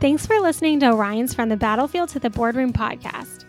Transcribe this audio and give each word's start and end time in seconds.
Thanks 0.00 0.24
for 0.24 0.40
listening 0.40 0.80
to 0.80 0.92
Orion's 0.92 1.34
From 1.34 1.50
the 1.50 1.58
Battlefield 1.58 2.08
to 2.08 2.18
the 2.18 2.30
Boardroom 2.30 2.72
podcast. 2.72 3.44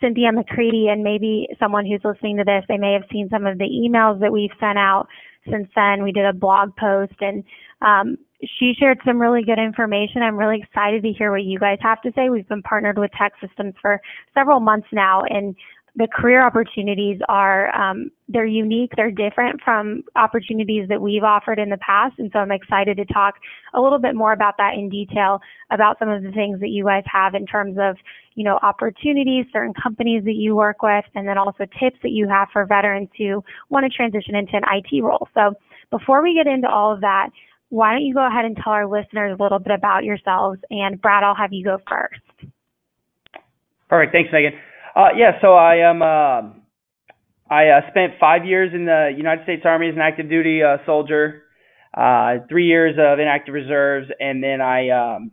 Cynthia 0.00 0.30
McCready, 0.30 0.86
and 0.90 1.02
maybe 1.02 1.48
someone 1.58 1.84
who's 1.84 2.02
listening 2.04 2.36
to 2.36 2.44
this, 2.44 2.62
they 2.68 2.78
may 2.78 2.92
have 2.92 3.02
seen 3.10 3.28
some 3.28 3.44
of 3.44 3.58
the 3.58 3.64
emails 3.64 4.20
that 4.20 4.32
we've 4.32 4.54
sent 4.60 4.78
out 4.78 5.08
since 5.50 5.66
then. 5.74 6.04
We 6.04 6.12
did 6.12 6.24
a 6.24 6.32
blog 6.32 6.76
post 6.76 7.14
and 7.20 7.42
um, 7.82 8.16
she 8.44 8.74
shared 8.78 8.98
some 9.04 9.20
really 9.20 9.42
good 9.42 9.58
information. 9.58 10.22
I'm 10.22 10.36
really 10.36 10.62
excited 10.62 11.02
to 11.02 11.12
hear 11.12 11.32
what 11.32 11.42
you 11.42 11.58
guys 11.58 11.78
have 11.80 12.00
to 12.02 12.12
say. 12.14 12.28
We've 12.30 12.48
been 12.48 12.62
partnered 12.62 12.96
with 12.96 13.10
TEKsystems 13.10 13.74
for 13.82 14.00
several 14.34 14.60
months 14.60 14.86
now, 14.92 15.22
and 15.28 15.56
the 15.96 16.06
career 16.14 16.46
opportunities 16.46 17.18
are 17.28 17.74
um, 17.74 18.10
they're 18.28 18.44
unique 18.44 18.92
they're 18.96 19.10
different 19.10 19.60
from 19.62 20.02
opportunities 20.14 20.88
that 20.88 21.00
we've 21.00 21.24
offered 21.24 21.58
in 21.58 21.70
the 21.70 21.78
past. 21.78 22.14
And 22.18 22.30
so 22.32 22.38
i'm 22.38 22.52
excited 22.52 22.96
to 22.98 23.04
talk 23.06 23.36
a 23.74 23.80
little 23.80 23.98
bit 23.98 24.14
more 24.14 24.32
about 24.32 24.54
that 24.58 24.74
in 24.74 24.88
detail 24.88 25.40
about 25.70 25.98
some 25.98 26.08
of 26.08 26.22
the 26.22 26.32
things 26.32 26.60
that 26.60 26.68
you 26.68 26.84
guys 26.84 27.04
have 27.06 27.34
in 27.34 27.46
terms 27.46 27.76
of 27.80 27.96
you 28.34 28.44
know 28.44 28.58
opportunities 28.62 29.46
certain 29.52 29.72
companies 29.82 30.22
that 30.24 30.34
you 30.34 30.54
work 30.54 30.82
with 30.82 31.04
and 31.14 31.26
then 31.26 31.38
also 31.38 31.64
tips 31.80 31.96
that 32.02 32.10
you 32.10 32.28
have 32.28 32.48
for 32.52 32.66
veterans 32.66 33.08
who 33.16 33.42
want 33.70 33.90
to 33.90 33.96
transition 33.96 34.34
into 34.34 34.56
an 34.56 34.62
it 34.70 35.02
role. 35.02 35.28
So 35.34 35.54
before 35.90 36.22
we 36.22 36.34
get 36.34 36.46
into 36.46 36.68
all 36.68 36.92
of 36.92 37.00
that 37.00 37.30
why 37.68 37.90
don't 37.92 38.02
you 38.02 38.14
go 38.14 38.24
ahead 38.24 38.44
and 38.44 38.56
tell 38.56 38.72
our 38.72 38.86
listeners 38.86 39.36
a 39.36 39.42
little 39.42 39.58
bit 39.58 39.72
about 39.72 40.04
yourselves? 40.04 40.60
And 40.68 41.00
brad 41.00 41.24
i'll 41.24 41.34
have 41.34 41.54
you 41.54 41.64
go 41.64 41.78
first. 41.88 42.52
All 43.90 43.98
right 43.98 44.10
thanks 44.12 44.30
megan 44.30 44.52
uh, 44.96 45.08
yeah, 45.16 45.32
so 45.42 45.54
I 45.54 45.76
am. 45.88 46.02
Uh, 46.02 46.52
I 47.48 47.68
uh, 47.68 47.80
spent 47.90 48.14
five 48.18 48.44
years 48.44 48.72
in 48.74 48.86
the 48.86 49.12
United 49.16 49.44
States 49.44 49.62
Army 49.64 49.88
as 49.88 49.94
an 49.94 50.00
active 50.00 50.28
duty 50.28 50.62
uh, 50.62 50.78
soldier, 50.84 51.42
uh, 51.94 52.38
three 52.48 52.66
years 52.66 52.96
of 52.98 53.20
inactive 53.20 53.54
reserves, 53.54 54.08
and 54.18 54.42
then 54.42 54.60
I 54.60 54.88
um, 54.88 55.32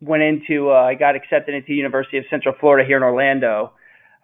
went 0.00 0.22
into. 0.22 0.70
Uh, 0.70 0.74
I 0.74 0.94
got 0.94 1.14
accepted 1.14 1.54
into 1.54 1.72
University 1.74 2.18
of 2.18 2.24
Central 2.30 2.54
Florida 2.58 2.86
here 2.86 2.96
in 2.96 3.02
Orlando. 3.02 3.72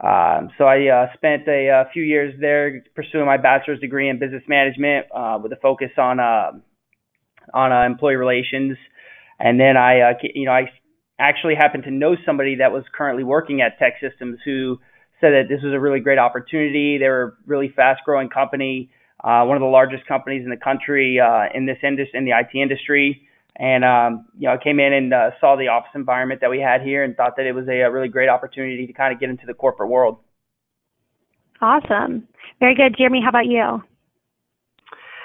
Um, 0.00 0.48
so 0.56 0.64
I 0.64 0.88
uh, 0.88 1.06
spent 1.14 1.46
a, 1.46 1.68
a 1.68 1.90
few 1.92 2.02
years 2.02 2.34
there 2.40 2.82
pursuing 2.94 3.26
my 3.26 3.36
bachelor's 3.36 3.80
degree 3.80 4.08
in 4.08 4.18
business 4.18 4.42
management 4.48 5.06
uh, 5.14 5.38
with 5.42 5.52
a 5.52 5.56
focus 5.56 5.90
on 5.98 6.18
uh, 6.18 6.52
on 7.52 7.72
uh, 7.72 7.84
employee 7.84 8.16
relations. 8.16 8.78
And 9.38 9.60
then 9.60 9.76
I, 9.76 10.00
uh, 10.00 10.12
you 10.34 10.46
know, 10.46 10.52
I 10.52 10.70
actually 11.20 11.54
happened 11.54 11.84
to 11.84 11.90
know 11.90 12.16
somebody 12.24 12.56
that 12.56 12.72
was 12.72 12.82
currently 12.92 13.22
working 13.22 13.60
at 13.60 13.78
TEKsystems 13.78 14.36
who 14.44 14.80
said 15.20 15.30
that 15.30 15.44
this 15.48 15.62
was 15.62 15.72
a 15.72 15.78
really 15.78 16.00
great 16.00 16.18
opportunity. 16.18 16.98
They 16.98 17.08
were 17.08 17.22
a 17.22 17.32
really 17.46 17.72
fast 17.74 18.00
growing 18.04 18.28
company, 18.28 18.90
uh, 19.22 19.44
one 19.44 19.56
of 19.56 19.60
the 19.60 19.66
largest 19.66 20.06
companies 20.06 20.42
in 20.44 20.50
the 20.50 20.56
country 20.56 21.20
uh, 21.20 21.44
in 21.54 21.66
this 21.66 21.78
industry, 21.82 22.18
in 22.18 22.24
the 22.24 22.32
IT 22.32 22.56
industry. 22.58 23.28
And 23.56 23.84
um, 23.84 24.26
you 24.38 24.48
know, 24.48 24.54
I 24.54 24.62
came 24.62 24.80
in 24.80 24.92
and 24.92 25.12
uh, 25.12 25.30
saw 25.40 25.56
the 25.56 25.68
office 25.68 25.90
environment 25.94 26.40
that 26.40 26.48
we 26.48 26.60
had 26.60 26.80
here, 26.80 27.04
and 27.04 27.14
thought 27.14 27.36
that 27.36 27.44
it 27.44 27.52
was 27.52 27.68
a, 27.68 27.80
a 27.80 27.90
really 27.90 28.08
great 28.08 28.30
opportunity 28.30 28.86
to 28.86 28.92
kind 28.94 29.12
of 29.12 29.20
get 29.20 29.28
into 29.28 29.44
the 29.46 29.52
corporate 29.52 29.90
world. 29.90 30.18
Awesome, 31.60 32.26
very 32.58 32.74
good, 32.74 32.96
Jeremy. 32.96 33.20
How 33.22 33.28
about 33.28 33.46
you? 33.46 33.82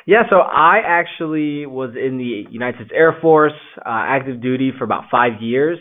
Yeah, 0.08 0.22
so 0.30 0.36
I 0.38 0.82
actually 0.86 1.66
was 1.66 1.96
in 1.96 2.18
the 2.18 2.46
United 2.52 2.76
States 2.76 2.92
Air 2.94 3.18
Force, 3.22 3.58
uh, 3.80 3.82
active 3.86 4.40
duty 4.40 4.72
for 4.78 4.84
about 4.84 5.06
five 5.10 5.42
years. 5.42 5.80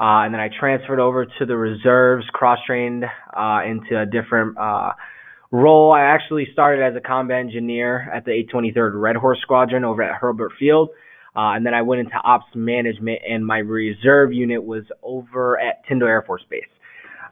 Uh, 0.00 0.24
and 0.24 0.32
then 0.32 0.40
I 0.40 0.48
transferred 0.48 0.98
over 0.98 1.26
to 1.26 1.46
the 1.46 1.56
reserves, 1.56 2.24
cross 2.32 2.58
trained 2.66 3.04
uh, 3.04 3.60
into 3.66 4.00
a 4.00 4.06
different 4.06 4.56
uh, 4.58 4.92
role. 5.50 5.92
I 5.92 6.02
actually 6.02 6.48
started 6.52 6.82
as 6.82 6.96
a 6.96 7.06
combat 7.06 7.40
engineer 7.40 8.10
at 8.14 8.24
the 8.24 8.30
823rd 8.52 8.92
Red 8.94 9.16
Horse 9.16 9.38
Squadron 9.42 9.84
over 9.84 10.02
at 10.02 10.20
Hurlburt 10.20 10.56
Field. 10.58 10.88
Uh, 11.34 11.52
and 11.52 11.66
then 11.66 11.74
I 11.74 11.82
went 11.82 12.00
into 12.00 12.16
ops 12.16 12.46
management, 12.54 13.20
and 13.28 13.46
my 13.46 13.58
reserve 13.58 14.32
unit 14.32 14.64
was 14.64 14.84
over 15.02 15.60
at 15.60 15.86
Tyndall 15.86 16.08
Air 16.08 16.22
Force 16.26 16.44
Base. 16.48 16.64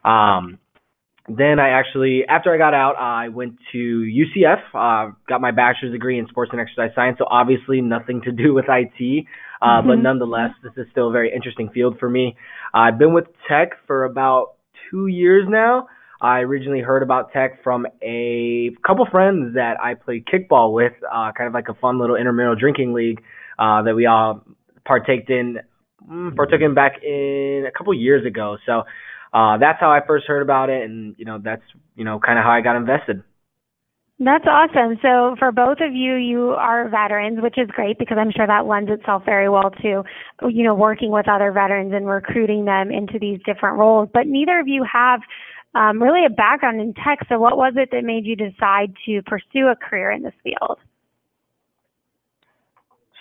Um, 0.05 0.59
then 1.29 1.59
I 1.59 1.71
actually, 1.71 2.25
after 2.29 2.53
I 2.53 2.59
got 2.59 2.75
out, 2.75 2.97
I 2.99 3.29
went 3.29 3.57
to 3.73 3.79
UCF, 3.79 4.61
uh, 4.75 5.12
got 5.27 5.41
my 5.41 5.53
bachelor's 5.53 5.93
degree 5.93 6.19
in 6.19 6.27
sports 6.29 6.51
and 6.53 6.61
exercise 6.61 6.91
science. 6.95 7.17
So 7.19 7.25
obviously 7.29 7.81
nothing 7.81 8.21
to 8.23 8.33
do 8.33 8.53
with 8.53 8.67
IT, 8.69 9.27
uh, 9.62 9.67
mm-hmm. 9.67 9.89
but 9.89 9.95
nonetheless, 9.97 10.51
this 10.62 10.73
is 10.77 10.87
still 10.91 11.09
a 11.09 11.12
very 11.12 11.33
interesting 11.35 11.71
field 11.71 11.97
for 11.99 12.11
me. 12.11 12.37
Uh, 12.75 12.79
I've 12.79 12.99
been 12.99 13.15
with 13.15 13.25
tech 13.49 13.71
for 13.87 14.05
about 14.05 14.57
two 14.91 15.07
years 15.07 15.47
now. 15.49 15.89
I 16.21 16.41
originally 16.41 16.81
heard 16.81 17.03
about 17.03 17.33
tech 17.33 17.62
from 17.62 17.87
a 18.03 18.71
couple 18.87 19.06
friends 19.11 19.55
that 19.55 19.77
I 19.83 19.95
played 19.95 20.27
kickball 20.27 20.75
with, 20.75 20.93
uh, 21.11 21.33
kind 21.37 21.49
of 21.49 21.55
like 21.55 21.69
a 21.69 21.75
fun 21.75 21.99
little 21.99 22.17
intramural 22.17 22.55
drinking 22.55 22.93
league 22.93 23.23
uh, 23.59 23.83
that 23.83 23.95
we 23.95 24.05
all 24.05 24.45
partaked 24.87 25.31
in, 25.31 25.59
mm, 26.06 26.37
partook 26.37 26.61
in 26.61 26.75
back 26.75 27.03
in 27.03 27.65
a 27.67 27.73
couple 27.77 27.95
years 27.95 28.27
ago. 28.27 28.59
So 28.67 28.83
uh, 29.34 29.59
that's 29.59 29.81
how 29.81 29.91
I 29.91 30.00
first 30.06 30.27
heard 30.27 30.43
about 30.43 30.71
it, 30.71 30.84
and 30.84 31.17
you 31.19 31.25
know 31.25 31.41
that's 31.43 31.62
you 31.97 32.05
know 32.05 32.21
kind 32.21 32.39
of 32.39 32.45
how 32.45 32.53
I 32.53 32.61
got 32.61 32.77
invested. 32.77 33.22
That's 34.21 34.45
awesome. 34.47 34.97
So 35.03 35.34
for 35.41 35.50
both 35.50 35.78
of 35.81 35.93
you, 35.93 36.15
you 36.15 36.50
are 36.50 36.89
veterans, 36.89 37.43
which 37.43 37.59
is 37.59 37.69
great 37.73 37.99
because 37.99 38.17
I'm 38.17 38.31
sure 38.31 38.47
that 38.47 38.65
lends 38.65 38.89
itself 38.89 39.25
very 39.25 39.49
well 39.49 39.71
to, 39.83 40.05
you 40.49 40.62
know, 40.62 40.77
working 40.77 41.11
with 41.11 41.28
other 41.28 41.50
veterans 41.50 41.93
and 41.93 42.06
recruiting 42.06 42.65
them 42.65 42.93
into 42.93 43.19
these 43.19 43.41
different 43.44 43.76
roles. 43.76 44.09
But 44.14 44.29
neither 44.29 44.61
of 44.61 44.69
you 44.69 44.87
have 44.91 45.20
um, 45.75 46.00
really 46.00 46.25
a 46.25 46.31
background 46.31 46.81
in 46.81 46.94
tech. 46.94 47.26
So 47.29 47.41
what 47.41 47.56
was 47.56 47.73
it 47.76 47.88
that 47.91 48.05
made 48.05 48.25
you 48.25 48.37
decide 48.37 48.94
to 49.06 49.20
pursue 49.23 49.67
a 49.67 49.75
career 49.75 50.12
in 50.12 50.23
this 50.23 50.35
field? 50.44 50.79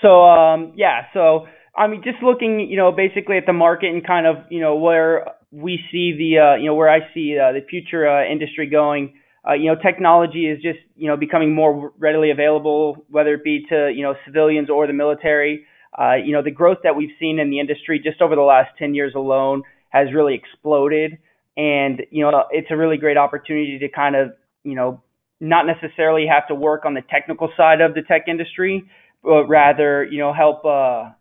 So 0.03 0.25
um, 0.25 0.73
yeah, 0.75 1.07
so 1.11 1.47
I 1.75 1.88
mean, 1.88 2.03
just 2.03 2.21
looking, 2.21 2.59
you 2.59 2.77
know, 2.77 2.91
basically 2.91 3.38
at 3.38 3.47
the 3.47 3.53
market 3.53 3.89
and 3.89 4.05
kind 4.05 4.27
of, 4.27 4.35
you 4.51 4.61
know, 4.61 4.75
where 4.75 5.25
we 5.53 5.79
see 5.91 6.15
the 6.17 6.39
uh, 6.39 6.55
you 6.55 6.65
know 6.65 6.73
where 6.73 6.89
I 6.89 7.00
see 7.13 7.38
uh, 7.38 7.51
the 7.51 7.61
future 7.69 8.07
uh, 8.07 8.25
industry 8.25 8.67
going. 8.67 9.13
Uh, 9.47 9.53
you 9.53 9.67
know, 9.67 9.75
technology 9.75 10.47
is 10.47 10.61
just 10.61 10.79
you 10.95 11.07
know 11.07 11.15
becoming 11.15 11.53
more 11.53 11.94
readily 12.00 12.31
available, 12.31 13.05
whether 13.09 13.35
it 13.35 13.44
be 13.44 13.65
to 13.69 13.91
you 13.95 14.01
know 14.01 14.15
civilians 14.25 14.69
or 14.69 14.88
the 14.88 14.94
military. 14.94 15.65
Uh, 15.97 16.15
you 16.15 16.33
know, 16.33 16.41
the 16.41 16.51
growth 16.51 16.79
that 16.83 16.95
we've 16.95 17.11
seen 17.19 17.38
in 17.38 17.51
the 17.51 17.59
industry 17.59 18.01
just 18.03 18.19
over 18.19 18.35
the 18.35 18.41
last 18.41 18.71
10 18.79 18.95
years 18.95 19.13
alone 19.15 19.61
has 19.89 20.07
really 20.11 20.33
exploded, 20.33 21.19
and 21.55 22.01
you 22.09 22.23
know 22.23 22.45
it's 22.50 22.71
a 22.71 22.75
really 22.77 22.97
great 22.97 23.17
opportunity 23.17 23.77
to 23.77 23.88
kind 23.89 24.15
of 24.15 24.33
you 24.63 24.73
know 24.73 25.03
not 25.39 25.65
necessarily 25.67 26.25
have 26.25 26.47
to 26.47 26.55
work 26.55 26.83
on 26.85 26.95
the 26.95 27.01
technical 27.11 27.51
side 27.55 27.79
of 27.79 27.94
the 27.94 28.01
tech 28.01 28.23
industry, 28.27 28.83
but 29.21 29.45
rather 29.45 30.03
you 30.03 30.17
know 30.17 30.33
help 30.33 30.65
uh, 30.65 31.11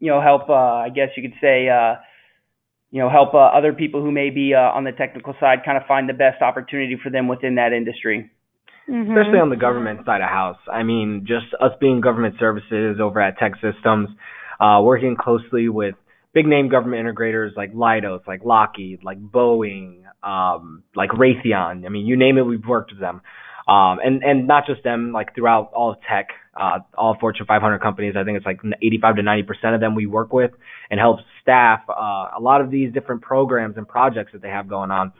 you 0.00 0.10
know 0.10 0.20
help 0.20 0.50
I 0.50 0.88
guess 0.88 1.10
you 1.16 1.22
could 1.22 1.38
say 1.40 1.68
you 2.96 3.02
know, 3.02 3.10
help 3.10 3.34
uh, 3.34 3.36
other 3.36 3.74
people 3.74 4.00
who 4.00 4.10
may 4.10 4.30
be 4.30 4.54
uh, 4.54 4.72
on 4.72 4.84
the 4.84 4.90
technical 4.90 5.34
side 5.38 5.58
kind 5.66 5.76
of 5.76 5.86
find 5.86 6.08
the 6.08 6.14
best 6.14 6.40
opportunity 6.40 6.96
for 7.02 7.10
them 7.10 7.28
within 7.28 7.56
that 7.56 7.74
industry. 7.74 8.30
Mm-hmm. 8.88 9.10
Especially 9.10 9.38
on 9.38 9.50
the 9.50 9.56
government 9.56 10.06
side 10.06 10.22
of 10.22 10.30
house. 10.30 10.56
I 10.72 10.82
mean, 10.82 11.26
just 11.28 11.44
us 11.60 11.72
being 11.78 12.00
government 12.00 12.36
services 12.40 12.96
over 12.98 13.20
at 13.20 13.34
TEKsystems, 13.36 14.06
uh, 14.58 14.80
working 14.82 15.14
closely 15.14 15.68
with 15.68 15.94
big 16.32 16.46
name 16.46 16.70
government 16.70 17.06
integrators 17.06 17.54
like 17.54 17.74
Leidos, 17.74 18.26
like 18.26 18.42
Lockheed, 18.46 19.04
like 19.04 19.18
Boeing, 19.20 20.04
um, 20.22 20.82
like 20.94 21.10
Raytheon. 21.10 21.84
I 21.84 21.90
mean, 21.90 22.06
you 22.06 22.16
name 22.16 22.38
it, 22.38 22.46
we've 22.46 22.64
worked 22.66 22.92
with 22.92 23.00
them. 23.00 23.20
Um, 23.68 23.98
and, 24.04 24.22
and 24.22 24.46
not 24.46 24.64
just 24.66 24.84
them, 24.84 25.12
like 25.12 25.34
throughout 25.34 25.72
all 25.74 25.92
of 25.92 25.98
tech, 26.08 26.28
uh, 26.54 26.78
all 26.96 27.16
Fortune 27.20 27.46
500 27.46 27.80
companies. 27.80 28.14
I 28.16 28.24
think 28.24 28.36
it's 28.36 28.46
like 28.46 28.60
85 28.80 29.16
to 29.16 29.22
90% 29.22 29.74
of 29.74 29.80
them 29.80 29.94
we 29.94 30.06
work 30.06 30.32
with 30.32 30.52
and 30.90 31.00
help 31.00 31.18
staff, 31.42 31.80
uh, 31.88 31.92
a 32.36 32.40
lot 32.40 32.60
of 32.60 32.70
these 32.70 32.92
different 32.92 33.22
programs 33.22 33.76
and 33.76 33.86
projects 33.86 34.32
that 34.32 34.42
they 34.42 34.48
have 34.48 34.68
going 34.68 34.90
on. 34.90 35.12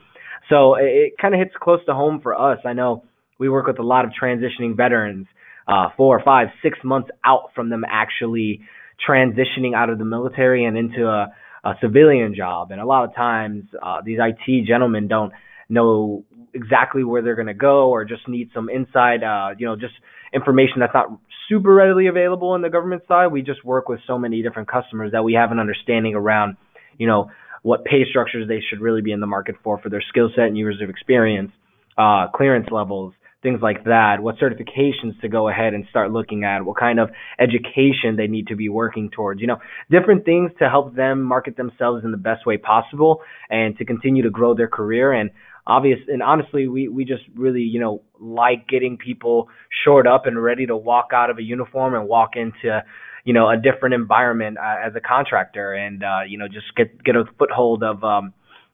So 0.49 0.77
it, 0.77 0.85
it 0.85 1.13
kind 1.21 1.35
of 1.35 1.41
hits 1.41 1.55
close 1.61 1.81
to 1.87 1.95
home 1.95 2.21
for 2.23 2.41
us. 2.41 2.59
I 2.65 2.73
know 2.73 3.05
we 3.39 3.49
work 3.49 3.67
with 3.67 3.79
a 3.79 3.83
lot 3.83 4.05
of 4.05 4.13
transitioning 4.21 4.77
veterans, 4.77 5.27
uh, 5.67 5.89
four, 5.97 6.23
five, 6.25 6.49
six 6.63 6.79
months 6.85 7.11
out 7.25 7.51
from 7.55 7.69
them 7.69 7.85
actually 7.89 8.61
transitioning 9.07 9.75
out 9.75 9.91
of 9.91 9.99
the 9.99 10.05
military 10.05 10.65
and 10.65 10.79
into 10.79 11.07
a, 11.07 11.35
a 11.65 11.75
civilian 11.81 12.35
job. 12.35 12.71
And 12.71 12.81
a 12.81 12.87
lot 12.87 13.05
of 13.05 13.15
times, 13.15 13.65
uh, 13.83 14.01
these 14.05 14.19
IT 14.21 14.67
gentlemen 14.67 15.09
don't 15.09 15.33
know 15.69 16.25
exactly 16.57 17.05
where 17.05 17.23
they're 17.23 17.37
going 17.37 17.47
to 17.47 17.55
go 17.55 17.91
or 17.91 18.05
just 18.05 18.27
need 18.27 18.51
some 18.55 18.69
inside, 18.69 19.23
uh, 19.23 19.55
you 19.59 19.67
know, 19.67 19.77
just 19.77 19.95
information 20.33 20.81
that's 20.81 20.95
not 20.95 21.07
super 21.49 21.73
readily 21.73 22.09
available 22.09 22.55
in 22.57 22.63
the 22.63 22.71
government 22.71 23.03
side. 23.07 23.29
We 23.29 23.43
just 23.43 23.65
work 23.65 23.89
with 23.89 24.01
so 24.07 24.19
many 24.19 24.43
different 24.43 24.69
customers 24.69 25.13
that 25.13 25.23
we 25.23 25.35
have 25.35 25.53
an 25.53 25.61
understanding 25.61 26.15
around, 26.15 26.57
you 26.99 27.07
know, 27.07 27.31
what 27.63 27.85
pay 27.85 28.05
structures 28.09 28.49
they 28.49 28.61
should 28.69 28.81
really 28.81 29.03
be 29.03 29.13
in 29.13 29.21
the 29.21 29.27
market 29.27 29.57
for 29.63 29.79
for 29.79 29.89
their 29.89 30.03
skill 30.09 30.31
set 30.35 30.47
and 30.47 30.57
years 30.57 30.81
of 30.83 30.91
experience, 30.91 31.53
uh, 31.99 32.27
clearance 32.35 32.69
levels, 32.71 33.13
things 33.43 33.61
like 33.63 33.85
that, 33.85 34.17
what 34.21 34.37
certifications 34.39 35.21
to 35.21 35.29
go 35.29 35.49
ahead 35.49 35.75
and 35.75 35.85
start 35.91 36.11
looking 36.11 36.45
at, 36.45 36.65
what 36.65 36.77
kind 36.77 36.99
of 36.99 37.11
education 37.39 38.17
they 38.17 38.27
need 38.27 38.49
to 38.49 38.57
be 38.57 38.69
working 38.69 39.11
towards, 39.11 39.41
you 39.41 39.47
know, 39.47 39.59
different 39.91 40.25
things 40.25 40.51
to 40.59 40.69
help 40.69 40.97
them 40.97 41.23
market 41.23 41.57
themselves 41.57 42.05
in 42.05 42.11
the 42.11 42.17
best 42.17 42.47
way 42.47 42.57
possible 42.57 43.21
and 43.51 43.77
to 43.79 43.85
continue 43.85 44.23
to 44.23 44.31
grow 44.31 44.55
their 44.55 44.69
career. 44.69 45.13
And 45.13 45.31
obvious 45.67 45.99
and 46.09 46.23
honestly, 46.23 46.69
we, 46.69 46.89
we 46.89 47.05
just 47.05 47.23
really, 47.35 47.63
you 47.63 47.81
know, 47.81 48.03
like 48.21 48.69
getting 48.69 48.97
people 48.97 49.49
shored 49.85 50.07
up 50.07 50.27
and 50.27 50.43
ready 50.43 50.67
to 50.67 50.77
walk 50.77 51.09
out 51.13 51.31
of 51.31 51.39
a 51.39 51.43
uniform 51.43 51.95
and 51.95 52.09
walk 52.09 52.31
into, 52.37 52.83
you 53.25 53.33
know, 53.33 53.49
a 53.49 53.57
different 53.57 53.95
environment 53.95 54.59
uh, 54.59 54.87
as 54.87 54.95
a 54.95 55.01
contractor 55.01 55.75
and, 55.75 56.05
uh, 56.05 56.21
you 56.29 56.39
know, 56.39 56.47
just 56.47 56.67
get, 56.77 57.03
get 57.03 57.17
a 57.17 57.25
foothold 57.39 57.83
of, 57.83 58.03
um, 58.05 58.33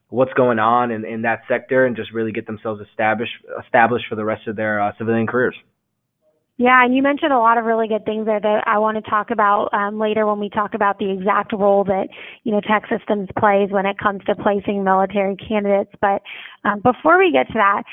what's 0.09 0.33
going 0.33 0.59
on 0.59 0.91
in, 0.91 1.03
in 1.05 1.23
that 1.23 1.41
sector 1.47 1.87
and 1.87 1.95
just 1.95 2.13
really 2.13 2.31
get 2.31 2.45
themselves 2.45 2.79
established 2.87 3.33
established 3.65 4.05
for 4.07 4.15
the 4.15 4.23
rest 4.23 4.47
of 4.47 4.55
their 4.55 4.79
uh, 4.79 4.91
civilian 4.99 5.25
careers. 5.25 5.55
Yeah, 6.57 6.85
and 6.85 6.95
you 6.95 7.01
mentioned 7.01 7.33
a 7.33 7.39
lot 7.39 7.57
of 7.57 7.65
really 7.65 7.87
good 7.87 8.05
things 8.05 8.27
there 8.27 8.39
that 8.39 8.63
I 8.67 8.77
want 8.77 9.03
to 9.03 9.09
talk 9.09 9.31
about 9.31 9.73
um, 9.73 9.99
later 9.99 10.27
when 10.27 10.39
we 10.39 10.49
talk 10.49 10.75
about 10.75 10.99
the 10.99 11.09
exact 11.09 11.51
role 11.51 11.83
that 11.85 12.09
you 12.43 12.51
know 12.51 12.61
Tech 12.61 12.83
Systems 12.95 13.27
plays 13.39 13.71
when 13.71 13.87
it 13.87 13.97
comes 13.97 14.23
to 14.25 14.35
placing 14.35 14.83
military 14.83 15.35
candidates. 15.35 15.91
But 15.99 16.21
um, 16.63 16.79
before 16.81 17.17
we 17.17 17.31
get 17.31 17.47
to 17.47 17.53
that, 17.53 17.83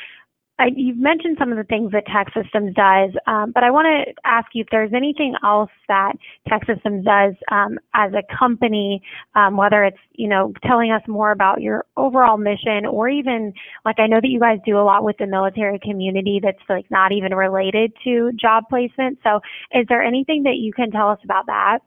I, 0.60 0.66
you've 0.76 0.98
mentioned 0.98 1.38
some 1.38 1.50
of 1.50 1.56
the 1.56 1.64
things 1.64 1.90
that 1.92 2.04
TEKsystems 2.06 2.74
does, 2.74 3.18
um, 3.26 3.50
but 3.54 3.64
I 3.64 3.70
want 3.70 3.86
to 3.86 4.12
ask 4.26 4.48
you 4.52 4.60
if 4.60 4.68
there's 4.70 4.92
anything 4.94 5.34
else 5.42 5.70
that 5.88 6.12
TEKsystems 6.46 7.02
does 7.02 7.34
um, 7.50 7.78
as 7.94 8.12
a 8.12 8.22
company, 8.38 9.00
um, 9.34 9.56
whether 9.56 9.84
it's 9.84 9.96
you 10.12 10.28
know 10.28 10.52
telling 10.62 10.92
us 10.92 11.00
more 11.08 11.32
about 11.32 11.62
your 11.62 11.86
overall 11.96 12.36
mission, 12.36 12.84
or 12.84 13.08
even 13.08 13.54
like 13.86 13.98
I 13.98 14.06
know 14.06 14.20
that 14.20 14.28
you 14.28 14.38
guys 14.38 14.58
do 14.66 14.78
a 14.78 14.84
lot 14.84 15.02
with 15.02 15.16
the 15.16 15.26
military 15.26 15.78
community 15.78 16.40
that's 16.42 16.58
like 16.68 16.84
not 16.90 17.10
even 17.12 17.34
related 17.34 17.94
to 18.04 18.30
job 18.38 18.64
placement. 18.68 19.18
So, 19.24 19.40
is 19.72 19.86
there 19.88 20.02
anything 20.02 20.42
that 20.42 20.56
you 20.56 20.74
can 20.74 20.90
tell 20.90 21.08
us 21.08 21.20
about 21.24 21.46
that? 21.46 21.78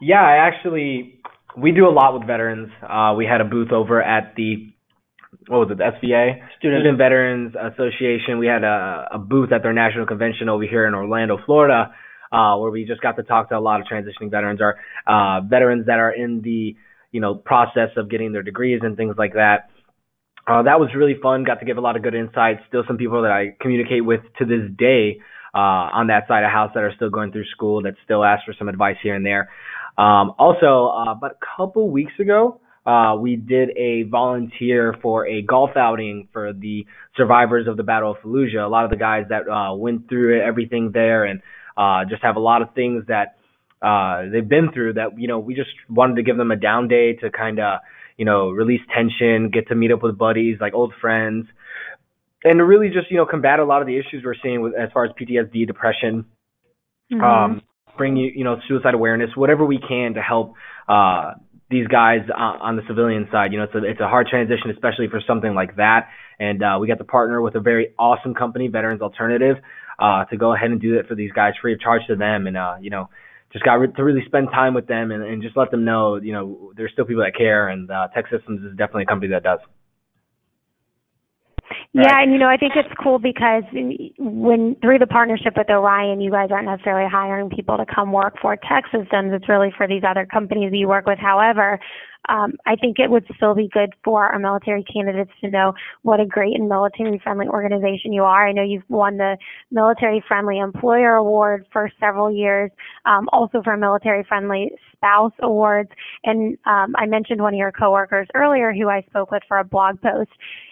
Yeah, 0.00 0.22
I 0.22 0.36
actually 0.36 1.20
we 1.54 1.72
do 1.72 1.86
a 1.86 1.92
lot 1.92 2.14
with 2.14 2.26
veterans. 2.26 2.70
Uh, 2.82 3.12
we 3.14 3.26
had 3.26 3.42
a 3.42 3.44
booth 3.44 3.72
over 3.72 4.02
at 4.02 4.34
the 4.36 4.72
what 5.48 5.68
was 5.68 5.68
it, 5.70 5.78
the 5.78 5.84
SVA, 5.84 6.34
Student, 6.58 6.82
Student 6.82 6.98
Veterans 6.98 7.54
Association. 7.54 8.38
We 8.38 8.46
had 8.46 8.64
a, 8.64 9.08
a 9.14 9.18
booth 9.18 9.52
at 9.52 9.62
their 9.62 9.72
national 9.72 10.06
convention 10.06 10.48
over 10.48 10.64
here 10.64 10.86
in 10.86 10.94
Orlando, 10.94 11.38
Florida, 11.44 11.94
uh, 12.32 12.56
where 12.56 12.70
we 12.70 12.84
just 12.84 13.00
got 13.00 13.16
to 13.16 13.22
talk 13.22 13.48
to 13.50 13.58
a 13.58 13.60
lot 13.60 13.80
of 13.80 13.86
transitioning 13.86 14.30
veterans, 14.30 14.60
or 14.60 14.76
uh, 15.06 15.40
veterans 15.42 15.86
that 15.86 15.98
are 15.98 16.12
in 16.12 16.40
the 16.42 16.76
you 17.10 17.20
know 17.20 17.34
process 17.34 17.90
of 17.96 18.10
getting 18.10 18.32
their 18.32 18.42
degrees 18.42 18.80
and 18.82 18.96
things 18.96 19.14
like 19.18 19.34
that. 19.34 19.70
Uh, 20.46 20.62
that 20.62 20.80
was 20.80 20.90
really 20.96 21.16
fun. 21.22 21.44
Got 21.44 21.60
to 21.60 21.66
give 21.66 21.76
a 21.76 21.80
lot 21.80 21.96
of 21.96 22.02
good 22.02 22.14
insights. 22.14 22.60
Still, 22.68 22.82
some 22.86 22.96
people 22.96 23.22
that 23.22 23.30
I 23.30 23.56
communicate 23.60 24.04
with 24.04 24.20
to 24.38 24.44
this 24.44 24.70
day 24.76 25.20
uh, 25.54 25.92
on 25.92 26.06
that 26.08 26.26
side 26.26 26.44
of 26.44 26.50
house 26.50 26.70
that 26.74 26.82
are 26.82 26.92
still 26.96 27.10
going 27.10 27.32
through 27.32 27.46
school 27.54 27.82
that 27.82 27.94
still 28.04 28.24
ask 28.24 28.44
for 28.44 28.54
some 28.58 28.68
advice 28.68 28.96
here 29.02 29.14
and 29.14 29.24
there. 29.24 29.50
Um, 29.98 30.32
also, 30.38 30.88
uh, 30.88 31.12
about 31.12 31.32
a 31.32 31.56
couple 31.56 31.90
weeks 31.90 32.12
ago, 32.18 32.61
uh, 32.84 33.16
we 33.18 33.36
did 33.36 33.70
a 33.76 34.02
volunteer 34.04 34.94
for 35.00 35.26
a 35.26 35.42
golf 35.42 35.70
outing 35.76 36.28
for 36.32 36.52
the 36.52 36.84
survivors 37.16 37.68
of 37.68 37.76
the 37.76 37.82
Battle 37.82 38.12
of 38.12 38.16
Fallujah. 38.18 38.66
A 38.66 38.68
lot 38.68 38.84
of 38.84 38.90
the 38.90 38.96
guys 38.96 39.26
that 39.28 39.48
uh, 39.48 39.74
went 39.74 40.08
through 40.08 40.38
it, 40.38 40.42
everything 40.42 40.90
there, 40.92 41.24
and 41.24 41.42
uh, 41.76 42.04
just 42.08 42.22
have 42.22 42.36
a 42.36 42.40
lot 42.40 42.60
of 42.60 42.74
things 42.74 43.04
that 43.06 43.36
uh, 43.80 44.30
they've 44.32 44.48
been 44.48 44.72
through. 44.72 44.94
That 44.94 45.16
you 45.16 45.28
know, 45.28 45.38
we 45.38 45.54
just 45.54 45.70
wanted 45.88 46.16
to 46.16 46.22
give 46.22 46.36
them 46.36 46.50
a 46.50 46.56
down 46.56 46.88
day 46.88 47.14
to 47.14 47.30
kind 47.30 47.60
of 47.60 47.80
you 48.16 48.24
know 48.24 48.50
release 48.50 48.80
tension, 48.94 49.50
get 49.50 49.68
to 49.68 49.76
meet 49.76 49.92
up 49.92 50.02
with 50.02 50.18
buddies, 50.18 50.58
like 50.60 50.74
old 50.74 50.92
friends, 51.00 51.46
and 52.42 52.58
to 52.58 52.64
really 52.64 52.88
just 52.88 53.10
you 53.12 53.16
know 53.16 53.26
combat 53.26 53.60
a 53.60 53.64
lot 53.64 53.80
of 53.80 53.86
the 53.86 53.96
issues 53.96 54.22
we're 54.24 54.34
seeing 54.42 54.60
with 54.60 54.74
as 54.74 54.90
far 54.92 55.04
as 55.04 55.12
PTSD, 55.12 55.68
depression. 55.68 56.24
Mm-hmm. 57.12 57.22
Um, 57.22 57.62
bring 57.96 58.16
you 58.16 58.32
you 58.34 58.42
know 58.42 58.56
suicide 58.66 58.94
awareness, 58.94 59.30
whatever 59.36 59.64
we 59.64 59.78
can 59.78 60.14
to 60.14 60.20
help 60.20 60.54
uh, 60.88 61.34
these 61.72 61.88
guys 61.88 62.20
on 62.36 62.76
the 62.76 62.82
civilian 62.86 63.26
side. 63.32 63.52
You 63.52 63.58
know, 63.58 63.64
it's 63.64 63.74
a 63.74 63.84
it's 63.84 64.00
a 64.00 64.06
hard 64.06 64.28
transition, 64.28 64.70
especially 64.70 65.08
for 65.08 65.20
something 65.26 65.54
like 65.54 65.76
that. 65.76 66.08
And 66.38 66.62
uh, 66.62 66.78
we 66.80 66.86
got 66.86 66.98
to 66.98 67.04
partner 67.04 67.40
with 67.40 67.54
a 67.56 67.60
very 67.60 67.94
awesome 67.98 68.34
company, 68.34 68.68
Veterans 68.68 69.00
Alternative, 69.00 69.56
uh, 69.98 70.24
to 70.26 70.36
go 70.36 70.54
ahead 70.54 70.70
and 70.70 70.80
do 70.80 70.96
that 70.96 71.08
for 71.08 71.14
these 71.14 71.32
guys 71.32 71.54
free 71.60 71.72
of 71.72 71.80
charge 71.80 72.02
to 72.08 72.16
them. 72.16 72.46
And 72.46 72.56
uh, 72.56 72.76
you 72.80 72.90
know, 72.90 73.08
just 73.52 73.64
got 73.64 73.74
re- 73.74 73.92
to 73.92 74.04
really 74.04 74.22
spend 74.26 74.48
time 74.50 74.74
with 74.74 74.86
them 74.86 75.10
and, 75.10 75.22
and 75.22 75.42
just 75.42 75.56
let 75.56 75.70
them 75.70 75.84
know, 75.84 76.16
you 76.16 76.32
know, 76.32 76.72
there's 76.76 76.92
still 76.92 77.04
people 77.04 77.22
that 77.22 77.36
care. 77.36 77.68
And 77.68 77.90
uh, 77.90 78.08
TEKsystems 78.16 78.64
is 78.64 78.76
definitely 78.76 79.04
a 79.04 79.06
company 79.06 79.32
that 79.32 79.42
does. 79.42 79.60
Yeah, 81.94 82.22
and 82.22 82.32
you 82.32 82.38
know, 82.38 82.48
I 82.48 82.56
think 82.56 82.72
it's 82.74 82.88
cool 83.02 83.18
because 83.18 83.64
when 84.18 84.76
through 84.80 84.98
the 84.98 85.06
partnership 85.06 85.52
with 85.58 85.68
Orion, 85.68 86.22
you 86.22 86.30
guys 86.30 86.48
aren't 86.50 86.64
necessarily 86.66 87.08
hiring 87.10 87.50
people 87.50 87.76
to 87.76 87.84
come 87.84 88.12
work 88.12 88.36
for 88.40 88.56
TEKsystems. 88.56 89.34
It's 89.34 89.48
really 89.48 89.70
for 89.76 89.86
these 89.86 90.02
other 90.08 90.24
companies 90.24 90.70
that 90.70 90.78
you 90.78 90.88
work 90.88 91.04
with. 91.04 91.18
However, 91.18 91.78
um, 92.28 92.54
I 92.66 92.76
think 92.76 92.98
it 92.98 93.10
would 93.10 93.26
still 93.36 93.54
be 93.54 93.68
good 93.72 93.94
for 94.04 94.26
our 94.26 94.38
military 94.38 94.84
candidates 94.84 95.30
to 95.40 95.50
know 95.50 95.74
what 96.02 96.20
a 96.20 96.26
great 96.26 96.54
and 96.54 96.68
military 96.68 97.20
friendly 97.22 97.48
organization 97.48 98.12
you 98.12 98.22
are. 98.22 98.46
I 98.46 98.52
know 98.52 98.62
you've 98.62 98.88
won 98.88 99.16
the 99.16 99.36
Military 99.70 100.22
Friendly 100.28 100.58
Employer 100.58 101.14
Award 101.14 101.66
for 101.72 101.90
several 101.98 102.30
years, 102.30 102.70
um, 103.04 103.28
also 103.32 103.62
for 103.62 103.76
Military 103.76 104.24
Friendly 104.24 104.70
Spouse 104.96 105.32
Awards. 105.40 105.90
And 106.24 106.56
um, 106.64 106.94
I 106.96 107.06
mentioned 107.06 107.42
one 107.42 107.54
of 107.54 107.58
your 107.58 107.72
coworkers 107.72 108.28
earlier 108.34 108.72
who 108.72 108.88
I 108.88 109.02
spoke 109.08 109.30
with 109.32 109.42
for 109.48 109.58
a 109.58 109.64
blog 109.64 110.00
post, 110.00 110.30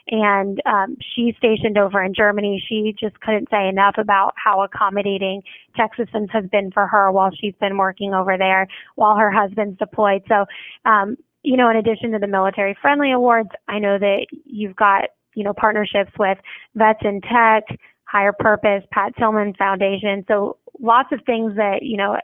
and 0.09 0.61
um, 0.67 0.97
she's 1.15 1.35
stationed 1.37 1.79
over 1.79 2.03
in 2.03 2.15
Germany. 2.15 2.63
She 2.69 2.95
just 2.99 3.21
couldn't 3.21 3.49
say 3.51 3.69
enough 3.69 3.95
about 3.99 4.35
how 4.37 4.63
accommodating 4.63 5.43
TEKsystems 5.79 6.31
has 6.31 6.45
been 6.51 6.71
for 6.71 6.87
her 6.87 7.11
while 7.13 7.31
she's 7.39 7.55
been 7.61 7.77
working 7.77 8.15
over 8.15 8.37
there 8.39 8.67
while 8.97 9.17
her 9.17 9.31
husband's 9.31 9.79
deployed. 9.79 10.23
So, 10.29 10.47
um, 10.85 11.17
you 11.43 11.57
know, 11.57 11.71
in 11.71 11.77
addition 11.77 12.13
to 12.13 12.19
the 12.19 12.27
military 12.27 12.77
friendly 12.81 13.13
awards, 13.13 13.51
I 13.69 13.79
know 13.79 13.99
that 13.99 14.27
you've 14.45 14.77
got, 14.77 15.11
you 15.35 15.45
know, 15.45 15.55
partnerships 15.55 16.13
with 16.19 16.39
Vets 16.75 17.01
in 17.03 17.21
Tech, 17.23 17.65
HirePurpose, 18.13 18.89
Pat 18.91 19.17
Tillman 19.17 19.55
Foundation. 19.55 20.25
So 20.29 20.59
lots 20.81 21.11
of 21.13 21.21
things 21.25 21.57
that, 21.57 21.83
you 21.83 21.97
know, 21.97 22.19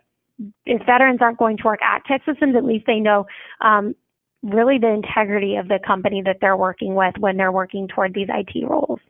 if 0.66 0.84
veterans 0.84 1.20
aren't 1.22 1.38
going 1.38 1.56
to 1.56 1.62
work 1.64 1.80
at 1.82 2.02
TEKsystems, 2.04 2.56
at 2.56 2.64
least 2.64 2.86
they 2.86 3.00
know 3.00 3.26
um, 3.60 3.94
really 4.42 4.78
the 4.78 4.90
integrity 4.90 5.56
of 5.56 5.68
the 5.68 5.78
company 5.86 6.22
that 6.24 6.38
they're 6.40 6.56
working 6.56 6.94
with 6.94 7.14
when 7.18 7.36
they're 7.36 7.52
working 7.52 7.88
toward 7.88 8.12
these 8.14 8.28
IT 8.28 8.66
roles. 8.66 9.00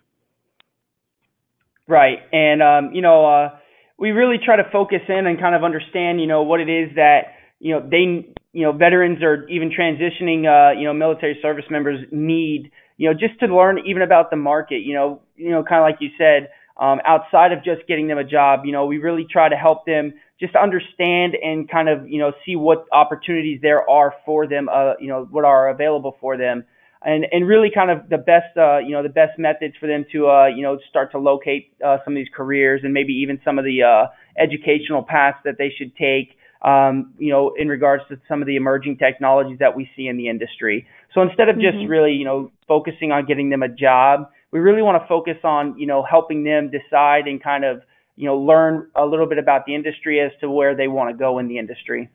Right. 1.88 2.19
And, 2.33 2.62
um, 2.62 2.93
you 2.93 3.02
know, 3.02 3.25
uh, 3.25 3.59
we 3.98 4.10
really 4.10 4.36
try 4.42 4.56
to 4.56 4.68
focus 4.70 5.00
in 5.08 5.26
and 5.26 5.40
kind 5.40 5.54
of 5.54 5.64
understand, 5.64 6.20
you 6.20 6.26
know, 6.26 6.42
what 6.42 6.60
it 6.60 6.68
is 6.68 6.94
that, 6.96 7.34
you 7.60 7.74
know, 7.74 7.80
they 7.80 8.28
you 8.52 8.62
know, 8.62 8.72
veterans 8.72 9.22
or 9.22 9.46
even 9.48 9.70
transitioning, 9.70 10.46
uh, 10.46 10.72
you 10.78 10.86
know, 10.86 10.94
military 10.94 11.38
service 11.42 11.66
members 11.70 12.00
need, 12.10 12.70
you 12.96 13.06
know, 13.06 13.14
just 13.14 13.38
to 13.40 13.46
learn 13.54 13.78
even 13.86 14.00
about 14.00 14.30
the 14.30 14.36
market, 14.36 14.80
you 14.80 14.94
know, 14.94 15.20
you 15.36 15.50
know, 15.50 15.62
kind 15.62 15.80
of 15.80 15.82
like 15.82 16.00
you 16.00 16.08
said, 16.16 16.48
um, 16.78 17.00
outside 17.06 17.52
of 17.52 17.62
just 17.62 17.86
getting 17.86 18.08
them 18.08 18.16
a 18.16 18.24
job, 18.24 18.64
you 18.64 18.72
know, 18.72 18.86
we 18.86 18.96
really 18.96 19.26
try 19.30 19.48
to 19.50 19.56
help 19.56 19.84
them 19.84 20.14
just 20.38 20.54
understand 20.54 21.34
and 21.42 21.70
kind 21.70 21.88
of 21.88 22.08
you 22.08 22.18
know 22.18 22.32
see 22.44 22.56
what 22.56 22.86
opportunities 22.92 23.60
there 23.62 23.88
are 23.88 24.14
for 24.24 24.46
them, 24.46 24.68
uh, 24.72 24.92
you 25.00 25.08
know 25.08 25.26
what 25.30 25.44
are 25.44 25.70
available 25.70 26.16
for 26.20 26.36
them, 26.36 26.64
and 27.04 27.26
and 27.30 27.46
really 27.46 27.70
kind 27.72 27.90
of 27.90 28.08
the 28.08 28.18
best 28.18 28.56
uh, 28.56 28.78
you 28.78 28.92
know 28.92 29.02
the 29.02 29.08
best 29.08 29.38
methods 29.38 29.74
for 29.78 29.86
them 29.86 30.04
to 30.12 30.28
uh, 30.28 30.46
you 30.46 30.62
know 30.62 30.78
start 30.88 31.12
to 31.12 31.18
locate 31.18 31.72
uh, 31.84 31.98
some 32.04 32.14
of 32.14 32.16
these 32.16 32.32
careers 32.34 32.80
and 32.84 32.92
maybe 32.92 33.12
even 33.12 33.40
some 33.44 33.58
of 33.58 33.64
the 33.64 33.82
uh, 33.82 34.06
educational 34.38 35.02
paths 35.02 35.38
that 35.44 35.56
they 35.58 35.72
should 35.76 35.94
take. 35.96 36.36
Um, 36.62 37.12
you 37.18 37.30
know, 37.30 37.52
in 37.56 37.68
regards 37.68 38.02
to 38.08 38.18
some 38.26 38.40
of 38.40 38.46
the 38.46 38.56
emerging 38.56 38.96
technologies 38.96 39.58
that 39.60 39.76
we 39.76 39.88
see 39.94 40.08
in 40.08 40.16
the 40.16 40.28
industry. 40.28 40.86
So 41.14 41.20
instead 41.20 41.48
of 41.48 41.56
just 41.56 41.76
mm-hmm. 41.76 41.86
really, 41.86 42.12
you 42.12 42.24
know, 42.24 42.50
focusing 42.66 43.12
on 43.12 43.26
getting 43.26 43.50
them 43.50 43.62
a 43.62 43.68
job, 43.68 44.30
we 44.50 44.58
really 44.58 44.82
want 44.82 45.00
to 45.00 45.06
focus 45.06 45.36
on, 45.44 45.78
you 45.78 45.86
know, 45.86 46.02
helping 46.02 46.44
them 46.44 46.70
decide 46.70 47.28
and 47.28 47.42
kind 47.42 47.64
of, 47.64 47.82
you 48.16 48.26
know, 48.26 48.38
learn 48.38 48.90
a 48.96 49.04
little 49.04 49.28
bit 49.28 49.38
about 49.38 49.66
the 49.66 49.74
industry 49.74 50.18
as 50.18 50.32
to 50.40 50.50
where 50.50 50.74
they 50.74 50.88
want 50.88 51.10
to 51.10 51.16
go 51.16 51.38
in 51.38 51.46
the 51.46 51.58
industry. 51.58 52.10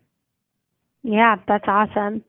Yeah, 1.03 1.37
that's 1.47 1.65
awesome. 1.67 2.23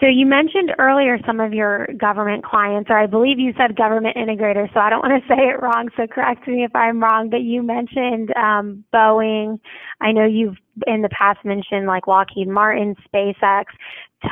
So 0.00 0.06
you 0.06 0.24
mentioned 0.26 0.72
earlier 0.78 1.18
some 1.26 1.40
of 1.40 1.52
your 1.52 1.86
government 1.98 2.42
clients, 2.42 2.88
or 2.90 2.98
I 2.98 3.06
believe 3.06 3.38
you 3.38 3.52
said 3.56 3.76
government 3.76 4.16
integrators, 4.16 4.72
so 4.72 4.80
I 4.80 4.88
don't 4.90 5.00
want 5.06 5.22
to 5.22 5.28
say 5.34 5.42
it 5.48 5.60
wrong, 5.62 5.88
so 5.96 6.06
correct 6.06 6.48
me 6.48 6.64
if 6.64 6.74
I'm 6.74 7.02
wrong, 7.02 7.28
but 7.30 7.42
you 7.42 7.62
mentioned 7.62 8.32
um, 8.36 8.84
Boeing. 8.94 9.58
I 10.00 10.12
know 10.12 10.24
you've 10.24 10.56
in 10.86 11.02
the 11.02 11.10
past 11.10 11.44
mentioned 11.44 11.86
like 11.86 12.06
Lockheed 12.06 12.48
Martin, 12.48 12.96
SpaceX, 13.14 13.64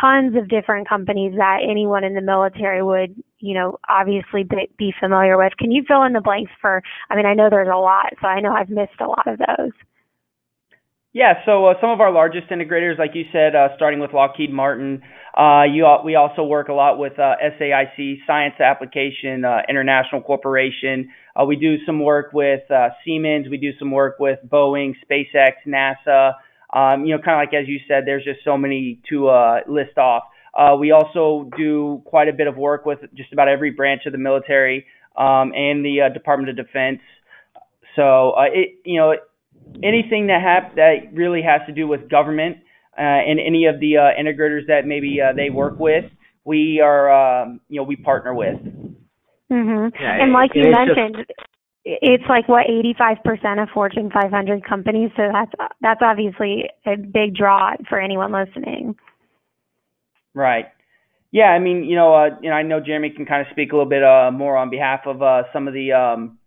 tons 0.00 0.34
of 0.36 0.48
different 0.48 0.88
companies 0.88 1.34
that 1.36 1.58
anyone 1.62 2.02
in 2.02 2.14
the 2.14 2.20
military 2.22 2.82
would, 2.82 3.14
you 3.40 3.54
know, 3.54 3.76
obviously 3.90 4.42
be 4.78 4.94
familiar 4.98 5.36
with. 5.36 5.52
Can 5.58 5.70
you 5.70 5.84
fill 5.86 6.02
in 6.04 6.14
the 6.14 6.20
blanks 6.22 6.50
for, 6.60 6.82
I 7.10 7.16
mean, 7.16 7.26
I 7.26 7.34
know 7.34 7.48
there's 7.50 7.68
a 7.72 7.76
lot, 7.78 8.14
so 8.20 8.26
I 8.26 8.40
know 8.40 8.52
I've 8.52 8.70
missed 8.70 9.00
a 9.00 9.06
lot 9.06 9.26
of 9.26 9.38
those. 9.38 9.72
Yeah, 11.14 11.34
so 11.44 11.66
uh, 11.66 11.74
some 11.78 11.90
of 11.90 12.00
our 12.00 12.10
largest 12.10 12.48
integrators, 12.48 12.98
like 12.98 13.10
you 13.12 13.24
said, 13.32 13.54
uh, 13.54 13.68
starting 13.76 14.00
with 14.00 14.14
Lockheed 14.14 14.50
Martin, 14.50 15.02
uh, 15.36 15.64
you, 15.70 15.86
we 16.06 16.14
also 16.14 16.42
work 16.42 16.68
a 16.68 16.72
lot 16.72 16.98
with 16.98 17.12
SAIC, 17.18 18.16
Science 18.26 18.54
Application 18.58 19.44
International 19.68 20.22
Corporation. 20.22 21.10
We 21.46 21.56
do 21.56 21.76
some 21.84 22.00
work 22.02 22.32
with 22.32 22.62
Siemens. 23.04 23.46
We 23.50 23.58
do 23.58 23.72
some 23.78 23.90
work 23.90 24.16
with 24.20 24.38
Boeing, 24.48 24.94
SpaceX, 25.04 25.52
NASA. 25.66 26.32
Um, 26.72 27.04
you 27.04 27.14
know, 27.14 27.22
kind 27.22 27.42
of 27.42 27.46
like 27.46 27.62
as 27.62 27.68
you 27.68 27.78
said, 27.86 28.04
there's 28.06 28.24
just 28.24 28.40
so 28.42 28.56
many 28.56 28.98
to 29.10 29.26
list 29.68 29.98
off. 29.98 30.22
we 30.80 30.92
also 30.92 31.50
do 31.58 32.00
quite 32.06 32.28
a 32.28 32.32
bit 32.32 32.46
of 32.46 32.56
work 32.56 32.86
with 32.86 33.00
just 33.14 33.34
about 33.34 33.48
every 33.48 33.70
branch 33.70 34.02
of 34.06 34.12
the 34.12 34.18
military 34.18 34.86
um, 35.18 35.52
and 35.54 35.84
the 35.84 36.08
Department 36.14 36.48
of 36.48 36.56
Defense. 36.56 37.00
So 37.96 38.32
it, 38.38 38.78
you 38.86 38.96
know 38.98 39.14
anything 39.82 40.28
that 40.28 40.40
have 40.42 40.74
that 40.76 41.12
really 41.12 41.42
has 41.42 41.60
to 41.66 41.72
do 41.72 41.86
with 41.86 42.08
government 42.08 42.58
uh, 42.98 43.00
and 43.00 43.40
any 43.40 43.66
of 43.66 43.80
the 43.80 43.96
uh, 43.96 44.20
integrators 44.20 44.66
that 44.68 44.86
maybe 44.86 45.18
uh, 45.20 45.32
they 45.34 45.50
work 45.50 45.78
with, 45.78 46.04
we 46.44 46.80
are 46.80 47.10
um, 47.10 47.60
you 47.68 47.80
know 47.80 47.84
we 47.84 47.96
partner 47.96 48.34
with. 48.34 48.56
Mm-hmm. 49.50 49.94
Yeah, 50.00 50.22
and 50.22 50.32
like 50.32 50.50
you 50.54 50.70
mentioned, 50.70 51.16
just, 51.26 51.30
it's 51.84 52.24
like 52.28 52.48
what 52.48 52.66
85% 52.66 53.62
of 53.62 53.68
Fortune 53.74 54.10
500 54.12 54.64
companies. 54.64 55.10
So 55.16 55.24
that's 55.32 55.52
that's 55.80 56.00
obviously 56.02 56.64
a 56.86 56.96
big 56.96 57.34
draw 57.34 57.72
for 57.88 58.00
anyone 58.00 58.32
listening. 58.32 58.94
Right. 60.34 60.66
Yeah, 61.32 61.46
I 61.46 61.58
mean, 61.58 61.84
you 61.84 61.96
know, 61.96 62.14
uh, 62.14 62.28
you 62.42 62.50
know, 62.50 62.56
I 62.56 62.62
know 62.62 62.78
Jeremy 62.78 63.10
can 63.10 63.24
kind 63.24 63.40
of 63.40 63.50
speak 63.52 63.72
a 63.72 63.76
little 63.76 63.88
bit 63.88 64.04
uh, 64.04 64.30
more 64.30 64.56
on 64.56 64.68
behalf 64.68 65.00
of 65.06 65.22
uh, 65.22 65.44
some 65.52 65.66
of 65.66 65.72
the 65.72 65.92
um, 65.92 66.38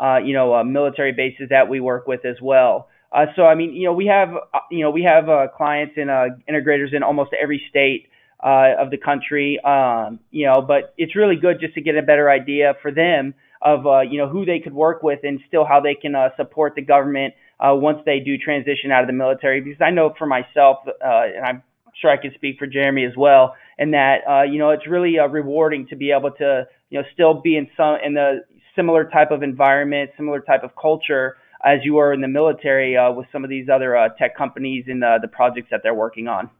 uh, 0.00 0.18
you 0.24 0.34
know, 0.34 0.54
uh, 0.54 0.64
military 0.64 1.12
bases 1.12 1.48
that 1.50 1.68
we 1.68 1.80
work 1.80 2.06
with 2.06 2.24
as 2.24 2.36
well. 2.42 2.88
Uh, 3.12 3.26
so 3.36 3.42
I 3.44 3.54
mean, 3.54 3.72
you 3.74 3.84
know, 3.84 3.92
we 3.92 4.06
have 4.06 4.30
uh, 4.30 4.58
you 4.70 4.80
know 4.80 4.90
we 4.90 5.04
have 5.04 5.28
uh, 5.28 5.46
clients 5.56 5.94
and 5.96 6.10
uh, 6.10 6.26
integrators 6.50 6.92
in 6.92 7.02
almost 7.02 7.30
every 7.40 7.62
state 7.70 8.08
of 8.42 8.90
the 8.90 8.98
country. 8.98 9.58
Um, 9.64 10.18
you 10.30 10.46
know, 10.46 10.60
but 10.60 10.94
it's 10.98 11.14
really 11.14 11.36
good 11.36 11.60
just 11.60 11.74
to 11.74 11.80
get 11.80 11.96
a 11.96 12.02
better 12.02 12.28
idea 12.28 12.74
for 12.82 12.90
them 12.90 13.34
of 13.62 13.84
you 14.10 14.18
know 14.18 14.28
who 14.28 14.44
they 14.44 14.58
could 14.58 14.74
work 14.74 15.02
with 15.02 15.20
and 15.22 15.40
still 15.46 15.64
how 15.64 15.80
they 15.80 15.94
can 15.94 16.14
support 16.36 16.74
the 16.74 16.82
government 16.82 17.34
once 17.60 17.98
they 18.04 18.18
do 18.18 18.36
transition 18.36 18.90
out 18.90 19.02
of 19.02 19.06
the 19.06 19.12
military. 19.12 19.60
Because 19.60 19.80
I 19.80 19.90
know 19.90 20.12
for 20.18 20.26
myself, 20.26 20.78
and 21.00 21.46
I'm 21.46 21.62
sure 22.02 22.10
I 22.10 22.16
can 22.16 22.34
speak 22.34 22.58
for 22.58 22.66
Jeremy 22.66 23.04
as 23.04 23.16
well, 23.16 23.54
and 23.78 23.94
that 23.94 24.48
you 24.50 24.58
know 24.58 24.70
it's 24.70 24.88
really 24.88 25.18
rewarding 25.18 25.86
to 25.86 25.96
be 25.96 26.10
able 26.10 26.32
to 26.32 26.66
you 26.90 26.98
know 26.98 27.04
still 27.14 27.40
be 27.40 27.56
in 27.56 27.68
some 27.76 27.98
in 28.04 28.14
the 28.14 28.40
similar 28.76 29.04
type 29.04 29.30
of 29.30 29.42
environment, 29.42 30.10
similar 30.16 30.40
type 30.40 30.62
of 30.64 30.70
culture 30.80 31.36
as 31.64 31.80
you 31.82 31.98
are 31.98 32.12
in 32.12 32.20
the 32.20 32.28
military 32.28 32.96
uh, 32.96 33.10
with 33.10 33.26
some 33.32 33.42
of 33.42 33.50
these 33.50 33.68
other 33.72 33.96
uh, 33.96 34.08
tech 34.18 34.36
companies 34.36 34.84
and 34.86 35.02
uh, 35.02 35.18
the 35.20 35.28
projects 35.28 35.68
that 35.70 35.80
they're 35.82 35.94
working 35.94 36.28
on. 36.28 36.50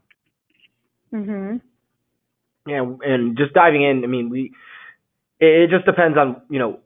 Mhm. 1.13 1.61
Yeah, 2.67 2.83
and 3.03 3.37
just 3.37 3.53
diving 3.53 3.83
in, 3.83 4.03
I 4.03 4.07
mean, 4.07 4.29
we 4.29 4.51
it, 5.39 5.69
just 5.69 5.85
depends 5.85 6.17
on 6.17 6.41
you 6.49 6.59
know 6.59 6.79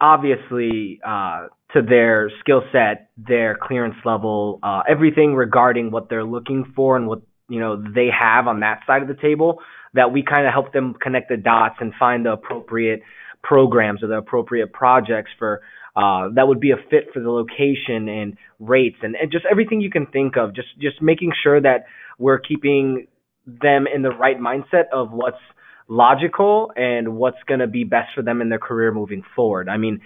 obviously 0.00 1.00
uh, 1.06 1.48
to 1.74 1.82
their 1.82 2.30
skill 2.40 2.62
set, 2.72 3.10
their 3.16 3.56
clearance 3.60 3.96
level, 4.04 4.58
uh, 4.62 4.82
everything 4.88 5.34
regarding 5.34 5.90
what 5.90 6.08
they're 6.08 6.24
looking 6.24 6.72
for 6.74 6.96
and 6.96 7.06
what 7.06 7.20
you 7.48 7.60
know 7.60 7.76
they 7.76 8.08
have 8.08 8.46
on 8.46 8.60
that 8.60 8.80
side 8.86 9.02
of 9.02 9.08
the 9.08 9.20
table. 9.20 9.60
That 9.92 10.12
we 10.12 10.22
kind 10.22 10.46
of 10.46 10.52
help 10.52 10.72
them 10.72 10.94
connect 10.94 11.28
the 11.28 11.36
dots 11.36 11.76
and 11.80 11.92
find 11.98 12.24
the 12.24 12.32
appropriate 12.32 13.02
programs 13.42 14.02
or 14.02 14.08
the 14.08 14.16
appropriate 14.16 14.72
projects 14.72 15.30
for 15.38 15.62
uh, 15.96 16.28
that 16.34 16.46
would 16.46 16.60
be 16.60 16.72
a 16.72 16.76
fit 16.90 17.08
for 17.14 17.20
the 17.20 17.30
location 17.30 18.08
and 18.08 18.36
rates 18.60 18.98
and, 19.02 19.16
and 19.16 19.32
just 19.32 19.46
everything 19.50 19.80
you 19.80 19.90
can 19.90 20.06
think 20.06 20.36
of. 20.36 20.54
Just 20.54 20.68
just 20.78 21.00
making 21.00 21.32
sure 21.42 21.60
that 21.60 21.86
we're 22.18 22.38
keeping 22.38 23.06
them 23.46 23.86
in 23.92 24.02
the 24.02 24.10
right 24.10 24.38
mindset 24.38 24.84
of 24.92 25.10
what's 25.12 25.40
logical 25.88 26.72
and 26.76 27.16
what's 27.16 27.38
going 27.46 27.60
to 27.60 27.66
be 27.66 27.84
best 27.84 28.10
for 28.14 28.22
them 28.22 28.42
in 28.42 28.50
their 28.50 28.58
career 28.58 28.92
moving 28.92 29.22
forward. 29.34 29.68
I 29.68 29.78
mean, 29.78 30.00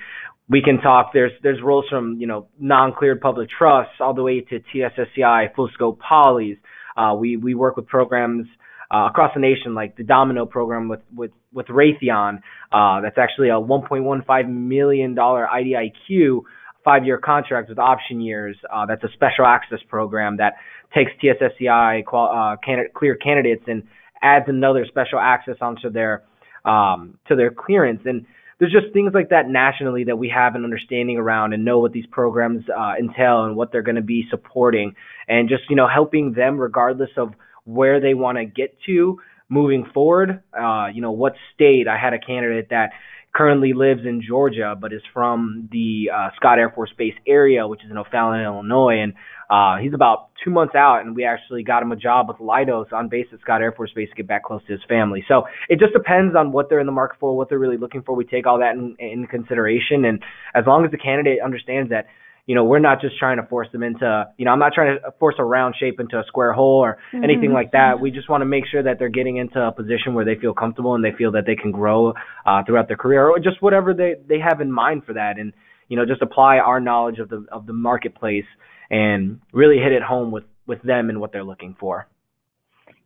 we 0.49 0.63
can 0.63 0.79
talk. 0.79 1.11
There's 1.13 1.33
there's 1.43 1.61
roles 1.63 1.87
from 1.89 2.19
you 2.21 2.27
know 2.27 2.47
non-cleared 2.59 3.21
public 3.21 3.49
trusts 3.51 3.95
all 4.01 4.15
the 4.15 4.23
way 4.23 4.41
to 4.43 4.61
TSSCI, 4.61 5.55
full 5.55 5.71
scope 5.75 6.01
polys. 6.01 6.59
Uh, 6.97 7.15
we 7.15 7.37
we 7.37 7.55
work 7.55 7.77
with 7.77 7.87
programs 7.87 8.47
uh, 8.93 9.07
across 9.09 9.33
the 9.35 9.41
nation, 9.41 9.75
like 9.75 9.97
the 9.97 10.05
Domino 10.05 10.47
program 10.47 10.89
with 10.89 11.01
with 11.15 11.31
with 11.53 11.67
Raytheon. 11.67 12.41
Uh, 12.73 13.01
that's 13.01 13.19
actually 13.19 13.49
a 13.49 13.53
1.15 13.53 14.49
million 14.49 15.15
dollar 15.15 15.47
IDIQ 15.53 16.41
five-year 16.85 17.19
contract 17.19 17.69
with 17.69 17.79
option 17.79 18.21
years. 18.21 18.57
Uh, 18.73 18.87
that's 18.87 19.05
a 19.05 19.09
special 19.13 19.45
access 19.47 19.81
program 19.89 20.39
that 20.39 20.55
takes 20.95 21.11
TSSCI 21.23 22.05
qual- 22.07 22.31
uh, 22.31 22.57
candidate, 22.65 22.95
clear 22.95 23.15
candidates 23.15 23.65
and 23.67 23.83
adds 24.23 24.47
another 24.49 24.87
special 24.89 25.19
access 25.19 25.57
onto 25.61 25.91
their 25.91 26.23
um, 26.65 27.19
to 27.29 27.37
their 27.37 27.51
clearance. 27.51 28.01
And 28.05 28.27
there's 28.59 28.73
just 28.73 28.93
things 28.93 29.13
like 29.15 29.31
that 29.31 29.49
nationally 29.49 30.05
that 30.05 30.17
we 30.17 30.29
have 30.35 30.55
an 30.55 30.65
understanding 30.65 31.17
around 31.17 31.55
and 31.55 31.65
know 31.65 31.79
what 31.79 31.93
these 31.93 32.07
programs 32.11 32.65
uh, 32.69 32.93
entail 32.99 33.45
and 33.45 33.57
what 33.57 33.73
they're 33.73 33.83
going 33.83 33.97
to 33.97 34.03
be 34.03 34.25
supporting, 34.31 34.95
and 35.29 35.49
just 35.49 35.63
you 35.71 35.77
know 35.77 35.89
helping 35.89 36.33
them 36.33 36.59
regardless 36.59 37.11
of 37.17 37.33
where 37.65 38.01
they 38.01 38.15
want 38.15 38.39
to 38.39 38.45
get 38.45 38.77
to 38.87 39.19
moving 39.49 39.87
forward. 39.93 40.43
Uh, 40.59 40.87
you 40.93 41.03
know, 41.03 41.13
what 41.13 41.35
state? 41.55 41.87
I 41.89 41.99
had 41.99 42.15
a 42.15 42.19
candidate 42.19 42.69
that 42.71 42.91
currently 43.35 43.73
lives 43.73 44.01
in 44.05 44.23
Georgia, 44.27 44.75
but 44.81 44.93
is 44.93 45.03
from 45.13 45.69
the 45.71 46.11
uh, 46.15 46.31
Scott 46.37 46.59
Air 46.59 46.71
Force 46.71 46.93
Base 46.97 47.15
area, 47.27 47.67
which 47.67 47.85
is 47.85 47.91
in 47.91 47.97
O'Fallon, 47.97 48.41
Illinois, 48.41 49.03
and 49.03 49.15
uh, 49.49 49.83
he's 49.83 49.95
about 49.95 50.31
two 50.45 50.51
months 50.51 50.75
out, 50.75 51.01
and 51.01 51.15
we 51.15 51.25
actually 51.25 51.63
got 51.63 51.83
him 51.83 51.93
a 51.93 51.97
job 51.97 52.29
with 52.29 52.39
Leidos 52.39 52.93
on 52.93 53.09
base 53.09 53.27
at 53.33 53.41
Scott 53.41 53.63
Air 53.63 53.73
Force 53.73 53.91
Base 53.95 54.09
to 54.11 54.15
get 54.15 54.27
back 54.27 54.45
close 54.45 54.63
to 54.67 54.73
his 54.73 54.81
family. 54.89 55.25
So 55.29 55.43
it 55.69 55.79
just 55.79 55.93
depends 55.93 56.35
on 56.37 56.53
what 56.53 56.69
they're 56.69 56.81
in 56.81 56.87
the 56.87 56.93
market 56.93 57.19
for, 57.19 57.37
what 57.37 57.49
they're 57.49 57.59
really 57.59 57.77
looking 57.77 58.03
for. 58.03 58.15
We 58.15 58.25
take 58.25 58.47
all 58.47 58.59
that 58.61 58.75
in, 58.75 58.97
in 58.99 59.27
consideration, 59.27 60.05
and 60.05 60.23
as 60.55 60.65
long 60.67 60.85
as 60.85 60.91
the 60.91 60.99
candidate 60.99 61.39
understands 61.45 61.91
that 61.91 62.07
you 62.51 62.57
know, 62.57 62.65
we're 62.65 62.81
not 62.81 63.01
just 63.01 63.17
trying 63.17 63.37
to 63.37 63.45
force 63.45 63.69
them 63.71 63.85
into, 63.85 64.25
you 64.37 64.45
know, 64.45 64.51
I'm 64.51 64.59
not 64.59 64.73
trying 64.75 64.99
to 64.99 65.13
force 65.21 65.37
a 65.39 65.45
round 65.45 65.77
shape 65.79 66.01
into 66.01 66.19
a 66.19 66.25
square 66.27 66.53
hole 66.53 66.81
or 66.81 66.99
mm-hmm. 67.15 67.23
anything 67.23 67.53
like 67.53 67.71
that. 67.71 68.01
We 68.01 68.11
just 68.11 68.29
want 68.29 68.41
to 68.41 68.45
make 68.45 68.65
sure 68.69 68.83
that 68.83 68.99
they're 68.99 69.09
getting 69.09 69.37
into 69.37 69.61
a 69.61 69.71
position 69.71 70.15
where 70.15 70.25
they 70.25 70.35
feel 70.35 70.53
comfortable 70.53 70.97
and 70.97 71.05
they 71.05 71.17
feel 71.17 71.31
that 71.31 71.45
they 71.47 71.55
can 71.55 71.71
grow 71.71 72.13
uh, 72.45 72.65
throughout 72.67 72.89
their 72.89 72.97
career 72.97 73.29
or 73.29 73.39
just 73.39 73.63
whatever 73.63 73.95
they, 73.95 74.15
they 74.29 74.41
have 74.41 74.61
in 74.61 74.73
mind 74.73 75.05
for 75.05 75.13
that. 75.13 75.39
And, 75.39 75.53
you 75.87 75.97
know, 75.97 76.05
just 76.05 76.23
apply 76.23 76.57
our 76.57 76.81
knowledge 76.81 77.21
of 77.21 77.29
the, 77.29 77.47
of 77.53 77.67
the 77.67 77.73
marketplace 77.73 78.47
and 78.91 79.41
really 79.53 79.79
hit 79.79 79.93
it 79.93 80.03
home 80.03 80.33
with, 80.33 80.43
with 80.67 80.83
them 80.83 81.09
and 81.09 81.21
what 81.21 81.31
they're 81.31 81.45
looking 81.45 81.77
for 81.79 82.09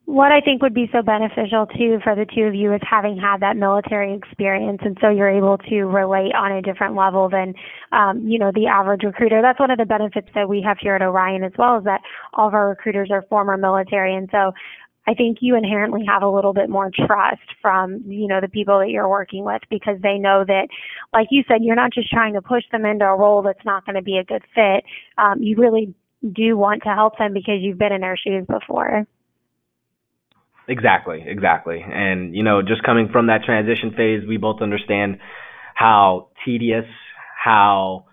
what 0.06 0.32
I 0.32 0.40
think 0.40 0.60
would 0.60 0.74
be 0.74 0.88
so 0.92 1.02
beneficial 1.02 1.66
too 1.66 1.98
for 2.04 2.14
the 2.14 2.26
two 2.26 2.42
of 2.42 2.54
you 2.54 2.74
is 2.74 2.80
having 2.88 3.16
had 3.16 3.40
that 3.40 3.56
military 3.56 4.14
experience, 4.14 4.80
and 4.84 4.98
so 5.00 5.08
you're 5.08 5.30
able 5.30 5.56
to 5.58 5.84
relate 5.84 6.34
on 6.34 6.52
a 6.52 6.62
different 6.62 6.94
level 6.94 7.28
than, 7.28 7.54
um, 7.92 8.20
you 8.26 8.38
know, 8.38 8.52
the 8.54 8.66
average 8.66 9.02
recruiter. 9.02 9.40
That's 9.40 9.58
one 9.58 9.70
of 9.70 9.78
the 9.78 9.86
benefits 9.86 10.28
that 10.34 10.48
we 10.48 10.60
have 10.62 10.76
here 10.78 10.94
at 10.94 11.02
Orion 11.02 11.42
as 11.42 11.52
well, 11.58 11.78
is 11.78 11.84
that 11.84 12.02
all 12.34 12.48
of 12.48 12.54
our 12.54 12.68
recruiters 12.68 13.10
are 13.10 13.22
former 13.30 13.56
military, 13.56 14.14
and 14.14 14.28
so 14.30 14.52
I 15.06 15.14
think 15.14 15.38
you 15.40 15.56
inherently 15.56 16.04
have 16.06 16.22
a 16.22 16.28
little 16.28 16.52
bit 16.52 16.70
more 16.70 16.90
trust 17.06 17.42
from, 17.60 18.02
you 18.06 18.26
know, 18.26 18.40
the 18.40 18.48
people 18.48 18.78
that 18.78 18.90
you're 18.90 19.08
working 19.08 19.44
with 19.44 19.62
because 19.70 19.98
they 20.02 20.18
know 20.18 20.44
that, 20.46 20.68
like 21.12 21.28
you 21.30 21.44
said, 21.46 21.62
you're 21.62 21.76
not 21.76 21.92
just 21.92 22.10
trying 22.10 22.34
to 22.34 22.42
push 22.42 22.64
them 22.72 22.86
into 22.86 23.04
a 23.04 23.16
role 23.16 23.42
that's 23.42 23.64
not 23.64 23.84
going 23.84 23.96
to 23.96 24.02
be 24.02 24.16
a 24.16 24.24
good 24.24 24.42
fit. 24.54 24.84
Um, 25.18 25.42
you 25.42 25.56
really 25.56 25.94
do 26.32 26.56
want 26.56 26.82
to 26.84 26.94
help 26.94 27.18
them 27.18 27.34
because 27.34 27.60
you've 27.60 27.78
been 27.78 27.92
in 27.92 28.00
their 28.00 28.16
shoes 28.16 28.46
before. 28.48 29.06
Exactly, 30.68 31.22
exactly. 31.26 31.84
And, 31.86 32.34
you 32.34 32.42
know, 32.42 32.62
just 32.62 32.82
coming 32.82 33.08
from 33.12 33.26
that 33.26 33.42
transition 33.44 33.90
phase, 33.96 34.26
we 34.26 34.38
both 34.38 34.62
understand 34.62 35.18
how 35.74 36.28
tedious, 36.44 36.86
how 37.42 38.06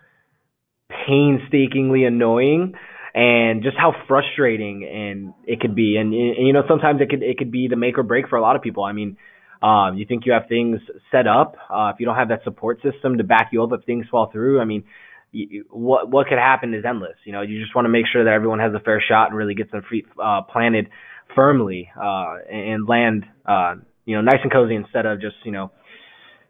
painstakingly 1.07 2.03
annoying 2.05 2.73
and 3.13 3.63
just 3.63 3.77
how 3.77 3.93
frustrating 4.07 4.85
and 4.85 5.33
it 5.45 5.59
could 5.59 5.75
be. 5.75 5.97
And, 5.97 6.13
and 6.13 6.47
you 6.47 6.53
know 6.53 6.63
sometimes 6.67 7.01
it 7.01 7.09
could 7.09 7.23
it 7.23 7.37
could 7.37 7.51
be 7.51 7.67
the 7.67 7.75
make 7.75 7.97
or 7.97 8.03
break 8.03 8.27
for 8.29 8.37
a 8.37 8.41
lot 8.41 8.55
of 8.55 8.61
people. 8.61 8.83
I 8.83 8.91
mean 8.93 9.17
um 9.61 9.97
you 9.97 10.05
think 10.05 10.25
you 10.25 10.33
have 10.33 10.43
things 10.49 10.79
set 11.11 11.27
up 11.27 11.55
uh 11.69 11.91
if 11.93 11.99
you 11.99 12.05
don't 12.05 12.15
have 12.15 12.29
that 12.29 12.43
support 12.43 12.81
system 12.81 13.17
to 13.17 13.23
back 13.23 13.49
you 13.51 13.63
up 13.63 13.71
if 13.73 13.85
things 13.85 14.05
fall 14.09 14.31
through 14.31 14.59
i 14.59 14.65
mean 14.65 14.83
you, 15.31 15.65
what 15.69 16.09
what 16.09 16.27
could 16.27 16.39
happen 16.39 16.73
is 16.73 16.83
endless. 16.85 17.15
You 17.25 17.31
know 17.33 17.41
you 17.41 17.61
just 17.61 17.75
want 17.75 17.85
to 17.85 17.89
make 17.89 18.05
sure 18.11 18.23
that 18.23 18.31
everyone 18.33 18.59
has 18.59 18.73
a 18.73 18.79
fair 18.79 19.01
shot 19.07 19.29
and 19.29 19.37
really 19.37 19.53
gets 19.55 19.71
them 19.71 19.83
free, 19.87 20.05
uh 20.21 20.41
planted 20.41 20.89
firmly 21.35 21.89
uh, 21.95 22.37
and 22.49 22.87
land 22.87 23.25
uh, 23.45 23.75
you 24.05 24.15
know 24.15 24.21
nice 24.21 24.39
and 24.43 24.51
cozy 24.51 24.75
instead 24.75 25.05
of 25.05 25.21
just 25.21 25.35
you 25.43 25.51
know 25.51 25.71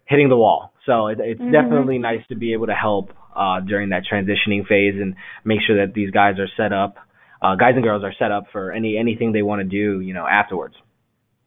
hitting 0.05 0.29
the 0.29 0.38
wall. 0.38 0.73
So 0.85 1.07
it, 1.07 1.19
it's 1.21 1.39
mm-hmm. 1.39 1.51
definitely 1.51 1.97
nice 1.97 2.21
to 2.29 2.35
be 2.35 2.53
able 2.53 2.67
to 2.67 2.73
help 2.73 3.11
uh, 3.35 3.61
during 3.61 3.89
that 3.89 4.03
transitioning 4.11 4.67
phase 4.67 4.95
and 5.00 5.15
make 5.45 5.59
sure 5.65 5.85
that 5.85 5.93
these 5.93 6.11
guys 6.11 6.35
are 6.39 6.50
set 6.57 6.73
up, 6.73 6.95
uh, 7.41 7.55
guys 7.55 7.73
and 7.75 7.83
girls 7.83 8.03
are 8.03 8.13
set 8.19 8.31
up 8.31 8.45
for 8.51 8.71
any 8.71 8.97
anything 8.97 9.31
they 9.31 9.41
want 9.41 9.61
to 9.61 9.67
do 9.67 10.01
you 10.01 10.13
know 10.13 10.25
afterwards. 10.25 10.75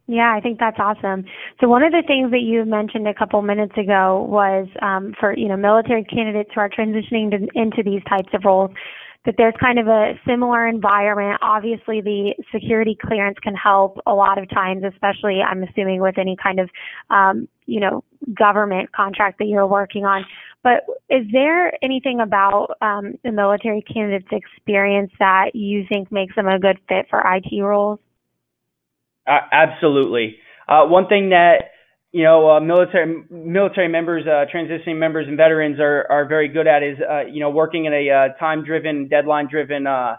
Yeah, 0.06 0.34
I 0.36 0.40
think 0.40 0.58
that's 0.58 0.76
awesome. 0.78 1.24
So 1.60 1.68
one 1.68 1.82
of 1.82 1.90
the 1.90 2.02
things 2.06 2.30
that 2.32 2.42
you 2.44 2.66
mentioned 2.66 3.08
a 3.08 3.14
couple 3.14 3.40
minutes 3.40 3.72
ago 3.78 4.26
was 4.28 4.68
um, 4.82 5.14
for 5.18 5.36
you 5.36 5.48
know 5.48 5.56
military 5.56 6.04
candidates 6.04 6.50
who 6.54 6.60
are 6.60 6.68
transitioning 6.68 7.30
to, 7.30 7.48
into 7.54 7.82
these 7.82 8.02
types 8.08 8.28
of 8.34 8.42
roles 8.44 8.70
that 9.24 9.36
there's 9.38 9.54
kind 9.58 9.78
of 9.78 9.88
a 9.88 10.14
similar 10.26 10.66
environment. 10.66 11.38
Obviously, 11.42 12.00
the 12.00 12.34
security 12.52 12.96
clearance 13.00 13.38
can 13.42 13.54
help 13.54 13.98
a 14.06 14.14
lot 14.14 14.38
of 14.38 14.48
times, 14.50 14.84
especially 14.84 15.40
I'm 15.40 15.62
assuming 15.62 16.00
with 16.00 16.18
any 16.18 16.36
kind 16.36 16.60
of, 16.60 16.70
um, 17.10 17.48
you 17.66 17.80
know, 17.80 18.04
government 18.34 18.92
contract 18.92 19.38
that 19.38 19.46
you're 19.46 19.66
working 19.66 20.04
on. 20.04 20.24
But 20.62 20.84
is 21.08 21.26
there 21.32 21.72
anything 21.82 22.20
about 22.20 22.76
um, 22.80 23.14
the 23.22 23.32
military 23.32 23.82
candidate's 23.82 24.28
experience 24.30 25.12
that 25.18 25.54
you 25.54 25.84
think 25.88 26.12
makes 26.12 26.34
them 26.34 26.46
a 26.46 26.58
good 26.58 26.78
fit 26.88 27.06
for 27.08 27.20
IT 27.20 27.62
roles? 27.62 28.00
Uh, 29.26 29.40
absolutely. 29.52 30.36
Uh, 30.68 30.84
one 30.86 31.06
thing 31.06 31.30
that 31.30 31.70
you 32.14 32.23
know, 32.23 32.49
uh, 32.49 32.61
military 32.61 33.25
military 33.28 33.88
members, 33.88 34.25
uh, 34.25 34.44
transitioning 34.54 34.99
members, 34.99 35.26
and 35.26 35.37
veterans 35.37 35.80
are 35.80 36.06
are 36.09 36.25
very 36.26 36.47
good 36.47 36.68
at 36.68 36.85
is 36.85 36.97
uh, 37.00 37.23
you 37.26 37.40
know 37.40 37.50
working 37.50 37.87
in 37.87 37.92
a 37.92 38.09
uh, 38.09 38.38
time-driven, 38.38 39.09
deadline-driven, 39.09 39.85
uh, 39.88 40.18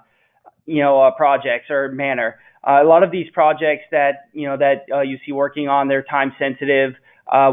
you 0.66 0.84
know, 0.84 1.02
uh, 1.02 1.12
projects 1.12 1.70
or 1.70 1.90
manner. 1.94 2.38
A 2.66 2.84
lot 2.84 3.04
of 3.04 3.12
these 3.12 3.28
projects 3.34 3.84
that 3.92 4.28
you 4.34 4.46
know 4.46 4.58
that 4.58 5.08
you 5.08 5.18
see 5.25 5.32
working 5.32 5.70
on, 5.70 5.88
they're 5.88 6.04
time 6.04 6.34
sensitive, 6.38 6.96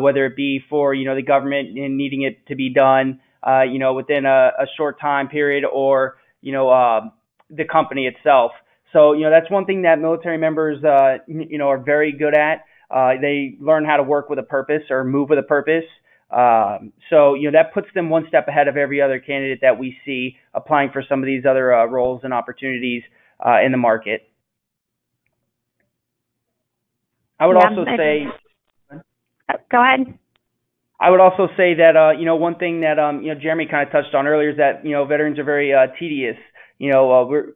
whether 0.01 0.27
it 0.27 0.35
be 0.35 0.61
for 0.69 0.93
you 0.93 1.05
know 1.05 1.15
the 1.15 1.23
government 1.23 1.79
and 1.79 1.97
needing 1.97 2.23
it 2.23 2.45
to 2.49 2.57
be 2.57 2.69
done, 2.69 3.21
you 3.71 3.79
know, 3.79 3.95
within 3.95 4.27
a, 4.27 4.51
a 4.59 4.67
short 4.77 4.99
time 4.99 5.29
period, 5.29 5.65
or 5.65 6.17
you 6.41 6.51
know, 6.51 7.13
the 7.49 7.65
company 7.65 8.09
itself. 8.09 8.51
So 8.93 9.13
you 9.13 9.23
know 9.23 9.31
that's 9.31 9.49
one 9.53 9.67
thing 9.67 9.83
that 9.83 10.01
military 10.01 10.39
members, 10.39 10.83
you 11.29 11.59
know, 11.59 11.69
are 11.69 11.79
very 11.79 12.11
good 12.11 12.37
at. 12.37 12.65
Uh, 12.93 13.13
they 13.21 13.57
learn 13.61 13.85
how 13.85 13.97
to 13.97 14.03
work 14.03 14.29
with 14.29 14.39
a 14.39 14.43
purpose 14.43 14.83
or 14.91 15.05
move 15.05 15.31
with 15.31 15.39
a 15.39 15.43
purpose. 15.43 15.85
Um, 16.31 16.93
so 17.11 17.35
you 17.35 17.51
know 17.51 17.59
that 17.59 17.75
puts 17.75 17.89
them 17.95 18.09
one 18.09 18.25
step 18.29 18.49
ahead 18.49 18.69
of 18.69 18.77
every 18.77 19.03
other 19.03 19.19
candidate 19.19 19.61
that 19.63 19.79
we 19.79 19.97
see 20.05 20.37
applying 20.55 20.91
for 20.91 21.05
some 21.07 21.21
of 21.21 21.27
these 21.27 21.45
other 21.49 21.75
uh, 21.75 21.85
roles 21.87 22.23
and 22.25 22.33
opportunities 22.33 23.03
uh, 23.45 23.61
in 23.65 23.71
the 23.71 23.79
market. 23.79 24.23
I 27.39 27.47
would 27.47 27.57
yeah, 27.57 27.69
also 27.69 27.91
I 27.91 27.97
say. 27.97 28.27
Go 29.71 29.83
ahead. 29.83 30.19
I 31.01 31.11
would 31.11 31.21
also 31.21 31.49
say 31.57 31.75
that 31.75 31.97
uh, 31.97 32.13
you 32.19 32.25
know 32.25 32.37
one 32.37 32.57
thing 32.57 32.81
that 32.83 32.99
um, 32.99 33.23
you 33.23 33.35
know 33.35 33.41
Jeremy 33.41 33.67
kind 33.71 33.87
of 33.87 33.93
touched 33.93 34.15
on 34.15 34.27
earlier 34.27 34.51
is 34.51 34.57
that 34.59 34.85
you 34.87 34.93
know 34.93 35.05
veterans 35.05 35.39
are 35.39 35.45
very 35.45 35.75
uh, 35.75 35.89
tedious. 35.99 36.37
You 36.79 36.93
know 36.93 37.13
uh, 37.13 37.27
we're 37.27 37.55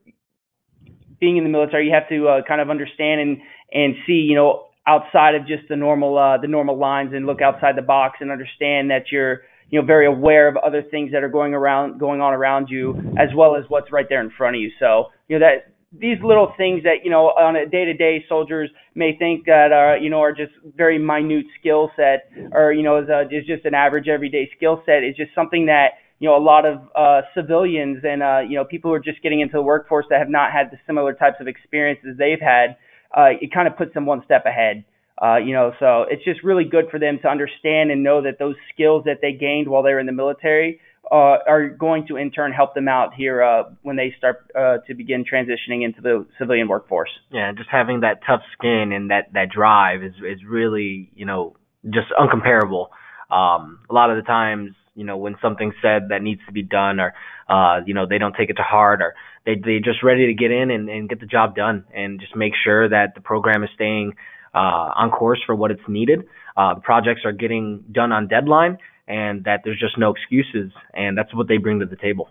being 1.20 1.37
in 1.37 1.44
the 1.44 1.51
military, 1.51 1.87
you 1.87 1.94
have 1.94 2.09
to 2.09 2.29
uh, 2.29 2.40
kind 2.46 2.61
of 2.61 2.68
understand 2.68 3.20
and 3.20 3.38
and 3.72 3.94
see 4.07 4.27
you 4.29 4.35
know 4.35 4.65
outside 4.87 5.35
of 5.35 5.46
just 5.46 5.68
the 5.68 5.77
normal 5.77 6.16
uh, 6.16 6.38
the 6.38 6.49
normal 6.49 6.79
lines 6.79 7.12
and 7.14 7.27
look 7.27 7.40
outside 7.42 7.77
the 7.77 7.83
box 7.83 8.18
and 8.20 8.31
understand 8.31 8.90
that 8.90 9.11
you're 9.11 9.42
you 9.70 9.81
know 9.81 9.87
very 9.87 10.07
aware 10.07 10.49
of 10.49 10.57
other 10.57 10.83
things 10.83 11.12
that 11.12 11.22
are 11.22 11.29
going 11.29 11.55
around 11.55 11.99
going 11.99 12.20
on 12.20 12.33
around 12.33 12.68
you 12.68 12.94
as 13.18 13.29
well 13.37 13.57
as 13.57 13.64
what's 13.68 13.90
right 13.92 14.07
there 14.09 14.20
in 14.20 14.31
front 14.37 14.57
of 14.57 14.62
you. 14.62 14.70
So 14.79 15.07
you 15.29 15.38
know 15.38 15.46
that 15.46 15.72
these 15.92 16.18
little 16.22 16.53
things 16.57 16.83
that 16.83 17.05
you 17.05 17.11
know 17.11 17.27
on 17.27 17.57
a 17.57 17.66
day 17.66 17.85
to 17.85 17.94
day 17.94 18.25
soldiers 18.29 18.70
may 18.94 19.16
think 19.16 19.46
that 19.46 19.72
are 19.72 19.96
you 19.96 20.11
know 20.11 20.20
are 20.20 20.33
just 20.33 20.53
very 20.77 20.99
minute 20.99 21.46
skill 21.59 21.90
set 21.96 22.31
or 22.53 22.72
you 22.72 22.83
know 22.83 22.99
is, 23.03 23.09
a, 23.09 23.22
is 23.31 23.46
just 23.46 23.64
an 23.64 23.75
average 23.75 24.09
everyday 24.09 24.49
skill 24.57 24.83
set 24.87 25.03
is 25.05 25.16
just 25.16 25.35
something 25.35 25.66
that 25.66 25.99
you 26.18 26.29
know 26.29 26.37
a 26.37 26.42
lot 26.42 26.64
of 26.64 26.81
uh, 26.94 27.22
civilians 27.35 27.99
and 28.05 28.22
uh, 28.22 28.40
you 28.40 28.57
know 28.57 28.64
people 28.64 28.90
who 28.90 28.94
are 28.94 29.01
just 29.01 29.22
getting 29.22 29.40
into 29.40 29.55
the 29.55 29.62
workforce 29.62 30.07
that 30.11 30.18
have 30.18 30.31
not 30.31 30.53
had 30.53 30.70
the 30.70 30.79
similar 30.87 31.12
types 31.12 31.37
of 31.40 31.49
experiences 31.49 32.16
they've 32.18 32.40
had 32.40 32.77
uh, 33.16 33.31
it 33.40 33.52
kind 33.52 33.66
of 33.66 33.76
puts 33.76 33.94
them 33.94 34.07
one 34.07 34.22
step 34.24 34.44
ahead. 34.46 34.85
Uh, 35.20 35.37
you 35.38 35.55
know, 35.55 35.72
so 35.81 36.05
it's 36.11 36.22
just 36.24 36.44
really 36.44 36.64
good 36.64 36.85
for 36.90 36.98
them 36.98 37.18
to 37.22 37.29
understand 37.29 37.90
and 37.90 38.02
know 38.02 38.20
that 38.22 38.38
those 38.38 38.55
skills 38.72 39.05
that 39.07 39.18
they 39.22 39.33
gained 39.33 39.66
while 39.66 39.83
they 39.83 39.92
were 39.92 39.98
in 39.98 40.05
the 40.05 40.12
military 40.12 40.79
uh, 41.11 41.38
are 41.46 41.68
going 41.68 42.07
to 42.09 42.16
in 42.16 42.31
turn 42.31 42.52
help 42.52 42.74
them 42.74 42.88
out 42.88 43.14
here 43.14 43.42
uh, 43.42 43.64
when 43.83 43.96
they 43.96 44.14
start 44.18 44.50
uh, 44.59 44.79
to 44.87 44.94
begin 44.94 45.24
transitioning 45.24 45.85
into 45.85 46.00
the 46.00 46.26
civilian 46.38 46.68
workforce. 46.68 47.11
Yeah, 47.31 47.52
just 47.57 47.70
having 47.70 48.00
that 48.00 48.20
tough 48.26 48.42
skin 48.59 48.92
and 48.92 49.11
that 49.11 49.33
that 49.33 49.50
drive 49.50 50.02
is 50.02 50.14
is 50.16 50.40
really 50.46 51.11
you 51.14 51.24
know 51.24 51.57
just 51.85 52.09
uncomparable. 52.18 52.88
Um, 53.31 53.81
a 53.88 53.94
lot 53.94 54.11
of 54.11 54.16
the 54.16 54.22
times, 54.22 54.72
you 54.96 55.04
know, 55.04 55.16
when 55.16 55.37
something's 55.40 55.74
said 55.80 56.09
that 56.09 56.22
needs 56.22 56.40
to 56.46 56.52
be 56.52 56.62
done, 56.62 56.98
or 56.98 57.14
uh, 57.48 57.80
you 57.87 57.94
know, 57.94 58.06
they 58.09 58.18
don't 58.18 58.35
take 58.35 58.50
it 58.50 58.54
to 58.54 58.62
heart, 58.62 59.00
or 59.02 59.14
they 59.44 59.54
they 59.54 59.78
just 59.78 60.02
ready 60.02 60.26
to 60.26 60.35
get 60.35 60.50
in 60.50 60.70
and, 60.70 60.88
and 60.88 61.09
get 61.09 61.20
the 61.20 61.26
job 61.26 61.54
done 61.54 61.85
and 61.94 62.20
just 62.20 62.35
make 62.35 62.52
sure 62.64 62.88
that 62.88 63.14
the 63.14 63.20
program 63.20 63.62
is 63.62 63.70
staying 63.74 64.14
uh, 64.54 64.90
on 64.96 65.11
course 65.11 65.40
for 65.46 65.54
what 65.54 65.70
it's 65.70 65.87
needed. 65.88 66.24
Uh, 66.56 66.74
projects 66.76 67.20
are 67.24 67.32
getting 67.32 67.85
done 67.92 68.11
on 68.11 68.26
deadline 68.26 68.78
and 69.06 69.44
that 69.44 69.61
there's 69.64 69.78
just 69.78 69.96
no 69.98 70.12
excuses 70.12 70.72
and 70.94 71.16
that's 71.16 71.32
what 71.35 71.46
they 71.46 71.59
bring 71.59 71.78
to 71.78 71.87
the 71.87 71.96
table. 71.96 72.28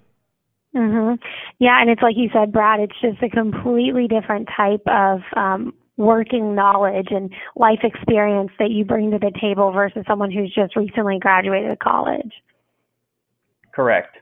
Mhm. 0.76 1.20
Yeah, 1.60 1.80
and 1.80 1.90
it's 1.90 2.02
like 2.02 2.18
you 2.18 2.30
said, 2.34 2.52
Brad. 2.52 2.82
It's 2.82 3.00
just 3.02 3.24
a 3.24 3.30
completely 3.30 4.08
different 4.10 4.50
type 4.56 4.86
of 4.88 5.22
um, 5.38 5.74
working 5.96 6.54
knowledge 6.54 7.08
and 7.12 7.32
life 7.56 7.80
experience 7.84 8.52
that 8.60 8.72
you 8.72 8.84
bring 8.84 9.12
to 9.12 9.20
the 9.20 9.32
table 9.40 9.72
versus 9.72 10.04
someone 10.06 10.32
who's 10.32 10.54
just 10.54 10.76
recently 10.76 11.18
graduated 11.18 11.80
college. 11.80 12.34
Correct. 13.76 14.16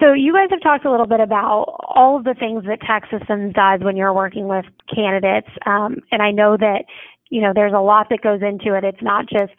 So 0.00 0.12
you 0.12 0.32
guys 0.32 0.48
have 0.50 0.62
talked 0.62 0.84
a 0.84 0.90
little 0.90 1.06
bit 1.06 1.20
about 1.20 1.76
all 1.88 2.16
of 2.16 2.24
the 2.24 2.34
things 2.34 2.64
that 2.66 2.80
TEKsystems 2.80 3.54
does 3.54 3.84
when 3.84 3.96
you're 3.96 4.12
working 4.12 4.46
with 4.46 4.64
candidates, 4.92 5.48
um, 5.66 5.96
and 6.12 6.22
I 6.22 6.30
know 6.30 6.56
that 6.56 6.84
you 7.30 7.40
know 7.40 7.52
there's 7.54 7.72
a 7.72 7.80
lot 7.80 8.08
that 8.10 8.20
goes 8.20 8.40
into 8.42 8.76
it. 8.76 8.84
It's 8.84 9.02
not 9.02 9.26
just 9.28 9.52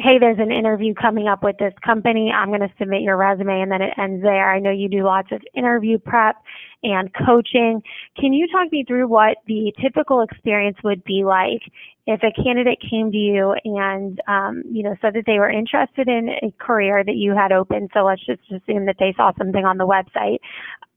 hey, 0.00 0.16
there's 0.20 0.38
an 0.38 0.52
interview 0.52 0.94
coming 0.94 1.26
up 1.26 1.42
with 1.42 1.56
this 1.58 1.74
company. 1.84 2.30
I'm 2.30 2.48
going 2.48 2.60
to 2.60 2.72
submit 2.78 3.02
your 3.02 3.16
resume 3.16 3.60
and 3.60 3.72
then 3.72 3.82
it 3.82 3.94
ends 3.98 4.22
there. 4.22 4.48
I 4.48 4.60
know 4.60 4.70
you 4.70 4.88
do 4.88 5.02
lots 5.02 5.32
of 5.32 5.42
interview 5.54 5.98
prep 5.98 6.36
and 6.84 7.10
coaching. 7.26 7.82
Can 8.16 8.32
you 8.32 8.46
talk 8.46 8.70
me 8.70 8.84
through 8.86 9.08
what 9.08 9.38
the 9.48 9.72
typical 9.82 10.22
experience 10.22 10.76
would 10.84 11.02
be 11.02 11.24
like 11.24 11.62
if 12.06 12.20
a 12.22 12.30
candidate 12.40 12.78
came 12.80 13.10
to 13.10 13.16
you 13.16 13.56
and, 13.64 14.20
um, 14.28 14.62
you 14.70 14.84
know, 14.84 14.94
said 15.02 15.14
that 15.14 15.24
they 15.26 15.40
were 15.40 15.50
interested 15.50 16.06
in 16.06 16.28
a 16.42 16.52
career 16.64 17.02
that 17.02 17.16
you 17.16 17.34
had 17.34 17.50
open? 17.50 17.88
So 17.92 18.04
let's 18.04 18.24
just 18.24 18.42
assume 18.52 18.86
that 18.86 18.96
they 19.00 19.12
saw 19.16 19.32
something 19.36 19.64
on 19.64 19.78
the 19.78 19.86
website. 19.86 20.38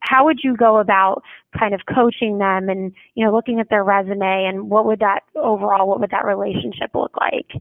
How 0.02 0.26
would 0.26 0.42
you 0.44 0.56
go 0.56 0.78
about 0.78 1.24
kind 1.58 1.74
of 1.74 1.82
coaching 1.92 2.38
them 2.38 2.70
and, 2.70 2.94
you 3.16 3.26
know, 3.26 3.34
looking 3.34 3.60
at 3.60 3.70
their 3.70 3.84
resume 3.84 4.46
and 4.46 4.70
what 4.70 4.86
would 4.86 5.00
that 5.00 5.22
overall, 5.36 5.88
what 5.88 6.00
would 6.00 6.12
that 6.12 6.26
relationship 6.26 6.92
look 6.94 7.18
like? 7.20 7.60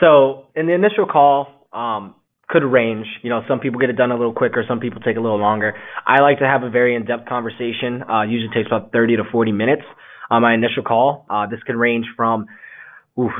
So 0.00 0.46
in 0.56 0.66
the 0.66 0.74
initial 0.74 1.06
call, 1.06 1.48
um, 1.72 2.14
could 2.48 2.64
range. 2.64 3.06
You 3.22 3.30
know, 3.30 3.42
some 3.48 3.60
people 3.60 3.78
get 3.78 3.90
it 3.90 3.96
done 3.96 4.10
a 4.10 4.16
little 4.16 4.32
quicker, 4.32 4.64
some 4.66 4.80
people 4.80 5.00
take 5.00 5.16
a 5.16 5.20
little 5.20 5.38
longer. 5.38 5.74
I 6.04 6.20
like 6.20 6.38
to 6.40 6.46
have 6.46 6.64
a 6.64 6.70
very 6.70 6.96
in-depth 6.96 7.28
conversation. 7.28 8.02
Uh, 8.02 8.22
usually 8.22 8.52
takes 8.52 8.66
about 8.66 8.90
30 8.92 9.16
to 9.16 9.22
40 9.30 9.52
minutes 9.52 9.82
on 10.30 10.42
my 10.42 10.54
initial 10.54 10.82
call. 10.82 11.26
Uh, 11.30 11.46
this 11.46 11.60
can 11.64 11.76
range 11.76 12.06
from 12.16 12.46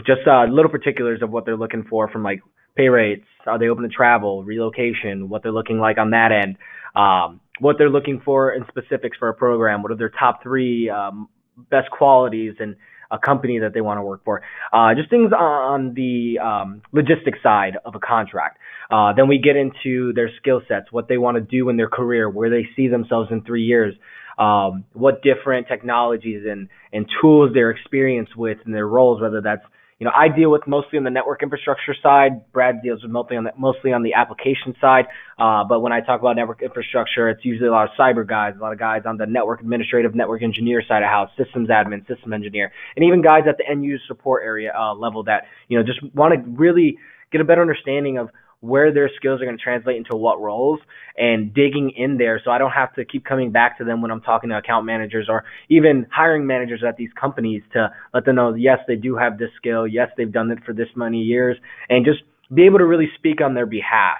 just 0.06 0.20
uh, 0.26 0.44
little 0.44 0.70
particulars 0.70 1.22
of 1.22 1.30
what 1.30 1.44
they're 1.44 1.56
looking 1.56 1.84
for, 1.88 2.08
from 2.08 2.22
like 2.22 2.40
pay 2.76 2.88
rates, 2.88 3.24
are 3.46 3.58
they 3.58 3.68
open 3.68 3.82
to 3.82 3.88
travel, 3.88 4.44
relocation, 4.44 5.28
what 5.28 5.42
they're 5.42 5.52
looking 5.52 5.78
like 5.78 5.98
on 5.98 6.10
that 6.10 6.30
end, 6.32 6.56
um, 6.94 7.40
what 7.58 7.76
they're 7.78 7.90
looking 7.90 8.20
for 8.24 8.52
in 8.52 8.64
specifics 8.68 9.16
for 9.18 9.28
a 9.28 9.34
program, 9.34 9.82
what 9.82 9.90
are 9.90 9.96
their 9.96 10.10
top 10.10 10.42
three 10.42 10.88
um, 10.90 11.28
best 11.70 11.90
qualities, 11.90 12.54
and 12.58 12.76
a 13.10 13.18
company 13.18 13.58
that 13.58 13.74
they 13.74 13.80
want 13.80 13.98
to 13.98 14.02
work 14.02 14.24
for. 14.24 14.42
Uh, 14.72 14.94
just 14.94 15.10
things 15.10 15.32
on 15.32 15.94
the 15.94 16.38
um, 16.38 16.82
logistics 16.92 17.38
side 17.42 17.76
of 17.84 17.94
a 17.94 17.98
contract. 18.00 18.58
Uh, 18.90 19.12
then 19.12 19.28
we 19.28 19.38
get 19.38 19.56
into 19.56 20.12
their 20.14 20.30
skill 20.38 20.60
sets, 20.66 20.90
what 20.90 21.08
they 21.08 21.18
want 21.18 21.36
to 21.36 21.40
do 21.40 21.68
in 21.68 21.76
their 21.76 21.88
career, 21.88 22.28
where 22.28 22.50
they 22.50 22.68
see 22.74 22.88
themselves 22.88 23.28
in 23.30 23.42
three 23.42 23.62
years, 23.64 23.94
um, 24.38 24.84
what 24.94 25.22
different 25.22 25.68
technologies 25.68 26.44
and, 26.48 26.68
and 26.92 27.06
tools 27.20 27.50
they're 27.54 27.70
experienced 27.70 28.36
with 28.36 28.58
in 28.66 28.72
their 28.72 28.86
roles, 28.88 29.20
whether 29.20 29.40
that's 29.40 29.64
you 30.00 30.06
know, 30.06 30.12
I 30.16 30.34
deal 30.34 30.50
with 30.50 30.66
mostly 30.66 30.96
on 30.96 31.04
the 31.04 31.10
network 31.10 31.42
infrastructure 31.42 31.94
side. 32.02 32.50
Brad 32.52 32.82
deals 32.82 33.02
with 33.02 33.12
mostly 33.12 33.36
on 33.36 33.44
the, 33.44 33.52
mostly 33.58 33.92
on 33.92 34.02
the 34.02 34.14
application 34.14 34.74
side. 34.80 35.04
Uh, 35.38 35.62
but 35.68 35.80
when 35.80 35.92
I 35.92 36.00
talk 36.00 36.20
about 36.20 36.36
network 36.36 36.62
infrastructure, 36.62 37.28
it's 37.28 37.44
usually 37.44 37.68
a 37.68 37.70
lot 37.70 37.84
of 37.84 37.90
cyber 38.00 38.26
guys, 38.26 38.54
a 38.58 38.62
lot 38.62 38.72
of 38.72 38.78
guys 38.78 39.02
on 39.04 39.18
the 39.18 39.26
network 39.26 39.60
administrative, 39.60 40.14
network 40.14 40.42
engineer 40.42 40.82
side 40.88 41.02
of 41.02 41.10
house, 41.10 41.28
systems 41.36 41.68
admin, 41.68 42.08
system 42.08 42.32
engineer, 42.32 42.72
and 42.96 43.04
even 43.04 43.20
guys 43.20 43.42
at 43.46 43.58
the 43.58 43.68
end 43.68 43.84
user 43.84 44.02
support 44.08 44.42
area 44.42 44.72
uh, 44.74 44.94
level 44.94 45.22
that 45.24 45.42
you 45.68 45.78
know 45.78 45.84
just 45.84 46.00
want 46.14 46.32
to 46.32 46.50
really 46.50 46.96
get 47.30 47.42
a 47.42 47.44
better 47.44 47.60
understanding 47.60 48.16
of 48.16 48.30
where 48.60 48.92
their 48.92 49.10
skills 49.16 49.40
are 49.40 49.44
going 49.44 49.56
to 49.56 49.62
translate 49.62 49.96
into 49.96 50.14
what 50.14 50.40
roles 50.40 50.78
and 51.16 51.52
digging 51.54 51.92
in 51.96 52.18
there 52.18 52.40
so 52.44 52.50
I 52.50 52.58
don't 52.58 52.70
have 52.70 52.94
to 52.94 53.04
keep 53.04 53.24
coming 53.24 53.50
back 53.50 53.78
to 53.78 53.84
them 53.84 54.02
when 54.02 54.10
I'm 54.10 54.20
talking 54.20 54.50
to 54.50 54.58
account 54.58 54.84
managers 54.84 55.28
or 55.28 55.44
even 55.68 56.06
hiring 56.12 56.46
managers 56.46 56.82
at 56.86 56.96
these 56.96 57.10
companies 57.18 57.62
to 57.72 57.90
let 58.12 58.24
them 58.26 58.36
know, 58.36 58.54
yes, 58.54 58.78
they 58.86 58.96
do 58.96 59.16
have 59.16 59.38
this 59.38 59.50
skill. 59.56 59.86
Yes, 59.86 60.08
they've 60.16 60.32
done 60.32 60.50
it 60.50 60.58
for 60.64 60.74
this 60.74 60.88
many 60.94 61.22
years 61.22 61.56
and 61.88 62.04
just 62.04 62.20
be 62.52 62.66
able 62.66 62.78
to 62.78 62.86
really 62.86 63.08
speak 63.16 63.40
on 63.40 63.54
their 63.54 63.66
behalf. 63.66 64.18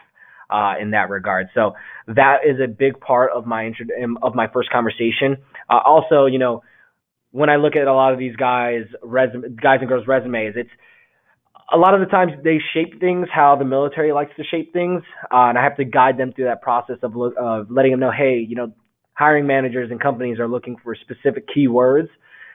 Uh, 0.52 0.74
in 0.82 0.90
that 0.90 1.08
regard, 1.08 1.46
so 1.54 1.74
that 2.08 2.38
is 2.44 2.56
a 2.60 2.66
big 2.66 2.98
part 2.98 3.30
of 3.32 3.46
my 3.46 3.66
intro- 3.66 3.86
of 4.20 4.34
my 4.34 4.48
first 4.52 4.68
conversation. 4.68 5.36
Uh, 5.68 5.78
also, 5.86 6.26
you 6.26 6.40
know, 6.40 6.60
when 7.30 7.48
I 7.48 7.54
look 7.54 7.76
at 7.76 7.86
a 7.86 7.94
lot 7.94 8.12
of 8.12 8.18
these 8.18 8.34
guys, 8.34 8.82
resume, 9.00 9.54
guys 9.62 9.78
and 9.78 9.88
girls' 9.88 10.08
resumes, 10.08 10.54
it's 10.56 10.70
a 11.72 11.76
lot 11.76 11.94
of 11.94 12.00
the 12.00 12.06
times 12.06 12.32
they 12.42 12.58
shape 12.74 13.00
things 13.00 13.28
how 13.32 13.56
the 13.56 13.64
military 13.64 14.12
likes 14.12 14.32
to 14.36 14.44
shape 14.44 14.72
things, 14.72 15.02
uh, 15.24 15.48
and 15.48 15.58
I 15.58 15.62
have 15.62 15.76
to 15.76 15.84
guide 15.84 16.18
them 16.18 16.32
through 16.32 16.46
that 16.46 16.62
process 16.62 16.96
of 17.02 17.14
of 17.16 17.70
letting 17.70 17.92
them 17.92 18.00
know, 18.00 18.10
hey, 18.10 18.44
you 18.46 18.56
know, 18.56 18.72
hiring 19.14 19.46
managers 19.46 19.90
and 19.90 20.00
companies 20.00 20.38
are 20.38 20.48
looking 20.48 20.76
for 20.82 20.94
specific 20.94 21.46
keywords 21.48 22.08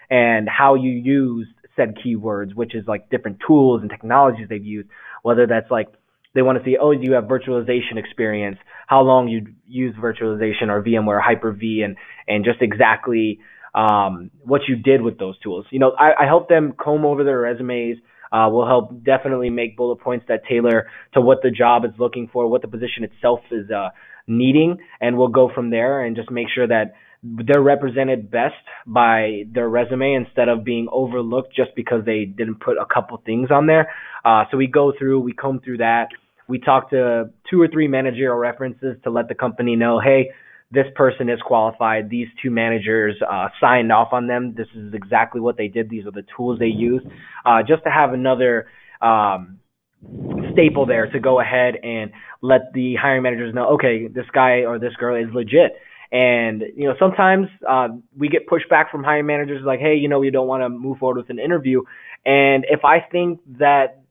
and 0.09 0.49
how 0.49 0.75
you 0.75 0.91
use 0.91 1.47
said 1.75 1.95
keywords, 2.05 2.55
which 2.55 2.73
is 2.73 2.85
like 2.87 3.09
different 3.09 3.37
tools 3.45 3.81
and 3.81 3.89
technologies 3.89 4.47
they've 4.49 4.65
used, 4.65 4.89
whether 5.23 5.45
that's 5.45 5.69
like 5.69 5.87
they 6.33 6.41
want 6.41 6.57
to 6.57 6.63
see, 6.63 6.77
oh, 6.79 6.91
you 6.91 7.13
have 7.13 7.25
virtualization 7.25 7.97
experience, 7.97 8.57
how 8.87 9.01
long 9.01 9.27
you 9.27 9.47
use 9.65 9.95
virtualization 9.95 10.69
or 10.69 10.83
VMware 10.83 11.21
Hyper-V, 11.21 11.81
and 11.83 11.97
and 12.27 12.43
just 12.43 12.61
exactly 12.61 13.39
um, 13.73 14.31
what 14.43 14.61
you 14.67 14.75
did 14.75 15.01
with 15.01 15.19
those 15.19 15.37
tools. 15.39 15.65
You 15.69 15.79
know, 15.79 15.91
I, 15.91 16.23
I 16.23 16.25
help 16.25 16.49
them 16.49 16.73
comb 16.77 17.05
over 17.05 17.23
their 17.23 17.39
resumes 17.39 17.97
uh, 18.35 18.49
will 18.49 18.67
help 18.67 19.03
definitely 19.03 19.49
make 19.49 19.77
bullet 19.77 19.97
points 19.97 20.25
that 20.27 20.41
tailor 20.49 20.87
to 21.13 21.21
what 21.21 21.41
the 21.41 21.51
job 21.51 21.85
is 21.85 21.91
looking 21.97 22.29
for, 22.31 22.47
what 22.47 22.61
the 22.61 22.67
position 22.67 23.03
itself 23.03 23.39
is 23.51 23.69
uh, 23.71 23.89
needing, 24.27 24.77
and 24.99 25.17
we'll 25.17 25.29
go 25.29 25.49
from 25.53 25.69
there 25.69 26.03
and 26.03 26.15
just 26.15 26.29
make 26.29 26.47
sure 26.53 26.67
that 26.67 26.95
they're 27.23 27.61
represented 27.61 28.29
best 28.29 28.53
by 28.85 29.43
their 29.53 29.69
resume 29.69 30.13
instead 30.13 30.49
of 30.49 30.63
being 30.63 30.87
overlooked 30.91 31.55
just 31.55 31.71
because 31.75 32.03
they 32.05 32.25
didn't 32.25 32.59
put 32.59 32.77
a 32.77 32.85
couple 32.93 33.19
things 33.25 33.49
on 33.51 33.67
there. 33.67 33.89
Uh, 34.25 34.43
so 34.51 34.57
we 34.57 34.67
go 34.67 34.91
through, 34.97 35.19
we 35.21 35.33
comb 35.33 35.61
through 35.61 35.77
that. 35.77 36.07
We 36.47 36.59
talk 36.59 36.89
to 36.91 37.31
two 37.49 37.59
or 37.61 37.67
three 37.67 37.87
managerial 37.87 38.35
references 38.35 38.97
to 39.03 39.09
let 39.09 39.27
the 39.27 39.33
company 39.33 39.75
know, 39.75 39.99
hey, 39.99 40.31
this 40.71 40.85
person 40.95 41.29
is 41.29 41.39
qualified. 41.45 42.09
These 42.09 42.27
two 42.41 42.49
managers 42.51 43.15
uh, 43.21 43.49
signed 43.61 43.91
off 43.91 44.09
on 44.11 44.27
them. 44.27 44.53
This 44.57 44.67
is 44.75 44.93
exactly 44.93 45.39
what 45.39 45.57
they 45.57 45.67
did. 45.67 45.89
These 45.89 46.05
are 46.05 46.11
the 46.11 46.25
tools 46.35 46.59
they 46.59 46.65
used. 46.65 47.05
Uh, 47.45 47.61
just 47.61 47.83
to 47.83 47.89
have 47.89 48.13
another 48.13 48.67
um, 49.01 49.59
staple 50.53 50.85
there 50.85 51.07
to 51.11 51.19
go 51.19 51.39
ahead 51.39 51.75
and 51.83 52.11
let 52.41 52.73
the 52.73 52.95
hiring 52.95 53.23
managers 53.23 53.53
know, 53.53 53.75
okay, 53.75 54.07
this 54.07 54.25
guy 54.33 54.65
or 54.65 54.79
this 54.79 54.93
girl 54.99 55.15
is 55.15 55.33
legit. 55.33 55.77
And 56.11 56.63
you 56.75 56.87
know, 56.87 56.95
sometimes 56.99 57.47
uh, 57.67 57.89
we 58.17 58.29
get 58.29 58.47
pushback 58.47 58.89
from 58.91 59.03
hiring 59.03 59.25
managers 59.25 59.61
like, 59.65 59.79
hey, 59.79 59.95
you 59.95 60.07
know, 60.07 60.19
we 60.19 60.29
don't 60.29 60.47
want 60.47 60.61
to 60.61 60.69
move 60.69 60.99
forward 60.99 61.17
with 61.17 61.29
an 61.29 61.39
interview. 61.39 61.81
And 62.25 62.65
if 62.69 62.85
I 62.85 62.99
think 62.99 63.39
that 63.59 64.01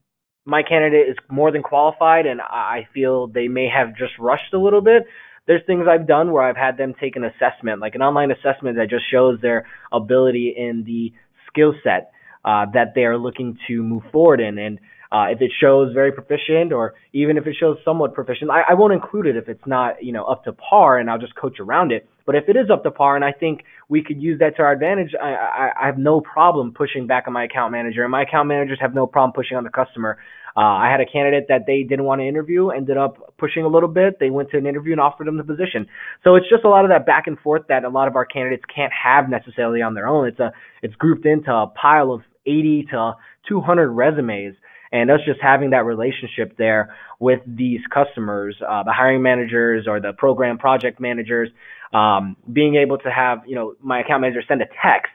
my 0.44 0.62
candidate 0.62 1.08
is 1.08 1.16
more 1.30 1.50
than 1.50 1.62
qualified 1.62 2.26
and 2.26 2.40
I 2.40 2.86
feel 2.92 3.28
they 3.28 3.48
may 3.48 3.68
have 3.68 3.96
just 3.96 4.12
rushed 4.18 4.52
a 4.52 4.58
little 4.58 4.82
bit, 4.82 5.04
there's 5.46 5.62
things 5.66 5.86
I've 5.88 6.06
done 6.06 6.32
where 6.32 6.42
I've 6.42 6.56
had 6.56 6.76
them 6.76 6.94
take 6.98 7.16
an 7.16 7.24
assessment, 7.24 7.80
like 7.80 7.94
an 7.94 8.02
online 8.02 8.30
assessment 8.30 8.76
that 8.76 8.88
just 8.88 9.04
shows 9.10 9.40
their 9.40 9.66
ability 9.92 10.54
in 10.56 10.84
the 10.86 11.12
skill 11.48 11.74
set 11.82 12.12
uh, 12.44 12.66
that 12.72 12.92
they 12.94 13.04
are 13.04 13.18
looking 13.18 13.58
to 13.68 13.82
move 13.82 14.02
forward 14.10 14.40
in. 14.40 14.58
And 14.58 14.78
uh, 15.12 15.26
if 15.30 15.40
it 15.40 15.52
shows 15.60 15.92
very 15.92 16.12
proficient, 16.12 16.72
or 16.72 16.94
even 17.12 17.36
if 17.36 17.46
it 17.46 17.56
shows 17.58 17.76
somewhat 17.84 18.14
proficient, 18.14 18.50
I, 18.50 18.62
I 18.70 18.74
won't 18.74 18.92
include 18.92 19.26
it 19.26 19.36
if 19.36 19.48
it's 19.48 19.66
not, 19.66 20.02
you 20.02 20.12
know, 20.12 20.24
up 20.24 20.44
to 20.44 20.52
par, 20.52 20.98
and 20.98 21.10
I'll 21.10 21.18
just 21.18 21.36
coach 21.36 21.60
around 21.60 21.92
it. 21.92 22.08
But 22.26 22.36
if 22.36 22.48
it 22.48 22.56
is 22.56 22.70
up 22.72 22.82
to 22.84 22.90
par, 22.90 23.16
and 23.16 23.24
I 23.24 23.32
think 23.32 23.64
we 23.88 24.02
could 24.02 24.20
use 24.20 24.38
that 24.40 24.56
to 24.56 24.62
our 24.62 24.72
advantage, 24.72 25.12
I, 25.20 25.28
I, 25.28 25.70
I 25.82 25.86
have 25.86 25.98
no 25.98 26.20
problem 26.20 26.72
pushing 26.72 27.06
back 27.06 27.24
on 27.26 27.32
my 27.32 27.44
account 27.44 27.72
manager, 27.72 28.02
and 28.02 28.10
my 28.10 28.22
account 28.22 28.48
managers 28.48 28.78
have 28.80 28.94
no 28.94 29.06
problem 29.06 29.32
pushing 29.32 29.56
on 29.56 29.64
the 29.64 29.70
customer 29.70 30.18
uh, 30.56 30.60
I 30.60 30.88
had 30.88 31.00
a 31.00 31.06
candidate 31.06 31.46
that 31.48 31.66
they 31.66 31.82
didn't 31.82 32.04
want 32.04 32.20
to 32.20 32.28
interview, 32.28 32.68
ended 32.68 32.96
up 32.96 33.34
pushing 33.38 33.64
a 33.64 33.68
little 33.68 33.88
bit. 33.88 34.18
They 34.20 34.30
went 34.30 34.50
to 34.50 34.58
an 34.58 34.66
interview 34.66 34.92
and 34.92 35.00
offered 35.00 35.26
them 35.26 35.36
the 35.36 35.42
position. 35.42 35.86
So 36.22 36.36
it's 36.36 36.48
just 36.48 36.64
a 36.64 36.68
lot 36.68 36.84
of 36.84 36.90
that 36.90 37.06
back 37.06 37.26
and 37.26 37.36
forth 37.40 37.62
that 37.68 37.82
a 37.82 37.88
lot 37.88 38.06
of 38.06 38.14
our 38.14 38.24
candidates 38.24 38.62
can't 38.72 38.92
have 38.92 39.28
necessarily 39.28 39.82
on 39.82 39.94
their 39.94 40.06
own. 40.06 40.28
It's 40.28 40.38
a 40.38 40.52
it's 40.82 40.94
grouped 40.94 41.26
into 41.26 41.52
a 41.52 41.66
pile 41.66 42.12
of 42.12 42.22
80 42.46 42.86
to 42.92 43.12
200 43.48 43.90
resumes 43.90 44.54
and 44.94 45.10
us 45.10 45.18
just 45.26 45.40
having 45.42 45.70
that 45.70 45.84
relationship 45.84 46.56
there 46.56 46.94
with 47.18 47.40
these 47.44 47.80
customers, 47.92 48.56
uh, 48.62 48.84
the 48.84 48.92
hiring 48.92 49.22
managers 49.22 49.86
or 49.88 50.00
the 50.00 50.12
program 50.12 50.56
project 50.56 51.00
managers, 51.00 51.50
um, 51.92 52.36
being 52.50 52.76
able 52.76 52.96
to 52.98 53.10
have 53.10 53.40
you 53.44 53.56
know 53.56 53.74
my 53.82 54.00
account 54.00 54.20
manager 54.20 54.40
send 54.46 54.62
a 54.62 54.66
text 54.66 55.12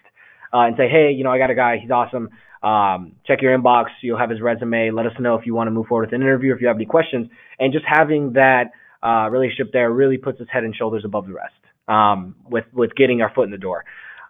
uh, 0.53 0.67
and 0.67 0.75
say, 0.77 0.89
hey, 0.89 1.11
you 1.15 1.23
know 1.23 1.31
I 1.31 1.37
got 1.37 1.49
a 1.49 1.55
guy, 1.55 1.77
he's 1.81 1.91
awesome. 1.91 2.29
Um, 2.61 3.13
check 3.25 3.41
your 3.41 3.57
inbox. 3.57 3.85
You'll 4.01 4.19
have 4.19 4.29
his 4.29 4.41
resume. 4.41 4.91
Let 4.91 5.05
us 5.05 5.13
know 5.17 5.35
if 5.35 5.45
you 5.45 5.55
want 5.55 5.67
to 5.67 5.71
move 5.71 5.87
forward 5.87 6.07
with 6.07 6.13
an 6.13 6.21
interview, 6.21 6.53
if 6.53 6.59
you 6.59 6.67
have 6.67 6.75
any 6.75 6.85
questions. 6.85 7.29
And 7.57 7.71
just 7.71 7.85
having 7.87 8.33
that 8.33 8.71
uh, 9.01 9.29
relationship 9.29 9.71
there 9.71 9.89
really 9.89 10.17
puts 10.17 10.41
us 10.41 10.47
head 10.51 10.65
and 10.65 10.75
shoulders 10.75 11.03
above 11.05 11.25
the 11.25 11.33
rest 11.33 11.53
um, 11.87 12.35
with 12.49 12.65
with 12.73 12.93
getting 12.95 13.21
our 13.21 13.31
foot 13.33 13.43
in 13.43 13.51
the 13.51 13.57
door. 13.57 13.85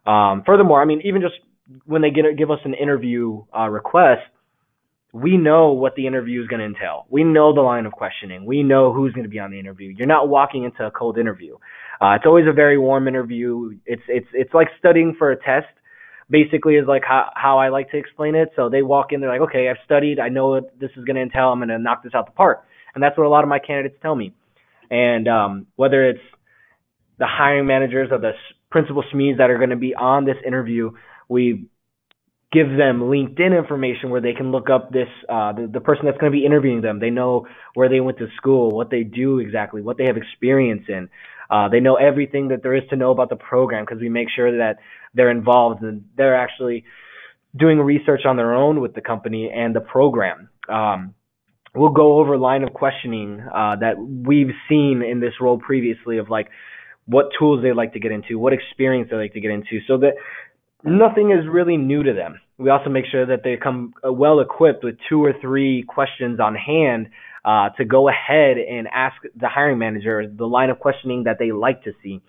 Um, 0.06 0.44
furthermore, 0.46 0.80
I 0.80 0.86
mean, 0.86 1.02
even 1.06 1.22
just 1.24 1.36
when 1.86 2.04
they 2.04 2.12
get 2.12 2.38
give 2.38 2.52
us 2.52 2.60
an 2.66 2.76
interview 2.76 3.44
uh, 3.58 3.68
request, 3.68 4.22
we 5.12 5.38
know 5.38 5.74
what 5.74 5.96
the 5.96 6.06
interview 6.06 6.42
is 6.42 6.48
going 6.48 6.60
to 6.60 6.66
entail. 6.66 7.06
We 7.10 7.24
know 7.24 7.54
the 7.54 7.62
line 7.62 7.86
of 7.86 7.94
questioning. 7.94 8.46
We 8.46 8.62
know 8.62 8.94
who's 8.94 9.12
going 9.14 9.24
to 9.24 9.30
be 9.30 9.40
on 9.40 9.52
the 9.52 9.60
interview. 9.60 9.94
You're 9.98 10.08
not 10.08 10.30
walking 10.30 10.64
into 10.66 10.86
a 10.86 10.92
cold 10.92 11.18
interview. 11.18 11.56
Uh, 12.00 12.14
it's 12.16 12.26
always 12.26 12.46
a 12.48 12.54
very 12.54 12.78
warm 12.78 13.08
interview. 13.08 13.72
It's 13.86 14.04
it's 14.08 14.28
it's 14.34 14.54
like 14.54 14.68
studying 14.80 15.16
for 15.18 15.32
a 15.32 15.36
test 15.36 15.68
basically 16.30 16.76
is 16.76 16.88
like 16.88 17.04
how, 17.08 17.32
how 17.36 17.58
I 17.58 17.70
like 17.70 17.90
to 17.92 17.98
explain 17.98 18.36
it. 18.36 18.50
So 18.56 18.70
they 18.70 18.82
walk 18.82 19.12
in, 19.12 19.22
they're 19.22 19.30
like, 19.30 19.50
okay, 19.50 19.68
I've 19.70 19.84
studied, 19.86 20.20
I 20.20 20.30
know 20.30 20.50
what 20.50 20.80
this 20.80 20.92
is 20.96 21.04
going 21.04 21.16
to 21.16 21.22
entail, 21.22 21.50
I'm 21.50 21.60
going 21.60 21.70
to 21.70 21.80
knock 21.80 22.04
this 22.04 22.14
out 22.14 22.26
the 22.28 22.32
park. 22.32 22.66
And 22.94 23.04
that's 23.04 23.18
what 23.18 23.26
a 23.26 23.30
lot 23.30 23.44
of 23.44 23.50
my 23.50 23.60
candidates 23.60 23.96
tell 24.02 24.16
me. 24.16 24.34
And 24.92 25.28
um, 25.28 25.68
whether 25.76 26.08
it's 26.08 26.22
the 27.18 27.28
hiring 27.28 27.68
managers 27.68 28.10
or 28.12 28.20
the 28.20 28.32
principal 28.72 29.04
SMEs 29.14 29.38
that 29.38 29.50
are 29.50 29.58
going 29.58 29.72
to 29.72 29.76
be 29.76 29.94
on 29.96 30.26
this 30.26 30.38
interview, 30.46 30.92
we 31.28 31.68
give 32.52 32.68
them 32.68 33.02
LinkedIn 33.02 33.58
information 33.58 34.10
where 34.10 34.22
they 34.22 34.34
can 34.34 34.52
look 34.52 34.70
up 34.70 34.92
this 34.92 35.08
uh, 35.28 35.54
the, 35.54 35.70
the 35.72 35.80
person 35.80 36.06
that's 36.06 36.18
going 36.18 36.32
to 36.32 36.38
be 36.38 36.46
interviewing 36.46 36.82
them. 36.82 37.00
They 37.00 37.12
know 37.12 37.48
where 37.76 37.90
they 37.90 38.00
went 38.00 38.18
to 38.20 38.28
school, 38.38 38.72
what 38.72 38.90
they 38.90 39.04
do 39.04 39.40
exactly, 39.40 39.82
what 39.82 39.98
they 39.98 40.06
have 40.06 40.18
experience 40.18 40.84
in. 40.88 41.10
Uh, 41.50 41.70
they 41.70 41.80
know 41.80 41.96
everything 41.96 42.50
that 42.50 42.62
there 42.62 42.76
is 42.76 42.84
to 42.90 42.96
know 42.96 43.12
about 43.12 43.30
the 43.30 43.36
program 43.36 43.84
because 43.84 44.00
we 44.00 44.10
make 44.10 44.28
sure 44.36 44.58
that 44.58 44.78
they're 45.14 45.32
involved 45.32 45.82
and 45.82 46.06
they're 46.16 46.36
actually 46.36 46.86
doing 47.56 47.80
research 47.80 48.22
on 48.26 48.38
their 48.38 48.54
own 48.54 48.82
with 48.82 48.94
the 48.94 49.02
company 49.02 49.52
and 49.54 49.76
the 49.76 49.82
program. 49.82 50.50
Um, 50.68 51.16
we'll 51.74 51.90
go 51.90 52.20
over 52.20 52.38
line 52.38 52.64
of 52.64 52.74
questioning 52.74 53.42
uh, 53.42 53.76
that 53.78 53.96
we've 53.98 54.54
seen 54.68 55.02
in 55.02 55.20
this 55.20 55.34
role 55.42 55.58
previously 55.58 56.18
of 56.18 56.30
like 56.30 56.50
what 57.06 57.30
tools 57.38 57.64
they 57.64 57.74
like 57.74 57.94
to 57.94 58.00
get 58.00 58.12
into, 58.12 58.38
what 58.38 58.54
experience 58.54 59.10
they 59.10 59.18
like 59.18 59.34
to 59.34 59.42
get 59.42 59.50
into, 59.50 59.80
so 59.88 59.98
that 59.98 60.14
nothing 60.84 61.32
is 61.32 61.48
really 61.50 61.78
new 61.78 62.04
to 62.04 62.14
them. 62.14 62.40
We 62.58 62.70
also 62.70 62.90
make 62.90 63.06
sure 63.10 63.26
that 63.26 63.44
they 63.44 63.58
come 63.58 63.94
uh, 64.06 64.12
well 64.12 64.40
equipped 64.40 64.84
with 64.84 64.96
two 65.08 65.24
or 65.24 65.34
three 65.42 65.84
questions 65.88 66.40
on 66.40 66.56
hand 66.56 67.08
uh, 67.46 67.70
to 67.78 67.86
go 67.86 68.10
ahead 68.10 68.58
and 68.58 68.88
ask 68.94 69.16
the 69.36 69.48
hiring 69.48 69.78
manager 69.78 70.28
the 70.28 70.46
line 70.46 70.70
of 70.70 70.80
questioning 70.80 71.24
that 71.24 71.38
they 71.40 71.52
like 71.52 71.84
to 71.84 71.94
see. 72.04 72.22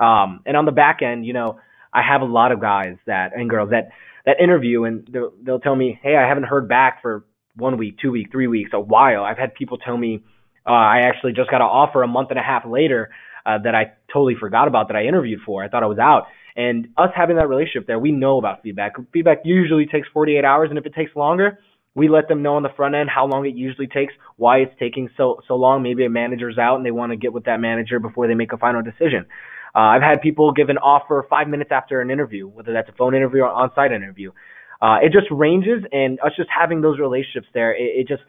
Um, 0.00 0.40
and 0.44 0.56
on 0.56 0.64
the 0.64 0.72
back 0.72 1.02
end, 1.02 1.24
you 1.24 1.32
know, 1.32 1.60
I 1.92 2.02
have 2.02 2.20
a 2.20 2.26
lot 2.26 2.52
of 2.52 2.60
guys 2.60 2.96
that 3.06 3.34
and 3.34 3.48
girls 3.48 3.70
that 3.70 3.90
that 4.26 4.40
interview 4.40 4.84
and 4.84 5.08
they'll, 5.10 5.32
they'll 5.42 5.60
tell 5.60 5.76
me, 5.76 5.98
hey, 6.02 6.16
I 6.16 6.28
haven't 6.28 6.44
heard 6.44 6.68
back 6.68 7.00
for 7.00 7.24
one 7.54 7.78
week, 7.78 7.98
two 8.02 8.10
week, 8.10 8.30
three 8.30 8.48
weeks, 8.48 8.70
a 8.74 8.80
while. 8.80 9.24
I've 9.24 9.38
had 9.38 9.54
people 9.54 9.78
tell 9.78 9.96
me 9.96 10.22
uh, 10.66 10.72
I 10.72 11.02
actually 11.06 11.32
just 11.32 11.48
got 11.48 11.60
an 11.60 11.68
offer 11.68 12.02
a 12.02 12.08
month 12.08 12.30
and 12.30 12.38
a 12.38 12.42
half 12.42 12.66
later 12.66 13.10
uh, 13.46 13.58
that 13.62 13.74
I 13.74 13.92
totally 14.12 14.34
forgot 14.38 14.66
about 14.66 14.88
that 14.88 14.96
I 14.96 15.04
interviewed 15.04 15.40
for. 15.46 15.62
I 15.62 15.68
thought 15.68 15.84
I 15.84 15.86
was 15.86 15.98
out, 15.98 16.26
And 16.56 16.88
us 16.96 17.10
having 17.14 17.36
that 17.36 17.48
relationship 17.48 17.86
there, 17.86 17.98
we 17.98 18.12
know 18.12 18.38
about 18.38 18.62
feedback. 18.62 18.94
Feedback 19.12 19.38
usually 19.44 19.86
takes 19.86 20.08
48 20.12 20.44
hours, 20.44 20.70
and 20.70 20.78
if 20.78 20.86
it 20.86 20.94
takes 20.94 21.14
longer, 21.14 21.58
we 21.94 22.08
let 22.08 22.28
them 22.28 22.42
know 22.42 22.56
on 22.56 22.62
the 22.62 22.70
front 22.76 22.94
end 22.94 23.08
how 23.08 23.26
long 23.26 23.46
it 23.46 23.54
usually 23.54 23.86
takes, 23.86 24.12
why 24.36 24.58
it's 24.58 24.72
taking 24.78 25.08
so 25.16 25.40
so 25.48 25.56
long. 25.56 25.82
Maybe 25.82 26.04
a 26.04 26.10
manager's 26.10 26.58
out 26.58 26.76
and 26.76 26.84
they 26.84 26.90
want 26.90 27.12
to 27.12 27.16
get 27.16 27.32
with 27.32 27.44
that 27.44 27.58
manager 27.58 27.98
before 27.98 28.26
they 28.28 28.34
make 28.34 28.52
a 28.52 28.58
final 28.58 28.82
decision. 28.82 29.26
Uh, 29.74 29.78
I've 29.78 30.02
had 30.02 30.20
people 30.22 30.52
give 30.52 30.68
an 30.68 30.78
offer 30.78 31.26
five 31.28 31.48
minutes 31.48 31.70
after 31.72 32.00
an 32.00 32.10
interview, 32.10 32.48
whether 32.48 32.72
that's 32.72 32.88
a 32.88 32.92
phone 32.92 33.14
interview 33.14 33.42
or 33.42 33.48
on-site 33.48 33.92
interview. 33.92 34.32
Uh, 34.80 34.98
it 35.02 35.12
just 35.12 35.26
ranges, 35.30 35.84
and 35.90 36.20
us 36.20 36.32
just 36.36 36.48
having 36.48 36.80
those 36.82 36.98
relationships 36.98 37.46
there, 37.54 37.72
it, 37.72 38.00
it 38.00 38.08
just 38.08 38.22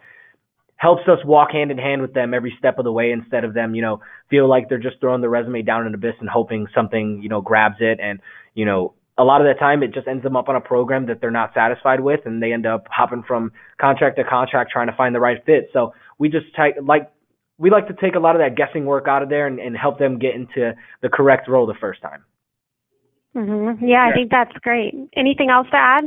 helps 0.77 1.01
us 1.07 1.19
walk 1.25 1.51
hand 1.51 1.71
in 1.71 1.77
hand 1.77 2.01
with 2.01 2.13
them 2.13 2.33
every 2.33 2.55
step 2.57 2.77
of 2.77 2.85
the 2.85 2.91
way 2.91 3.11
instead 3.11 3.43
of 3.43 3.53
them, 3.53 3.75
you 3.75 3.81
know, 3.81 3.99
feel 4.29 4.47
like 4.47 4.69
they're 4.69 4.77
just 4.77 4.99
throwing 4.99 5.21
the 5.21 5.29
resume 5.29 5.61
down 5.63 5.85
in 5.85 5.91
the 5.91 5.97
abyss 5.97 6.15
and 6.19 6.29
hoping 6.29 6.67
something, 6.73 7.19
you 7.21 7.29
know, 7.29 7.41
grabs 7.41 7.77
it 7.79 7.99
and, 8.01 8.19
you 8.53 8.65
know, 8.65 8.93
a 9.19 9.23
lot 9.23 9.41
of 9.41 9.47
the 9.47 9.59
time 9.59 9.81
it 9.81 9.91
just 9.91 10.07
ends 10.07 10.21
them 10.21 10.35
up 10.35 10.47
on 10.47 10.55
a 10.55 10.61
program 10.61 11.07
that 11.07 11.19
they're 11.19 11.31
not 11.31 11.51
satisfied 11.55 11.99
with 11.99 12.19
and 12.25 12.41
they 12.41 12.53
end 12.53 12.67
up 12.67 12.85
hopping 12.91 13.23
from 13.27 13.51
contract 13.81 14.17
to 14.17 14.23
contract 14.23 14.71
trying 14.71 14.87
to 14.87 14.95
find 14.95 15.15
the 15.15 15.19
right 15.19 15.43
fit. 15.43 15.69
So 15.73 15.93
we 16.19 16.29
just 16.29 16.45
take, 16.55 16.75
like 16.83 17.11
we 17.57 17.71
like 17.71 17.87
to 17.87 17.95
take 17.95 18.13
a 18.13 18.19
lot 18.19 18.35
of 18.35 18.41
that 18.41 18.55
guessing 18.55 18.85
work 18.85 19.07
out 19.07 19.23
of 19.23 19.29
there 19.29 19.47
and, 19.47 19.59
and 19.59 19.75
help 19.75 19.97
them 19.97 20.19
get 20.19 20.35
into 20.35 20.75
the 21.01 21.09
correct 21.09 21.47
role 21.47 21.65
the 21.65 21.73
first 21.81 22.01
time. 22.03 22.23
Mm-hmm. 23.35 23.83
Yeah, 23.85 24.07
I 24.07 24.13
think 24.13 24.29
that's 24.29 24.53
great. 24.61 24.93
Anything 25.15 25.49
else 25.49 25.67
to 25.71 25.77
add? 25.77 26.03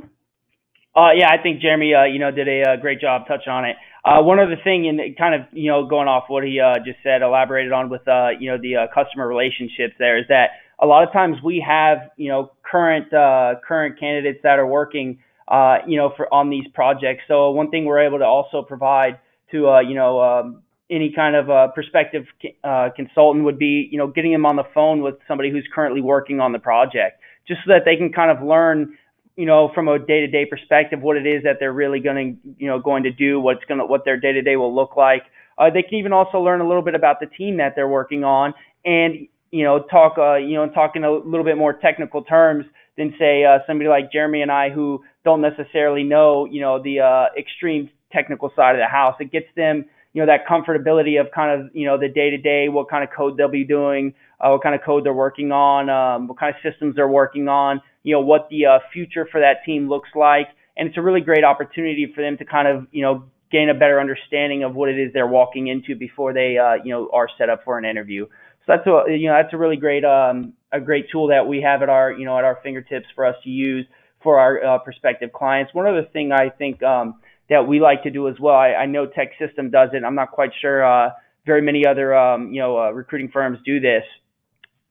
Uh, 0.94 1.12
yeah, 1.14 1.28
I 1.30 1.40
think 1.40 1.60
Jeremy, 1.60 1.94
uh, 1.94 2.04
you 2.04 2.18
know, 2.18 2.30
did 2.32 2.48
a, 2.48 2.62
a 2.62 2.72
uh, 2.72 2.76
great 2.76 3.00
job 3.00 3.22
touching 3.28 3.52
on 3.52 3.64
it. 3.64 3.76
Uh, 4.04 4.22
one 4.22 4.40
other 4.40 4.56
thing, 4.64 4.88
and 4.88 5.16
kind 5.16 5.34
of, 5.34 5.42
you 5.52 5.70
know, 5.70 5.86
going 5.86 6.08
off 6.08 6.24
what 6.28 6.42
he 6.42 6.58
uh, 6.58 6.78
just 6.84 6.98
said, 7.02 7.22
elaborated 7.22 7.70
on 7.72 7.88
with, 7.88 8.06
uh, 8.08 8.30
you 8.38 8.50
know, 8.50 8.58
the 8.60 8.74
uh, 8.74 8.86
customer 8.92 9.28
relationships 9.28 9.94
there 9.98 10.18
is 10.18 10.24
that 10.28 10.50
a 10.80 10.86
lot 10.86 11.06
of 11.06 11.12
times 11.12 11.36
we 11.44 11.64
have, 11.66 11.98
you 12.16 12.28
know, 12.28 12.50
current 12.68 13.12
uh, 13.12 13.54
current 13.66 14.00
candidates 14.00 14.40
that 14.42 14.58
are 14.58 14.66
working, 14.66 15.18
uh, 15.46 15.78
you 15.86 15.96
know, 15.96 16.12
for 16.16 16.32
on 16.32 16.50
these 16.50 16.64
projects. 16.74 17.22
So 17.28 17.50
one 17.50 17.70
thing 17.70 17.84
we're 17.84 18.04
able 18.04 18.18
to 18.18 18.24
also 18.24 18.62
provide 18.62 19.20
to, 19.52 19.68
uh, 19.68 19.80
you 19.80 19.94
know, 19.94 20.20
um, 20.20 20.62
any 20.90 21.12
kind 21.14 21.36
of 21.36 21.50
uh, 21.50 21.68
prospective 21.68 22.24
uh, 22.64 22.88
consultant 22.96 23.44
would 23.44 23.58
be, 23.58 23.88
you 23.92 23.98
know, 23.98 24.08
getting 24.08 24.32
them 24.32 24.46
on 24.46 24.56
the 24.56 24.64
phone 24.74 25.02
with 25.02 25.16
somebody 25.28 25.50
who's 25.50 25.68
currently 25.72 26.00
working 26.00 26.40
on 26.40 26.52
the 26.52 26.58
project, 26.58 27.20
just 27.46 27.60
so 27.64 27.72
that 27.74 27.82
they 27.84 27.96
can 27.96 28.10
kind 28.12 28.36
of 28.36 28.44
learn 28.44 28.96
you 29.36 29.46
know, 29.46 29.70
from 29.74 29.88
a 29.88 29.98
day-to-day 29.98 30.46
perspective, 30.46 31.00
what 31.00 31.16
it 31.16 31.26
is 31.26 31.42
that 31.44 31.56
they're 31.58 31.72
really 31.72 32.00
going 32.00 32.16
to, 32.42 32.48
you 32.58 32.68
know, 32.68 32.78
going 32.78 33.02
to 33.04 33.10
do, 33.10 33.40
what's 33.40 33.64
going 33.66 33.78
to, 33.78 33.86
what 33.86 34.04
their 34.04 34.18
day-to-day 34.18 34.56
will 34.56 34.74
look 34.74 34.96
like. 34.96 35.22
Uh, 35.58 35.70
they 35.70 35.82
can 35.82 35.94
even 35.94 36.12
also 36.12 36.38
learn 36.38 36.60
a 36.60 36.66
little 36.66 36.82
bit 36.82 36.94
about 36.94 37.20
the 37.20 37.26
team 37.26 37.56
that 37.58 37.74
they're 37.74 37.88
working 37.88 38.24
on, 38.24 38.54
and 38.84 39.28
you 39.52 39.64
know, 39.64 39.82
talk, 39.90 40.16
uh, 40.16 40.36
you 40.36 40.54
know, 40.54 40.68
talk 40.68 40.94
in 40.94 41.02
a 41.02 41.10
little 41.10 41.44
bit 41.44 41.56
more 41.56 41.72
technical 41.72 42.22
terms 42.22 42.64
than 42.96 43.12
say 43.18 43.44
uh, 43.44 43.58
somebody 43.66 43.88
like 43.88 44.12
Jeremy 44.12 44.42
and 44.42 44.52
I 44.52 44.70
who 44.70 45.02
don't 45.24 45.40
necessarily 45.40 46.04
know, 46.04 46.44
you 46.44 46.60
know, 46.60 46.80
the 46.80 47.00
uh, 47.00 47.26
extreme 47.36 47.90
technical 48.12 48.52
side 48.54 48.76
of 48.76 48.80
the 48.80 48.86
house. 48.86 49.16
It 49.18 49.32
gets 49.32 49.46
them, 49.56 49.86
you 50.12 50.22
know, 50.22 50.26
that 50.26 50.46
comfortability 50.46 51.20
of 51.20 51.32
kind 51.32 51.60
of, 51.60 51.74
you 51.74 51.84
know, 51.86 51.98
the 51.98 52.08
day-to-day, 52.08 52.68
what 52.68 52.88
kind 52.88 53.02
of 53.02 53.10
code 53.10 53.36
they'll 53.36 53.48
be 53.48 53.64
doing, 53.64 54.14
uh, 54.40 54.50
what 54.50 54.62
kind 54.62 54.74
of 54.74 54.82
code 54.82 55.04
they're 55.04 55.12
working 55.12 55.50
on, 55.50 55.90
um, 55.90 56.28
what 56.28 56.38
kind 56.38 56.54
of 56.54 56.72
systems 56.72 56.94
they're 56.94 57.08
working 57.08 57.48
on, 57.48 57.80
you 58.02 58.14
know, 58.14 58.20
what 58.20 58.48
the 58.50 58.66
uh, 58.66 58.78
future 58.92 59.26
for 59.30 59.40
that 59.40 59.64
team 59.64 59.88
looks 59.88 60.08
like. 60.14 60.48
And 60.76 60.88
it's 60.88 60.96
a 60.96 61.02
really 61.02 61.20
great 61.20 61.44
opportunity 61.44 62.10
for 62.14 62.22
them 62.22 62.38
to 62.38 62.44
kind 62.44 62.68
of, 62.68 62.86
you 62.90 63.02
know, 63.02 63.24
gain 63.50 63.68
a 63.68 63.74
better 63.74 64.00
understanding 64.00 64.62
of 64.62 64.74
what 64.74 64.88
it 64.88 64.98
is 64.98 65.12
they're 65.12 65.26
walking 65.26 65.66
into 65.66 65.96
before 65.96 66.32
they, 66.32 66.56
uh, 66.56 66.82
you 66.84 66.90
know, 66.90 67.10
are 67.12 67.28
set 67.36 67.50
up 67.50 67.64
for 67.64 67.78
an 67.78 67.84
interview. 67.84 68.26
So 68.26 68.66
that's 68.68 68.86
a, 68.86 69.12
you 69.12 69.28
know, 69.28 69.34
that's 69.40 69.52
a 69.52 69.56
really 69.58 69.76
great, 69.76 70.04
um, 70.04 70.54
a 70.72 70.80
great 70.80 71.10
tool 71.10 71.28
that 71.28 71.46
we 71.46 71.60
have 71.62 71.82
at 71.82 71.88
our, 71.88 72.12
you 72.12 72.24
know, 72.24 72.38
at 72.38 72.44
our 72.44 72.60
fingertips 72.62 73.06
for 73.14 73.26
us 73.26 73.34
to 73.44 73.50
use 73.50 73.86
for 74.22 74.38
our 74.38 74.62
uh, 74.64 74.78
prospective 74.78 75.32
clients. 75.32 75.74
One 75.74 75.86
other 75.86 76.06
thing 76.12 76.30
I 76.30 76.50
think 76.50 76.82
um, 76.82 77.20
that 77.48 77.66
we 77.66 77.80
like 77.80 78.04
to 78.04 78.10
do 78.10 78.28
as 78.28 78.38
well, 78.38 78.54
I, 78.54 78.74
I 78.74 78.86
know 78.86 79.06
Tech 79.06 79.32
System 79.38 79.70
does 79.70 79.90
it. 79.92 80.04
I'm 80.04 80.14
not 80.14 80.30
quite 80.30 80.50
sure 80.60 80.84
uh, 80.84 81.10
very 81.46 81.62
many 81.62 81.86
other, 81.86 82.14
um, 82.14 82.52
you 82.52 82.60
know, 82.60 82.78
uh, 82.78 82.90
recruiting 82.90 83.30
firms 83.32 83.58
do 83.64 83.80
this, 83.80 84.04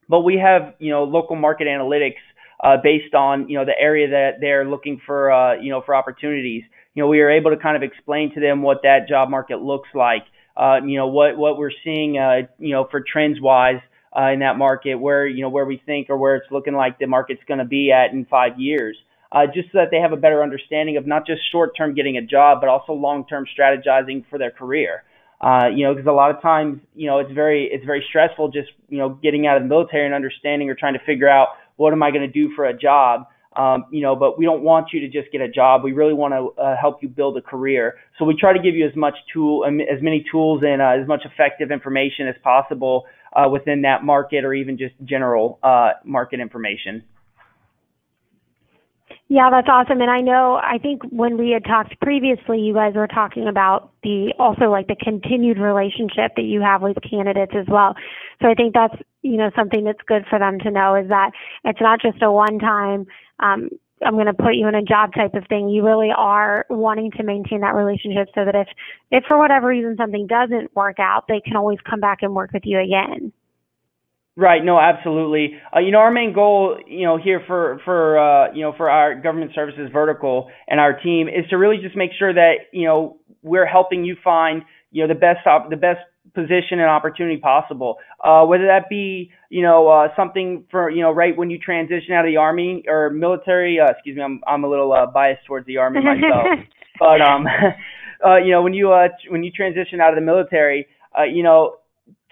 but 0.08 0.20
we 0.20 0.36
have, 0.36 0.74
you 0.78 0.90
know, 0.90 1.04
local 1.04 1.36
market 1.36 1.66
analytics 1.66 2.20
uh, 2.62 2.76
based 2.82 3.14
on 3.14 3.48
you 3.48 3.58
know 3.58 3.64
the 3.64 3.78
area 3.78 4.08
that 4.08 4.40
they're 4.40 4.64
looking 4.64 5.00
for 5.04 5.32
uh, 5.32 5.54
you 5.54 5.70
know 5.70 5.82
for 5.84 5.94
opportunities. 5.94 6.62
You 6.94 7.02
know, 7.02 7.08
we 7.08 7.20
are 7.20 7.30
able 7.30 7.50
to 7.50 7.56
kind 7.56 7.76
of 7.76 7.82
explain 7.82 8.34
to 8.34 8.40
them 8.40 8.62
what 8.62 8.82
that 8.82 9.08
job 9.08 9.30
market 9.30 9.60
looks 9.60 9.88
like. 9.94 10.24
Uh, 10.56 10.80
you 10.84 10.96
know 10.96 11.06
what 11.06 11.36
what 11.36 11.56
we're 11.56 11.72
seeing 11.84 12.18
uh, 12.18 12.42
you 12.58 12.72
know 12.72 12.86
for 12.90 13.00
trends 13.00 13.40
wise 13.40 13.80
uh, 14.16 14.30
in 14.30 14.40
that 14.40 14.58
market, 14.58 14.96
where 14.96 15.26
you 15.26 15.42
know 15.42 15.48
where 15.48 15.64
we 15.64 15.82
think 15.86 16.10
or 16.10 16.16
where 16.16 16.36
it's 16.36 16.50
looking 16.50 16.74
like 16.74 16.98
the 16.98 17.06
market's 17.06 17.42
going 17.46 17.58
to 17.58 17.64
be 17.64 17.92
at 17.92 18.12
in 18.12 18.26
five 18.26 18.58
years. 18.58 18.96
Uh, 19.32 19.46
just 19.46 19.70
so 19.70 19.78
that 19.78 19.92
they 19.92 19.98
have 19.98 20.12
a 20.12 20.16
better 20.16 20.42
understanding 20.42 20.96
of 20.96 21.06
not 21.06 21.24
just 21.24 21.40
short 21.52 21.76
term 21.76 21.94
getting 21.94 22.16
a 22.16 22.22
job, 22.22 22.60
but 22.60 22.68
also 22.68 22.92
long 22.92 23.24
term 23.26 23.46
strategizing 23.58 24.24
for 24.28 24.38
their 24.38 24.50
career. 24.50 25.04
Uh, 25.40 25.68
you 25.74 25.86
know, 25.86 25.94
because 25.94 26.06
a 26.06 26.12
lot 26.12 26.34
of 26.34 26.42
times, 26.42 26.80
you 26.94 27.06
know, 27.06 27.20
it's 27.20 27.32
very 27.32 27.70
it's 27.72 27.86
very 27.86 28.04
stressful 28.08 28.50
just 28.50 28.68
you 28.88 28.98
know 28.98 29.08
getting 29.08 29.46
out 29.46 29.56
of 29.56 29.62
the 29.62 29.68
military 29.68 30.04
and 30.04 30.14
understanding 30.14 30.68
or 30.68 30.74
trying 30.74 30.92
to 30.92 31.04
figure 31.06 31.28
out 31.28 31.48
what 31.80 31.94
am 31.94 32.02
I 32.02 32.10
going 32.10 32.26
to 32.30 32.34
do 32.42 32.54
for 32.54 32.66
a 32.66 32.76
job? 32.76 33.26
Um, 33.56 33.86
you 33.90 34.02
know, 34.02 34.14
but 34.14 34.38
we 34.38 34.44
don't 34.44 34.62
want 34.62 34.88
you 34.92 35.00
to 35.00 35.08
just 35.08 35.32
get 35.32 35.40
a 35.40 35.48
job. 35.48 35.82
We 35.82 35.92
really 35.92 36.12
want 36.12 36.34
to 36.34 36.62
uh, 36.62 36.76
help 36.76 37.02
you 37.02 37.08
build 37.08 37.36
a 37.36 37.42
career. 37.42 37.84
So 38.18 38.24
we 38.24 38.36
try 38.36 38.52
to 38.52 38.62
give 38.62 38.74
you 38.76 38.86
as 38.86 38.94
much 38.94 39.14
tool, 39.32 39.64
as 39.64 40.00
many 40.02 40.24
tools, 40.30 40.62
and 40.62 40.80
uh, 40.80 41.00
as 41.00 41.08
much 41.08 41.22
effective 41.24 41.72
information 41.72 42.28
as 42.28 42.36
possible 42.44 43.06
uh, 43.32 43.48
within 43.48 43.82
that 43.82 44.04
market, 44.04 44.44
or 44.44 44.52
even 44.52 44.76
just 44.76 44.94
general 45.04 45.58
uh, 45.62 45.92
market 46.04 46.38
information. 46.38 47.02
Yeah, 49.28 49.48
that's 49.50 49.68
awesome. 49.70 50.00
And 50.00 50.10
I 50.10 50.20
know, 50.20 50.60
I 50.62 50.78
think 50.78 51.02
when 51.10 51.38
we 51.38 51.50
had 51.50 51.64
talked 51.64 51.98
previously, 52.00 52.58
you 52.58 52.74
guys 52.74 52.94
were 52.94 53.06
talking 53.06 53.48
about 53.48 53.92
the 54.02 54.34
also 54.38 54.66
like 54.70 54.88
the 54.88 54.96
continued 54.96 55.58
relationship 55.58 56.32
that 56.36 56.46
you 56.52 56.60
have 56.60 56.82
with 56.82 56.96
candidates 57.08 57.52
as 57.56 57.66
well. 57.68 57.94
So 58.42 58.48
I 58.48 58.54
think 58.54 58.74
that's, 58.74 58.94
you 59.22 59.36
know, 59.36 59.50
something 59.56 59.84
that's 59.84 60.00
good 60.06 60.24
for 60.28 60.38
them 60.38 60.58
to 60.60 60.70
know 60.70 60.94
is 60.94 61.08
that 61.08 61.30
it's 61.64 61.80
not 61.80 62.00
just 62.00 62.22
a 62.22 62.30
one 62.30 62.58
time, 62.58 63.06
um, 63.40 63.68
I'm 64.04 64.14
going 64.14 64.26
to 64.26 64.34
put 64.34 64.54
you 64.54 64.66
in 64.66 64.74
a 64.74 64.82
job 64.82 65.12
type 65.14 65.34
of 65.34 65.46
thing. 65.48 65.68
You 65.68 65.84
really 65.84 66.10
are 66.16 66.64
wanting 66.70 67.10
to 67.12 67.22
maintain 67.22 67.60
that 67.60 67.74
relationship 67.74 68.28
so 68.34 68.44
that 68.44 68.54
if, 68.54 68.68
if 69.10 69.24
for 69.28 69.38
whatever 69.38 69.68
reason 69.68 69.96
something 69.98 70.26
doesn't 70.26 70.74
work 70.74 70.98
out, 70.98 71.24
they 71.28 71.40
can 71.40 71.56
always 71.56 71.78
come 71.88 72.00
back 72.00 72.18
and 72.22 72.34
work 72.34 72.52
with 72.52 72.62
you 72.64 72.80
again. 72.80 73.32
Right. 74.36 74.64
No, 74.64 74.78
absolutely. 74.80 75.60
Uh, 75.74 75.80
you 75.80 75.90
know, 75.90 75.98
our 75.98 76.10
main 76.10 76.32
goal, 76.32 76.78
you 76.86 77.04
know, 77.04 77.18
here 77.18 77.42
for 77.46 77.78
for 77.84 78.18
uh, 78.18 78.54
you 78.54 78.62
know 78.62 78.72
for 78.74 78.88
our 78.88 79.14
government 79.14 79.50
services 79.54 79.90
vertical 79.92 80.50
and 80.66 80.80
our 80.80 80.98
team 80.98 81.28
is 81.28 81.46
to 81.50 81.56
really 81.56 81.76
just 81.76 81.94
make 81.94 82.12
sure 82.18 82.32
that 82.32 82.54
you 82.72 82.86
know 82.86 83.18
we're 83.42 83.66
helping 83.66 84.02
you 84.04 84.16
find 84.22 84.62
you 84.92 85.02
know 85.02 85.12
the 85.12 85.18
best 85.18 85.46
op- 85.46 85.68
the 85.68 85.76
best 85.76 86.00
position 86.34 86.80
and 86.80 86.88
opportunity 86.88 87.38
possible. 87.38 87.98
Uh, 88.22 88.44
whether 88.44 88.66
that 88.66 88.88
be 88.88 89.30
you 89.48 89.62
know 89.62 89.88
uh, 89.88 90.08
something 90.16 90.64
for 90.70 90.90
you 90.90 91.02
know 91.02 91.10
right 91.10 91.36
when 91.36 91.50
you 91.50 91.58
transition 91.58 92.12
out 92.12 92.24
of 92.24 92.30
the 92.30 92.36
army 92.36 92.84
or 92.86 93.10
military. 93.10 93.78
Uh, 93.80 93.90
excuse 93.90 94.16
me, 94.16 94.22
I'm 94.22 94.40
I'm 94.46 94.64
a 94.64 94.68
little 94.68 94.92
uh, 94.92 95.06
biased 95.06 95.46
towards 95.46 95.66
the 95.66 95.78
army 95.78 96.00
myself, 96.02 96.46
but 96.98 97.20
um, 97.20 97.46
uh, 98.24 98.36
you 98.36 98.50
know 98.50 98.62
when 98.62 98.74
you 98.74 98.92
uh 98.92 99.08
when 99.28 99.42
you 99.42 99.50
transition 99.50 100.00
out 100.00 100.10
of 100.10 100.16
the 100.16 100.24
military, 100.24 100.86
uh, 101.18 101.24
you 101.24 101.42
know 101.42 101.76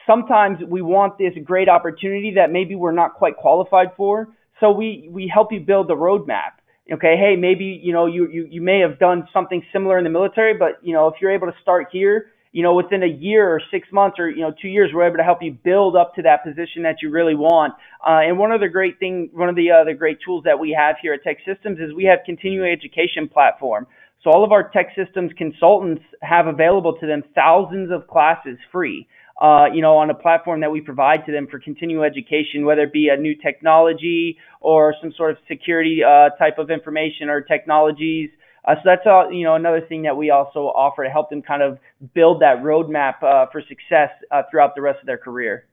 sometimes 0.09 0.59
we 0.67 0.83
want 0.83 1.19
this 1.19 1.33
great 1.45 1.69
opportunity 1.69 2.33
that 2.37 2.51
maybe 2.51 2.75
we're 2.75 2.93
not 2.93 3.15
quite 3.15 3.37
qualified 3.37 3.89
for. 3.97 4.29
So 4.59 4.73
we, 4.73 5.09
we 5.13 5.31
help 5.33 5.53
you 5.53 5.61
build 5.61 5.89
the 5.89 5.95
roadmap. 5.95 6.59
Okay, 6.91 7.17
hey, 7.19 7.37
maybe 7.39 7.79
you 7.83 7.93
know 7.93 8.07
you, 8.07 8.29
you 8.31 8.49
you 8.51 8.63
may 8.63 8.81
have 8.81 8.99
done 8.99 9.29
something 9.31 9.63
similar 9.75 9.99
in 9.99 10.05
the 10.05 10.11
military, 10.11 10.55
but 10.55 10.79
you 10.83 10.95
know 10.95 11.07
if 11.09 11.17
you're 11.21 11.31
able 11.31 11.47
to 11.47 11.53
start 11.61 11.89
here, 11.93 12.31
you 12.53 12.63
know 12.63 12.75
within 12.75 13.03
a 13.03 13.07
year 13.07 13.49
or 13.49 13.61
six 13.71 13.89
months 13.93 14.19
or 14.19 14.29
you 14.29 14.41
know 14.41 14.53
two 14.61 14.69
years, 14.69 14.91
we're 14.93 15.07
able 15.07 15.17
to 15.17 15.25
help 15.25 15.43
you 15.43 15.53
build 15.53 15.97
up 15.97 16.15
to 16.15 16.23
that 16.23 16.45
position 16.45 16.83
that 16.83 16.97
you 17.03 17.11
really 17.11 17.35
want. 17.35 17.75
Uh, 18.07 18.21
and 18.27 18.39
one 18.39 18.53
of 18.53 18.61
the 18.61 18.69
great 18.69 18.99
thing, 18.99 19.31
one 19.33 19.49
of 19.49 19.57
the 19.57 19.71
other 19.71 19.95
great 19.95 20.19
tools 20.25 20.45
that 20.45 20.59
we 20.59 20.77
have 20.79 20.97
here 21.03 21.15
at 21.15 21.21
TEKsystems 21.25 21.83
is 21.83 21.95
we 21.95 22.05
have 22.05 22.21
continuing 22.25 22.71
education 22.71 23.29
platform. 23.29 23.87
So 24.25 24.31
all 24.31 24.45
of 24.45 24.53
our 24.53 24.71
TEKsystems 24.71 25.37
consultants 25.37 26.03
have 26.23 26.47
available 26.47 26.99
to 26.99 27.07
them 27.07 27.23
thousands 27.35 27.91
of 27.93 28.09
classes 28.09 28.59
free 28.73 29.07
uh, 29.41 29.67
you 29.73 29.81
know, 29.81 29.97
on 29.97 30.11
a 30.11 30.15
platform 30.15 30.61
that 30.61 30.71
we 30.71 30.81
provide 30.81 31.25
to 31.27 31.33
them 31.33 31.47
for 31.49 31.61
continual 31.61 32.03
education, 32.03 32.65
whether 32.65 32.83
it 32.83 32.93
be 32.93 33.09
a 33.09 33.17
new 33.17 33.37
technology 33.37 34.37
or 34.61 34.95
some 35.01 35.13
sort 35.17 35.31
of 35.31 35.37
security 35.47 36.01
uh, 36.03 36.31
type 36.37 36.59
of 36.59 36.71
information 36.71 37.29
or 37.29 37.41
technologies. 37.41 38.31
Uh, 38.69 38.75
so 38.75 38.81
that's 38.85 39.07
all, 39.07 39.33
you 39.33 39.45
know, 39.45 39.55
another 39.55 39.81
thing 39.81 40.03
that 40.03 40.15
we 40.15 40.29
also 40.29 40.67
offer 40.77 41.03
to 41.03 41.09
help 41.09 41.31
them 41.31 41.41
kind 41.41 41.63
of 41.63 41.79
build 42.13 42.43
that 42.43 42.59
roadmap 42.59 43.23
uh, 43.23 43.47
for 43.51 43.63
success 43.63 44.11
uh, 44.31 44.43
throughout 44.51 44.75
the 44.75 44.83
rest 44.83 45.01
of 45.01 45.07
their 45.07 45.17
career. 45.17 45.65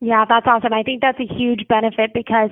Yeah, 0.00 0.24
that's 0.28 0.46
awesome. 0.46 0.72
I 0.72 0.84
think 0.84 1.02
that's 1.02 1.18
a 1.18 1.26
huge 1.26 1.66
benefit 1.68 2.12
because 2.14 2.50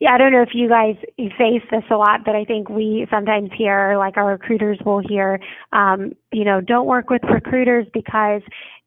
yeah, 0.00 0.12
I 0.12 0.18
don't 0.18 0.32
know 0.32 0.42
if 0.42 0.50
you 0.54 0.68
guys 0.68 0.96
face 1.16 1.62
this 1.70 1.82
a 1.90 1.96
lot, 1.96 2.24
but 2.24 2.36
I 2.36 2.44
think 2.44 2.68
we 2.68 3.06
sometimes 3.10 3.50
hear, 3.56 3.96
like 3.96 4.16
our 4.16 4.32
recruiters 4.32 4.78
will 4.84 5.00
hear, 5.00 5.40
um, 5.72 6.12
you 6.32 6.44
know, 6.44 6.60
don't 6.60 6.86
work 6.86 7.10
with 7.10 7.22
recruiters 7.24 7.86
because 7.92 8.42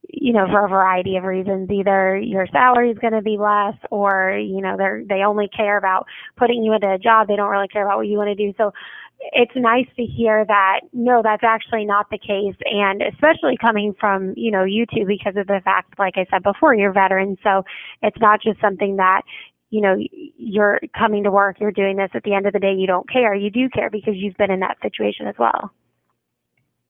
you 0.10 0.34
know, 0.34 0.46
for 0.48 0.66
a 0.66 0.70
variety 0.70 1.18
of 1.18 1.24
reasons. 1.24 1.70
Either 1.70 2.18
your 2.18 2.48
salary 2.52 2.92
is 2.92 2.98
going 2.98 3.14
to 3.14 3.22
be 3.22 3.38
less, 3.38 3.76
or 3.92 4.38
you 4.38 4.62
know, 4.62 4.76
they're, 4.78 5.04
they 5.08 5.24
only 5.24 5.48
care 5.50 5.78
about 5.78 6.06
putting 6.38 6.64
you 6.64 6.74
into 6.74 6.92
a 6.92 6.98
job. 6.98 7.28
They 7.28 7.36
don't 7.36 7.50
really 7.50 7.68
care 7.68 7.86
about 7.86 7.98
what 7.98 8.08
you 8.08 8.18
want 8.18 8.30
to 8.30 8.36
do. 8.36 8.54
So 8.58 8.72
it's 9.20 9.52
nice 9.56 9.88
to 9.96 10.04
hear 10.04 10.46
that 10.46 10.82
no, 10.94 11.22
that's 11.24 11.44
actually 11.44 11.86
not 11.86 12.10
the 12.10 12.18
case, 12.18 12.56
and 12.66 13.02
especially 13.02 13.58
coming 13.60 13.94
from 14.00 14.34
you 14.38 14.52
know 14.52 14.64
you 14.64 14.86
two 14.86 15.06
because 15.06 15.36
of 15.36 15.48
the 15.48 15.62
fact, 15.64 15.98
like 16.00 16.14
I 16.18 16.26
said 16.32 16.44
before, 16.44 16.76
you're 16.76 16.94
veterans. 16.94 17.38
So 17.44 17.64
it's 18.02 18.20
not 18.20 18.42
just 18.42 18.62
something 18.62 18.98
that 18.98 19.24
you 19.70 19.82
know 19.82 19.98
you're 20.38 20.80
coming 20.98 21.24
to 21.24 21.32
work, 21.32 21.60
you're 21.60 21.72
doing 21.72 21.98
this. 21.98 22.12
At 22.14 22.24
the 22.24 22.34
end 22.34 22.46
of 22.46 22.54
the 22.54 22.60
day, 22.60 22.74
you 22.74 22.88
don't 22.88 23.10
care. 23.10 23.34
You 23.34 23.50
do 23.50 23.70
care 23.70 23.90
because 23.90 24.14
you've 24.16 24.38
been 24.38 24.52
in 24.52 24.60
that 24.62 24.78
situation 24.82 25.28
as 25.28 25.36
well. 25.40 25.72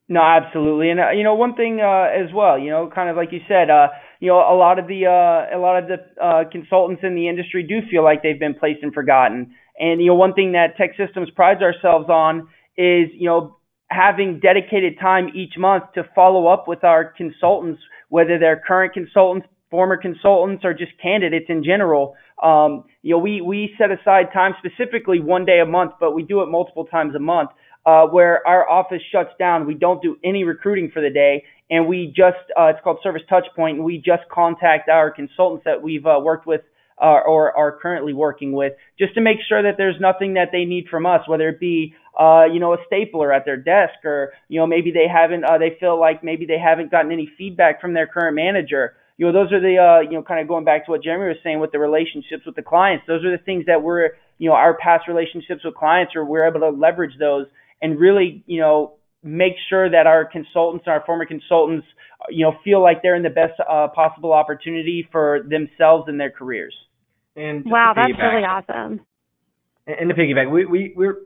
No, 0.10 0.22
absolutely, 0.22 0.90
and 0.90 1.00
uh, 1.02 1.10
you 1.12 1.24
know 1.24 1.36
one 1.36 1.54
thing 1.56 1.82
uh, 1.82 2.08
as 2.08 2.34
well. 2.34 2.58
You 2.58 2.70
know, 2.70 2.90
kind 2.94 3.10
of 3.10 3.18
like 3.18 3.34
you 3.34 3.42
said, 3.48 3.70
uh, 3.70 3.88
you 4.22 4.30
know, 4.30 4.38
a 4.38 4.56
lot 4.56 4.80
of 4.80 4.88
the 4.88 5.06
uh, 5.06 5.56
a 5.56 5.60
lot 5.60 5.78
of 5.84 5.90
the 5.90 5.98
uh, 6.24 6.44
consultants 6.50 7.02
in 7.04 7.14
the 7.14 7.28
industry 7.28 7.62
do 7.62 7.82
feel 7.92 8.04
like 8.06 8.24
they've 8.24 8.40
been 8.40 8.54
placed 8.54 8.84
and 8.84 8.94
forgotten. 8.94 9.54
And 9.78 10.00
you 10.00 10.08
know, 10.08 10.16
one 10.16 10.34
thing 10.34 10.54
that 10.54 10.78
TEKsystems 10.78 11.36
prides 11.36 11.62
ourselves 11.62 12.10
on 12.10 12.48
is 12.78 13.10
you 13.14 13.28
know 13.28 13.58
having 13.90 14.40
dedicated 14.40 14.98
time 14.98 15.28
each 15.36 15.58
month 15.58 15.84
to 15.96 16.04
follow 16.16 16.48
up 16.48 16.70
with 16.70 16.86
our 16.86 17.04
consultants, 17.04 17.82
whether 18.08 18.40
they're 18.40 18.62
current 18.66 18.94
consultants, 18.94 19.46
former 19.70 19.98
consultants, 19.98 20.64
or 20.64 20.74
just 20.74 20.92
candidates 21.02 21.48
in 21.50 21.66
general. 21.66 22.16
Um, 22.42 22.86
you 23.02 23.12
know, 23.12 23.18
we 23.20 23.42
we 23.42 23.76
set 23.78 23.92
aside 23.92 24.28
time 24.34 24.54
specifically 24.64 25.20
one 25.20 25.44
day 25.44 25.60
a 25.60 25.66
month, 25.66 25.96
but 26.00 26.16
we 26.16 26.24
do 26.24 26.44
it 26.44 26.46
multiple 26.46 26.86
times 26.86 27.14
a 27.14 27.20
month 27.20 27.50
uh, 27.88 28.06
where 28.06 28.46
our 28.46 28.70
office 28.70 29.02
shuts 29.12 29.32
down. 29.40 29.66
We 29.66 29.74
don't 29.74 30.02
do 30.02 30.18
any 30.24 30.44
recruiting 30.44 30.92
for 30.94 31.02
the 31.02 31.10
day, 31.10 31.46
and 31.72 31.88
we 31.88 32.08
just 32.08 32.38
uh, 32.60 32.66
it's 32.66 32.80
called 32.84 33.00
Service 33.02 33.22
Touchpoint, 33.32 33.76
and 33.76 33.84
we 33.86 33.98
just 33.98 34.24
contact 34.30 34.90
our 34.90 35.10
consultants 35.10 35.64
that 35.64 35.82
we've 35.82 36.06
uh, 36.06 36.20
worked 36.22 36.46
with 36.46 36.62
uh, 37.02 37.22
or 37.26 37.56
are 37.56 37.72
currently 37.80 38.14
working 38.14 38.52
with, 38.52 38.74
just 39.00 39.14
to 39.14 39.22
make 39.22 39.38
sure 39.48 39.64
that 39.64 39.76
there's 39.78 39.96
nothing 40.02 40.34
that 40.34 40.50
they 40.52 40.66
need 40.66 40.88
from 40.90 41.06
us, 41.06 41.22
whether 41.28 41.48
it 41.48 41.62
be 41.62 41.94
uh, 42.20 42.44
you 42.52 42.60
know 42.60 42.74
a 42.74 42.78
stapler 42.88 43.32
at 43.32 43.46
their 43.46 43.56
desk, 43.56 44.04
or 44.04 44.34
you 44.50 44.60
know 44.60 44.68
maybe 44.68 44.92
they 44.92 45.08
haven't 45.08 45.46
uh, 45.46 45.58
they 45.58 45.78
feel 45.80 45.98
like 45.98 46.24
maybe 46.24 46.46
they 46.46 46.60
haven't 46.60 46.92
gotten 46.92 47.12
any 47.14 47.32
feedback 47.38 47.80
from 47.80 47.94
their 47.94 48.08
current 48.08 48.36
manager. 48.36 48.96
You 49.18 49.28
know 49.28 49.32
those 49.32 49.54
are 49.54 49.62
the 49.62 49.78
uh, 49.78 50.02
you 50.02 50.18
know 50.18 50.24
kind 50.24 50.42
of 50.42 50.50
going 50.50 50.66
back 50.66 50.86
to 50.88 50.92
what 50.92 51.04
Jeremy 51.04 51.30
was 51.30 51.38
saying 51.42 51.62
with 51.62 51.72
the 51.72 51.80
relationships 51.80 52.46
with 52.46 52.56
the 52.56 52.64
clients. 52.64 53.06
Those 53.08 53.24
are 53.24 53.32
the 53.32 53.44
things 53.44 53.66
that 53.68 53.82
we're 53.82 54.10
you 54.40 54.50
know 54.50 54.56
our 54.56 54.76
past 54.78 55.08
relationships 55.08 55.64
with 55.64 55.76
clients, 55.76 56.18
or 56.18 56.26
we're 56.26 56.46
able 56.46 56.60
to 56.60 56.70
leverage 56.70 57.14
those 57.18 57.46
and 57.82 58.00
really, 58.00 58.44
you 58.46 58.60
know, 58.60 58.94
make 59.24 59.54
sure 59.70 59.90
that 59.90 60.08
our 60.08 60.26
consultants, 60.26 60.84
and 60.86 60.94
our 60.94 61.04
former 61.06 61.26
consultants, 61.26 61.86
you 62.30 62.46
know, 62.46 62.54
feel 62.64 62.82
like 62.82 63.02
they're 63.02 63.16
in 63.16 63.24
the 63.24 63.30
best 63.30 63.54
uh, 63.70 63.88
possible 63.94 64.34
opportunity 64.34 65.08
for 65.12 65.42
themselves 65.48 66.06
and 66.08 66.20
their 66.20 66.32
careers. 66.32 66.76
And 67.36 67.64
wow, 67.66 67.94
that's 67.96 68.14
really 68.20 68.44
awesome. 68.44 69.02
And 69.86 70.10
to 70.10 70.16
piggyback, 70.16 70.52
we, 70.52 70.66
we 70.66 70.94
we're 70.96 71.18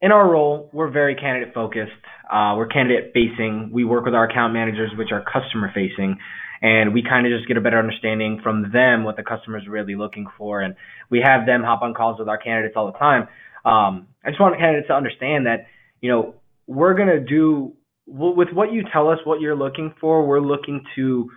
in 0.00 0.12
our 0.12 0.30
role, 0.30 0.70
we're 0.72 0.90
very 0.90 1.14
candidate 1.14 1.54
focused. 1.54 1.90
Uh, 2.30 2.54
we're 2.56 2.66
candidate 2.66 3.12
facing. 3.14 3.70
We 3.72 3.84
work 3.84 4.04
with 4.04 4.14
our 4.14 4.28
account 4.28 4.52
managers, 4.52 4.90
which 4.96 5.08
are 5.10 5.24
customer 5.24 5.70
facing, 5.74 6.18
and 6.60 6.92
we 6.92 7.02
kind 7.02 7.26
of 7.26 7.32
just 7.32 7.48
get 7.48 7.56
a 7.56 7.60
better 7.60 7.78
understanding 7.78 8.40
from 8.42 8.70
them 8.72 9.04
what 9.04 9.16
the 9.16 9.22
customer 9.22 9.58
is 9.58 9.66
really 9.66 9.94
looking 9.94 10.26
for. 10.36 10.60
And 10.60 10.74
we 11.10 11.22
have 11.24 11.46
them 11.46 11.62
hop 11.62 11.82
on 11.82 11.94
calls 11.94 12.18
with 12.18 12.28
our 12.28 12.38
candidates 12.38 12.74
all 12.76 12.86
the 12.92 12.98
time. 12.98 13.28
Um, 13.66 14.06
I 14.24 14.30
just 14.30 14.40
want 14.40 14.56
candidates 14.58 14.86
to 14.88 14.94
understand 14.94 15.46
that, 15.46 15.66
you 16.00 16.10
know, 16.10 16.34
we're 16.68 16.94
going 16.94 17.08
to 17.08 17.20
do 17.20 17.72
with 18.06 18.48
what 18.52 18.72
you 18.72 18.84
tell 18.92 19.08
us 19.08 19.18
what 19.24 19.40
you're 19.40 19.56
looking 19.56 19.92
for, 20.00 20.24
we're 20.24 20.40
looking 20.40 20.84
to 20.94 21.28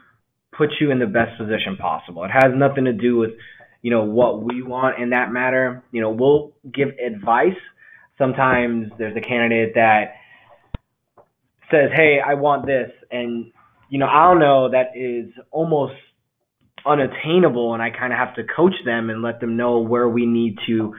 put 0.56 0.70
you 0.80 0.92
in 0.92 1.00
the 1.00 1.08
best 1.08 1.38
position 1.40 1.78
possible. 1.78 2.24
It 2.24 2.32
has 2.32 2.52
nothing 2.56 2.86
to 2.86 2.94
do 2.94 3.18
with, 3.18 3.32
you 3.82 3.90
know, 3.90 4.04
what 4.04 4.44
we 4.44 4.62
want 4.62 5.02
in 5.02 5.10
that 5.10 5.32
matter. 5.32 5.84
You 5.92 6.02
know, 6.02 6.12
we'll 6.12 6.54
give 6.72 6.90
advice. 7.04 7.58
Sometimes 8.20 8.92
there's 9.00 9.18
a 9.18 9.22
candidate 9.22 9.74
that 9.76 10.14
says, 11.72 11.90
"Hey, 11.96 12.20
I 12.20 12.36
want 12.36 12.66
this," 12.66 12.92
and 13.10 13.52
you 13.90 13.98
know, 13.98 14.08
I 14.08 14.28
don't 14.28 14.40
know 14.40 14.70
that 14.70 14.92
is 14.96 15.32
almost 15.50 15.96
unattainable, 16.86 17.74
and 17.74 17.82
I 17.82 17.90
kind 17.90 18.14
of 18.14 18.20
have 18.20 18.36
to 18.36 18.44
coach 18.44 18.76
them 18.86 19.10
and 19.10 19.22
let 19.22 19.40
them 19.40 19.58
know 19.58 19.80
where 19.80 20.08
we 20.08 20.26
need 20.26 20.58
to 20.68 20.94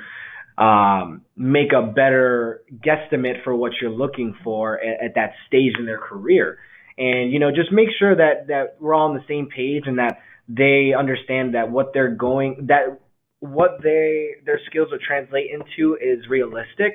um, 0.60 1.22
make 1.36 1.72
a 1.72 1.80
better 1.80 2.62
guesstimate 2.86 3.42
for 3.42 3.56
what 3.56 3.72
you're 3.80 3.90
looking 3.90 4.34
for 4.44 4.78
at, 4.78 5.02
at 5.06 5.14
that 5.14 5.32
stage 5.46 5.72
in 5.78 5.86
their 5.86 5.98
career. 5.98 6.58
And, 6.98 7.32
you 7.32 7.38
know, 7.38 7.50
just 7.50 7.72
make 7.72 7.88
sure 7.98 8.14
that, 8.14 8.48
that 8.48 8.76
we're 8.78 8.94
all 8.94 9.08
on 9.08 9.14
the 9.14 9.24
same 9.26 9.48
page 9.48 9.84
and 9.86 9.98
that 9.98 10.18
they 10.48 10.92
understand 10.96 11.54
that 11.54 11.70
what 11.70 11.92
they're 11.94 12.14
going, 12.14 12.66
that 12.68 13.00
what 13.38 13.78
they, 13.82 14.32
their 14.44 14.60
skills 14.68 14.88
will 14.90 14.98
translate 14.98 15.46
into 15.50 15.96
is 15.96 16.28
realistic. 16.28 16.92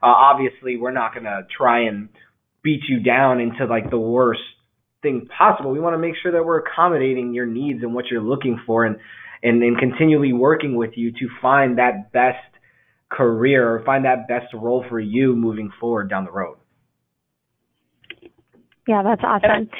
Uh, 0.00 0.06
obviously, 0.06 0.76
we're 0.76 0.92
not 0.92 1.12
to 1.24 1.40
try 1.56 1.86
and 1.88 2.10
beat 2.62 2.82
you 2.88 3.02
down 3.02 3.40
into 3.40 3.66
like 3.66 3.90
the 3.90 3.98
worst 3.98 4.40
thing 5.02 5.26
possible. 5.36 5.72
We 5.72 5.80
want 5.80 5.94
to 5.94 5.98
make 5.98 6.14
sure 6.22 6.30
that 6.30 6.44
we're 6.44 6.60
accommodating 6.60 7.34
your 7.34 7.46
needs 7.46 7.82
and 7.82 7.94
what 7.94 8.04
you're 8.12 8.22
looking 8.22 8.60
for 8.64 8.84
and, 8.84 8.98
and, 9.42 9.60
and 9.60 9.76
continually 9.76 10.32
working 10.32 10.76
with 10.76 10.92
you 10.94 11.10
to 11.10 11.28
find 11.42 11.78
that 11.78 12.12
best 12.12 12.36
career 13.10 13.74
or 13.74 13.84
find 13.84 14.04
that 14.04 14.28
best 14.28 14.52
role 14.54 14.84
for 14.88 15.00
you 15.00 15.34
moving 15.34 15.70
forward 15.80 16.10
down 16.10 16.24
the 16.24 16.30
road. 16.30 16.56
Yeah, 18.86 19.02
that's 19.02 19.22
awesome. 19.22 19.70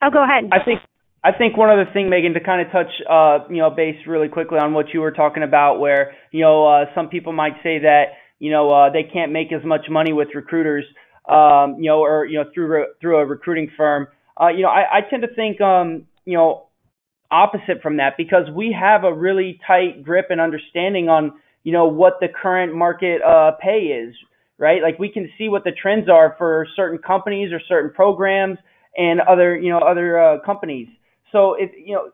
I, 0.00 0.06
oh, 0.06 0.10
go 0.10 0.22
ahead. 0.22 0.50
I 0.52 0.64
think 0.64 0.80
I 1.24 1.32
think 1.32 1.56
one 1.56 1.70
other 1.70 1.86
thing, 1.90 2.10
Megan, 2.10 2.34
to 2.34 2.40
kind 2.40 2.60
of 2.60 2.70
touch, 2.70 2.90
uh, 3.08 3.38
you 3.48 3.56
know, 3.56 3.70
base 3.70 3.96
really 4.06 4.28
quickly 4.28 4.58
on 4.58 4.74
what 4.74 4.92
you 4.92 5.00
were 5.00 5.10
talking 5.10 5.42
about, 5.42 5.80
where 5.80 6.12
you 6.30 6.42
know 6.42 6.66
uh, 6.66 6.84
some 6.94 7.08
people 7.08 7.32
might 7.32 7.54
say 7.62 7.78
that 7.78 8.04
you 8.38 8.50
know 8.50 8.70
uh, 8.70 8.90
they 8.90 9.04
can't 9.04 9.32
make 9.32 9.50
as 9.52 9.64
much 9.64 9.86
money 9.88 10.12
with 10.12 10.28
recruiters, 10.34 10.84
um, 11.28 11.76
you 11.78 11.88
know, 11.88 12.00
or 12.00 12.26
you 12.26 12.38
know 12.38 12.50
through 12.52 12.66
re- 12.66 12.92
through 13.00 13.18
a 13.18 13.26
recruiting 13.26 13.70
firm. 13.74 14.06
Uh, 14.38 14.48
you 14.48 14.62
know, 14.62 14.68
I, 14.68 14.98
I 14.98 15.00
tend 15.08 15.22
to 15.22 15.34
think, 15.34 15.60
um, 15.60 16.06
you 16.24 16.36
know, 16.36 16.66
opposite 17.30 17.80
from 17.82 17.98
that 17.98 18.14
because 18.18 18.50
we 18.54 18.76
have 18.78 19.04
a 19.04 19.12
really 19.12 19.60
tight 19.66 20.02
grip 20.02 20.26
and 20.30 20.40
understanding 20.40 21.08
on 21.08 21.32
you 21.64 21.72
know 21.72 21.86
what 21.86 22.14
the 22.20 22.28
current 22.28 22.74
market 22.74 23.20
uh, 23.22 23.52
pay 23.60 23.86
is, 23.86 24.14
right? 24.58 24.82
Like 24.82 24.98
we 24.98 25.08
can 25.08 25.28
see 25.36 25.48
what 25.48 25.64
the 25.64 25.72
trends 25.72 26.08
are 26.08 26.34
for 26.38 26.66
certain 26.76 26.98
companies 26.98 27.52
or 27.52 27.60
certain 27.66 27.90
programs 27.92 28.58
and 28.96 29.20
other 29.20 29.56
you 29.56 29.70
know 29.70 29.78
other 29.78 30.22
uh, 30.22 30.40
companies. 30.44 30.88
So 31.32 31.54
if 31.54 31.70
you 31.76 31.94
know 31.94 32.10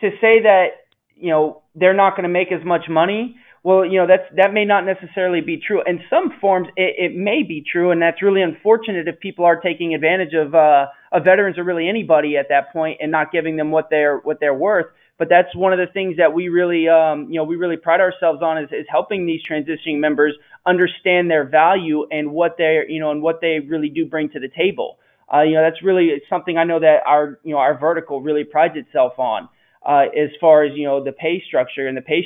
to 0.00 0.10
say 0.20 0.42
that 0.42 0.66
you 1.14 1.30
know 1.30 1.62
they're 1.74 1.94
not 1.94 2.12
going 2.12 2.22
to 2.22 2.30
make 2.30 2.52
as 2.52 2.64
much 2.64 2.84
money, 2.88 3.36
well, 3.62 3.84
you 3.84 3.98
know 3.98 4.06
that's 4.06 4.24
that 4.36 4.54
may 4.54 4.64
not 4.64 4.86
necessarily 4.86 5.40
be 5.40 5.58
true. 5.58 5.82
In 5.86 6.00
some 6.08 6.32
forms, 6.40 6.68
it, 6.76 7.12
it 7.12 7.16
may 7.16 7.42
be 7.42 7.62
true, 7.70 7.90
and 7.90 8.00
that's 8.00 8.22
really 8.22 8.40
unfortunate 8.40 9.06
if 9.06 9.20
people 9.20 9.44
are 9.44 9.60
taking 9.60 9.94
advantage 9.94 10.32
of 10.32 10.54
uh, 10.54 10.86
of 11.12 11.24
veterans 11.24 11.58
or 11.58 11.64
really 11.64 11.88
anybody 11.88 12.36
at 12.36 12.46
that 12.48 12.72
point 12.72 12.98
and 13.02 13.10
not 13.10 13.32
giving 13.32 13.56
them 13.56 13.70
what 13.70 13.90
they're 13.90 14.18
what 14.18 14.38
they're 14.40 14.54
worth 14.54 14.86
but 15.20 15.28
that's 15.28 15.54
one 15.54 15.74
of 15.74 15.78
the 15.78 15.92
things 15.92 16.16
that 16.16 16.32
we 16.32 16.48
really, 16.48 16.88
um, 16.88 17.28
you 17.28 17.36
know, 17.36 17.44
we 17.44 17.56
really 17.56 17.76
pride 17.76 18.00
ourselves 18.00 18.40
on 18.42 18.56
is, 18.56 18.70
is 18.72 18.86
helping 18.88 19.26
these 19.26 19.42
transitioning 19.48 19.98
members 19.98 20.34
understand 20.64 21.30
their 21.30 21.44
value 21.44 22.06
and 22.10 22.32
what 22.32 22.56
they, 22.56 22.80
you 22.88 22.98
know, 22.98 23.10
and 23.10 23.20
what 23.20 23.42
they 23.42 23.60
really 23.60 23.90
do 23.90 24.06
bring 24.06 24.30
to 24.30 24.40
the 24.40 24.48
table. 24.48 24.96
Uh, 25.32 25.42
you 25.42 25.56
know, 25.56 25.62
that's 25.62 25.82
really 25.84 26.22
something 26.30 26.56
I 26.56 26.64
know 26.64 26.80
that 26.80 27.00
our, 27.06 27.38
you 27.44 27.52
know, 27.52 27.58
our 27.58 27.78
vertical 27.78 28.22
really 28.22 28.44
prides 28.44 28.76
itself 28.76 29.18
on 29.18 29.50
uh, 29.86 30.04
as 30.16 30.30
far 30.40 30.64
as 30.64 30.72
you 30.74 30.84
know 30.84 31.02
the 31.02 31.12
pay 31.12 31.42
structure 31.46 31.86
and 31.86 31.96
the 31.96 32.02
pay 32.02 32.24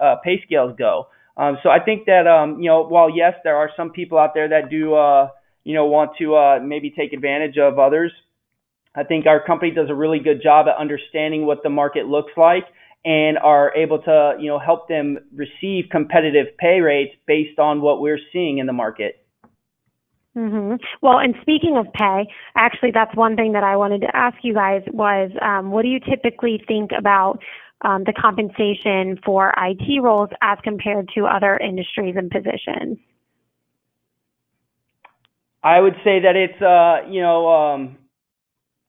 uh, 0.00 0.16
pay 0.22 0.42
scales 0.44 0.74
go. 0.78 1.08
Um, 1.36 1.58
so 1.62 1.68
I 1.68 1.80
think 1.84 2.06
that 2.06 2.26
um, 2.26 2.60
you 2.60 2.68
know, 2.68 2.86
while 2.86 3.10
yes, 3.14 3.34
there 3.44 3.56
are 3.56 3.70
some 3.76 3.90
people 3.90 4.18
out 4.18 4.34
there 4.34 4.48
that 4.48 4.70
do, 4.70 4.94
uh, 4.94 5.28
you 5.64 5.74
know, 5.74 5.86
want 5.86 6.12
to 6.18 6.36
uh, 6.36 6.58
maybe 6.62 6.90
take 6.90 7.12
advantage 7.12 7.58
of 7.58 7.78
others 7.78 8.12
I 8.94 9.04
think 9.04 9.26
our 9.26 9.44
company 9.44 9.72
does 9.72 9.90
a 9.90 9.94
really 9.94 10.20
good 10.20 10.42
job 10.42 10.66
at 10.68 10.76
understanding 10.76 11.46
what 11.46 11.62
the 11.62 11.70
market 11.70 12.06
looks 12.06 12.32
like 12.36 12.64
and 13.04 13.36
are 13.38 13.74
able 13.76 13.98
to, 14.02 14.36
you 14.38 14.48
know, 14.48 14.58
help 14.58 14.88
them 14.88 15.18
receive 15.34 15.84
competitive 15.90 16.56
pay 16.58 16.80
rates 16.80 17.14
based 17.26 17.58
on 17.58 17.82
what 17.82 18.00
we're 18.00 18.20
seeing 18.32 18.58
in 18.58 18.66
the 18.66 18.72
market. 18.72 19.24
Mm-hmm. 20.36 20.76
Well, 21.00 21.18
and 21.18 21.34
speaking 21.42 21.76
of 21.76 21.92
pay, 21.92 22.26
actually, 22.56 22.90
that's 22.92 23.14
one 23.14 23.36
thing 23.36 23.52
that 23.52 23.62
I 23.62 23.76
wanted 23.76 24.00
to 24.00 24.16
ask 24.16 24.36
you 24.42 24.54
guys 24.54 24.82
was, 24.92 25.30
um, 25.42 25.70
what 25.70 25.82
do 25.82 25.88
you 25.88 26.00
typically 26.00 26.62
think 26.66 26.90
about 26.96 27.40
um, 27.82 28.04
the 28.04 28.12
compensation 28.12 29.20
for 29.24 29.52
IT 29.56 30.02
roles 30.02 30.30
as 30.42 30.58
compared 30.64 31.08
to 31.14 31.26
other 31.26 31.56
industries 31.56 32.16
and 32.16 32.30
positions? 32.30 32.98
I 35.62 35.80
would 35.80 35.94
say 36.04 36.20
that 36.20 36.36
it's, 36.36 36.60
uh, 36.60 37.08
you 37.10 37.22
know, 37.22 37.48
um, 37.48 37.96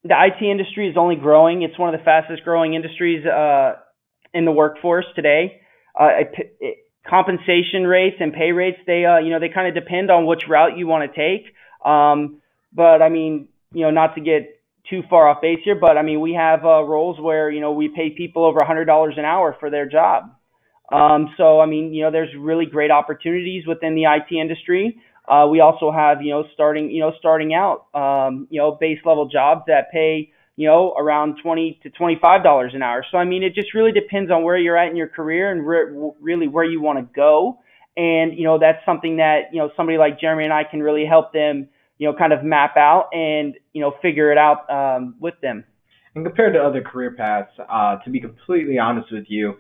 the 0.06 0.14
IT 0.14 0.46
industry 0.46 0.88
is 0.88 0.96
only 0.98 1.16
growing. 1.16 1.64
It's 1.64 1.78
one 1.80 1.94
of 1.94 2.00
the 2.00 2.04
fastest 2.06 2.44
growing 2.44 2.76
industries 2.76 3.26
uh, 3.26 3.74
in 4.34 4.46
the 4.46 4.52
workforce 4.52 5.06
today. 5.16 5.62
Uh, 6.00 6.10
it, 6.20 6.58
it, 6.60 6.78
compensation 7.08 7.84
rates 7.88 8.18
and 8.20 8.32
pay 8.32 8.52
rates, 8.52 8.78
they 8.86 9.04
uh, 9.06 9.18
you 9.18 9.32
know 9.32 9.40
they 9.40 9.50
kind 9.50 9.68
of 9.68 9.74
depend 9.74 10.12
on 10.12 10.28
which 10.28 10.44
route 10.48 10.78
you 10.78 10.86
want 10.86 11.12
to 11.12 11.16
take. 11.18 11.48
Um, 11.84 12.42
but 12.72 13.02
I 13.02 13.10
mean, 13.10 13.48
you 13.74 13.82
know, 13.82 13.92
not 13.92 14.14
to 14.16 14.22
get 14.22 14.62
too 14.90 15.02
far 15.10 15.28
off 15.28 15.42
base 15.42 15.60
here, 15.64 15.76
but 15.80 15.98
I 15.98 16.04
mean, 16.04 16.22
we 16.22 16.34
have 16.34 16.64
uh, 16.64 16.84
roles 16.84 17.20
where 17.20 17.50
you 17.50 17.60
know 17.60 17.72
we 17.72 17.90
pay 17.90 18.12
people 18.12 18.46
over 18.46 18.60
hundred 18.64 18.86
dollars 18.86 19.16
an 19.18 19.26
hour 19.26 19.56
for 19.60 19.72
their 19.72 19.88
job. 19.88 20.26
Um, 20.92 21.34
so 21.36 21.60
I 21.60 21.66
mean, 21.66 21.96
you 21.96 22.04
know, 22.04 22.12
there's 22.12 22.30
really 22.38 22.68
great 22.68 22.92
opportunities 22.92 23.66
within 23.66 23.96
the 23.96 24.04
IT 24.04 24.36
industry. 24.36 25.02
Uh, 25.28 25.48
we 25.48 25.60
also 25.60 25.92
have 25.92 26.22
you 26.22 26.32
know 26.32 26.44
starting 26.54 26.90
you 26.92 27.00
know 27.00 27.12
starting 27.20 27.54
out 27.54 27.88
um, 27.94 28.48
you 28.50 28.60
know 28.60 28.78
base 28.80 29.00
level 29.06 29.28
jobs 29.28 29.62
that 29.68 29.92
pay 29.92 30.32
you 30.56 30.68
know 30.68 30.94
around 30.98 31.38
twenty 31.42 31.80
to 31.84 31.90
twenty 31.90 32.18
five 32.22 32.44
dollars 32.44 32.72
an 32.74 32.82
hour. 32.82 33.06
So 33.12 33.18
I 33.18 33.26
mean, 33.26 33.44
it 33.44 33.54
just 33.56 33.74
really 33.74 33.92
depends 33.92 34.32
on 34.32 34.44
where 34.44 34.58
you're 34.58 34.78
at 34.78 34.90
in 34.90 34.96
your 34.96 35.10
career 35.10 35.52
and 35.52 35.66
re- 35.66 36.12
really 36.22 36.48
where 36.48 36.66
you 36.66 36.82
want 36.82 37.00
to 37.00 37.06
go. 37.16 37.60
And 37.98 38.38
you 38.38 38.44
know, 38.44 38.60
that's 38.60 38.84
something 38.86 39.18
that 39.18 39.54
you 39.54 39.60
know 39.60 39.72
somebody 39.76 39.98
like 39.98 40.20
Jeremy 40.20 40.44
and 40.44 40.54
I 40.54 40.64
can 40.64 40.82
really 40.82 41.06
help 41.06 41.34
them 41.34 41.70
you 41.98 42.08
know, 42.08 42.18
kind 42.18 42.34
of 42.34 42.44
map 42.44 42.76
out 42.78 43.10
and, 43.14 43.56
you 43.74 43.82
know, 43.82 43.94
figure 44.02 44.32
it 44.32 44.38
out 44.38 44.70
um, 44.70 45.16
with 45.20 45.36
them. 45.42 45.64
And 46.14 46.26
compared 46.26 46.54
to 46.54 46.60
other 46.60 46.82
career 46.82 47.12
paths, 47.12 47.52
uh, 47.70 47.98
to 47.98 48.10
be 48.10 48.20
completely 48.20 48.80
honest 48.80 49.12
with 49.12 49.26
you, 49.28 49.56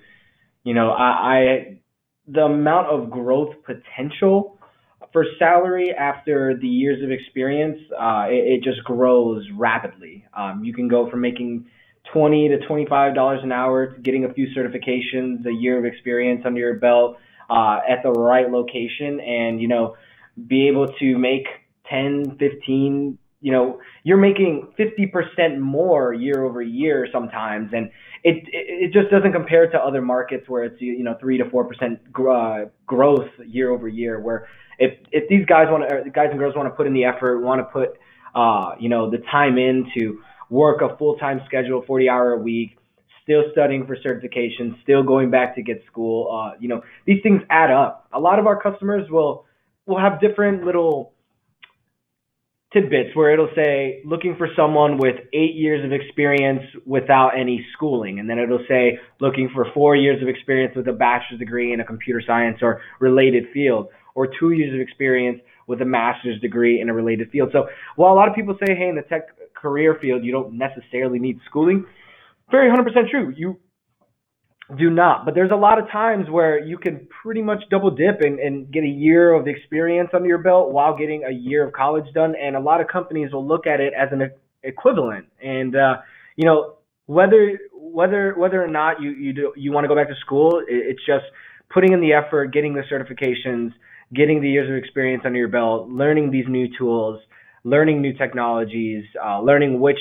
you 0.63 0.73
know, 0.73 0.89
I, 0.89 1.03
I 1.03 1.79
the 2.27 2.41
amount 2.41 2.87
of 2.87 3.11
growth 3.11 3.55
potential 3.65 4.57
for 5.15 5.25
salary 5.39 5.93
after 5.97 6.57
the 6.61 6.67
years 6.67 7.01
of 7.01 7.09
experience, 7.09 7.79
uh, 7.97 8.25
it, 8.27 8.59
it 8.59 8.63
just 8.63 8.83
grows 8.83 9.45
rapidly. 9.55 10.25
Um, 10.35 10.65
you 10.65 10.73
can 10.73 10.89
go 10.89 11.09
from 11.09 11.21
making 11.21 11.67
twenty 12.11 12.49
to 12.49 12.59
twenty-five 12.67 13.15
dollars 13.15 13.39
an 13.41 13.53
hour 13.53 13.93
to 13.93 14.01
getting 14.01 14.25
a 14.25 14.33
few 14.33 14.47
certifications, 14.53 15.45
a 15.45 15.53
year 15.53 15.79
of 15.79 15.85
experience 15.85 16.43
under 16.45 16.59
your 16.59 16.73
belt 16.73 17.15
uh, 17.49 17.79
at 17.89 18.03
the 18.03 18.11
right 18.11 18.51
location, 18.51 19.21
and 19.21 19.61
you 19.61 19.69
know, 19.69 19.95
be 20.47 20.67
able 20.67 20.87
to 20.99 21.17
make 21.17 21.45
10, 21.89 22.35
15, 22.37 23.17
you 23.39 23.51
know, 23.53 23.79
you're 24.03 24.17
making 24.17 24.67
50% 24.77 25.59
more 25.59 26.13
year 26.13 26.43
over 26.43 26.61
year 26.61 27.07
sometimes. 27.13 27.69
And 27.73 27.91
it, 28.23 28.37
it, 28.47 28.91
it 28.91 28.91
just 28.91 29.11
doesn't 29.11 29.31
compare 29.31 29.69
to 29.69 29.77
other 29.77 30.01
markets 30.01 30.49
where 30.49 30.63
it's, 30.63 30.81
you 30.81 31.03
know, 31.03 31.15
three 31.21 31.37
to 31.37 31.45
4% 31.45 32.65
uh, 32.65 32.69
growth 32.85 33.29
year 33.45 33.69
over 33.69 33.87
year, 33.87 34.19
where 34.19 34.47
if, 34.79 34.93
if 35.11 35.29
these 35.29 35.45
guys 35.45 35.67
want 35.69 35.87
to, 35.89 36.09
guys 36.11 36.27
and 36.29 36.39
girls 36.39 36.55
want 36.55 36.67
to 36.67 36.75
put 36.75 36.87
in 36.87 36.93
the 36.93 37.05
effort, 37.05 37.41
want 37.41 37.59
to 37.59 37.65
put, 37.65 37.97
uh, 38.33 38.75
you 38.79 38.89
know, 38.89 39.09
the 39.09 39.19
time 39.31 39.57
in 39.57 39.89
to 39.97 40.19
work 40.49 40.81
a 40.81 40.95
full-time 40.97 41.41
schedule, 41.45 41.83
40 41.85 42.09
hour 42.09 42.33
a 42.33 42.37
week, 42.37 42.77
still 43.23 43.43
studying 43.51 43.85
for 43.87 43.97
certification, 44.01 44.77
still 44.83 45.03
going 45.03 45.31
back 45.31 45.55
to 45.55 45.63
get 45.63 45.83
school. 45.87 46.31
Uh, 46.31 46.57
you 46.59 46.69
know, 46.69 46.81
these 47.05 47.21
things 47.23 47.41
add 47.49 47.71
up. 47.71 48.07
A 48.13 48.19
lot 48.19 48.39
of 48.39 48.47
our 48.47 48.61
customers 48.61 49.09
will 49.09 49.45
will 49.87 49.99
have 49.99 50.19
different 50.19 50.63
little 50.63 51.13
tidbits 52.73 53.15
where 53.15 53.31
it'll 53.31 53.49
say 53.55 54.01
looking 54.03 54.35
for 54.37 54.49
someone 54.55 54.97
with 54.97 55.15
eight 55.33 55.55
years 55.55 55.85
of 55.85 55.91
experience 55.93 56.61
without 56.85 57.29
any 57.29 57.65
schooling 57.73 58.19
and 58.19 58.29
then 58.29 58.37
it'll 58.37 58.65
say 58.67 58.99
looking 59.21 59.49
for 59.53 59.67
four 59.73 59.95
years 59.95 60.21
of 60.21 60.27
experience 60.27 60.75
with 60.75 60.87
a 60.87 60.91
bachelor's 60.91 61.39
degree 61.39 61.71
in 61.71 61.79
a 61.79 61.85
computer 61.85 62.21
science 62.25 62.57
or 62.61 62.81
related 62.99 63.45
field 63.53 63.87
or 64.15 64.27
two 64.39 64.51
years 64.51 64.73
of 64.73 64.79
experience 64.79 65.39
with 65.67 65.81
a 65.81 65.85
master's 65.85 66.39
degree 66.41 66.81
in 66.81 66.89
a 66.89 66.93
related 66.93 67.29
field 67.29 67.49
so 67.51 67.67
while 67.95 68.13
a 68.13 68.15
lot 68.15 68.27
of 68.27 68.35
people 68.35 68.57
say 68.65 68.75
hey 68.75 68.89
in 68.89 68.95
the 68.95 69.03
tech 69.03 69.27
career 69.55 69.97
field 70.01 70.23
you 70.23 70.31
don't 70.31 70.57
necessarily 70.57 71.19
need 71.19 71.39
schooling 71.47 71.85
very 72.49 72.69
100% 72.69 73.09
true 73.09 73.33
you 73.35 73.57
do 74.77 74.89
not. 74.89 75.25
But 75.25 75.35
there's 75.35 75.51
a 75.51 75.55
lot 75.55 75.79
of 75.79 75.89
times 75.91 76.29
where 76.29 76.59
you 76.59 76.77
can 76.77 77.07
pretty 77.21 77.41
much 77.41 77.63
double 77.69 77.91
dip 77.91 78.21
and, 78.21 78.39
and 78.39 78.71
get 78.71 78.83
a 78.83 78.87
year 78.87 79.33
of 79.33 79.47
experience 79.47 80.09
under 80.13 80.27
your 80.27 80.39
belt 80.39 80.71
while 80.71 80.97
getting 80.97 81.23
a 81.23 81.31
year 81.31 81.67
of 81.67 81.73
college 81.73 82.05
done. 82.13 82.33
And 82.41 82.55
a 82.55 82.59
lot 82.59 82.81
of 82.81 82.87
companies 82.87 83.31
will 83.31 83.47
look 83.47 83.67
at 83.67 83.79
it 83.79 83.93
as 83.93 84.09
an 84.11 84.31
equivalent. 84.63 85.27
And 85.43 85.75
uh, 85.75 85.97
you 86.35 86.45
know 86.45 86.75
whether 87.05 87.59
whether 87.73 88.33
whether 88.35 88.63
or 88.63 88.67
not 88.67 89.01
you 89.01 89.11
you 89.11 89.33
do 89.33 89.53
you 89.55 89.71
want 89.71 89.83
to 89.83 89.87
go 89.87 89.95
back 89.95 90.07
to 90.07 90.15
school, 90.21 90.61
it's 90.67 91.05
just 91.05 91.25
putting 91.71 91.93
in 91.93 92.01
the 92.01 92.13
effort, 92.13 92.47
getting 92.47 92.73
the 92.73 92.83
certifications, 92.91 93.71
getting 94.13 94.41
the 94.41 94.49
years 94.49 94.69
of 94.69 94.75
experience 94.75 95.23
under 95.25 95.39
your 95.39 95.47
belt, 95.47 95.89
learning 95.89 96.31
these 96.31 96.45
new 96.47 96.67
tools, 96.77 97.19
learning 97.63 98.01
new 98.01 98.13
technologies, 98.13 99.05
uh, 99.23 99.39
learning 99.41 99.79
which 99.79 99.99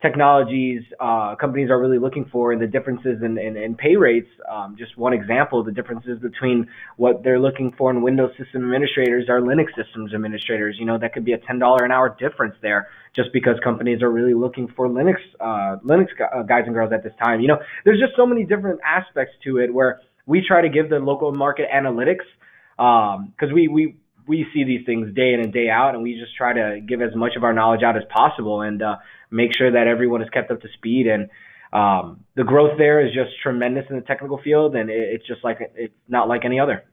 technologies 0.00 0.82
uh, 1.00 1.34
companies 1.34 1.70
are 1.70 1.80
really 1.80 1.98
looking 1.98 2.24
for 2.30 2.52
and 2.52 2.62
the 2.62 2.66
differences 2.66 3.20
in, 3.22 3.36
in, 3.36 3.56
in 3.56 3.74
pay 3.74 3.96
rates. 3.96 4.28
Um, 4.48 4.76
just 4.78 4.96
one 4.96 5.12
example, 5.12 5.64
the 5.64 5.72
differences 5.72 6.20
between 6.20 6.68
what 6.96 7.24
they're 7.24 7.40
looking 7.40 7.72
for 7.76 7.90
in 7.90 8.02
Windows 8.02 8.30
system 8.38 8.62
administrators 8.62 9.28
are 9.28 9.40
Linux 9.40 9.68
systems 9.76 10.14
administrators. 10.14 10.76
You 10.78 10.86
know, 10.86 10.98
that 10.98 11.12
could 11.12 11.24
be 11.24 11.32
a 11.32 11.38
$10 11.38 11.84
an 11.84 11.90
hour 11.90 12.16
difference 12.18 12.54
there 12.62 12.88
just 13.16 13.30
because 13.32 13.56
companies 13.64 14.02
are 14.02 14.10
really 14.10 14.34
looking 14.34 14.68
for 14.76 14.88
Linux, 14.88 15.16
uh, 15.40 15.78
Linux 15.84 16.08
uh, 16.20 16.42
guys 16.42 16.62
and 16.66 16.74
girls 16.74 16.92
at 16.92 17.02
this 17.02 17.12
time. 17.22 17.40
You 17.40 17.48
know, 17.48 17.58
there's 17.84 17.98
just 17.98 18.12
so 18.16 18.24
many 18.24 18.44
different 18.44 18.80
aspects 18.84 19.34
to 19.44 19.58
it 19.58 19.74
where 19.74 20.00
we 20.26 20.44
try 20.46 20.60
to 20.60 20.68
give 20.68 20.90
the 20.90 21.00
local 21.00 21.32
market 21.32 21.66
analytics 21.74 22.26
because 22.78 23.48
um, 23.50 23.54
we, 23.54 23.66
we, 23.66 23.96
we 24.28 24.46
see 24.54 24.62
these 24.62 24.86
things 24.86 25.14
day 25.14 25.32
in 25.34 25.40
and 25.40 25.52
day 25.52 25.68
out, 25.68 25.94
and 25.94 26.02
we 26.02 26.14
just 26.14 26.36
try 26.36 26.52
to 26.52 26.80
give 26.80 27.02
as 27.02 27.14
much 27.16 27.32
of 27.36 27.42
our 27.42 27.52
knowledge 27.52 27.82
out 27.82 27.96
as 27.96 28.04
possible 28.08 28.62
and 28.62 28.82
uh, 28.82 28.96
make 29.30 29.50
sure 29.56 29.72
that 29.72 29.88
everyone 29.88 30.22
is 30.22 30.28
kept 30.30 30.50
up 30.50 30.60
to 30.60 30.68
speed. 30.76 31.06
And 31.08 31.28
um, 31.72 32.24
the 32.36 32.44
growth 32.44 32.78
there 32.78 33.04
is 33.04 33.12
just 33.12 33.30
tremendous 33.42 33.84
in 33.90 33.96
the 33.96 34.02
technical 34.02 34.40
field, 34.42 34.76
and 34.76 34.90
it, 34.90 34.96
it's 35.14 35.26
just 35.26 35.42
like 35.42 35.58
it's 35.74 35.94
not 36.08 36.28
like 36.28 36.44
any 36.44 36.60
other. 36.60 36.84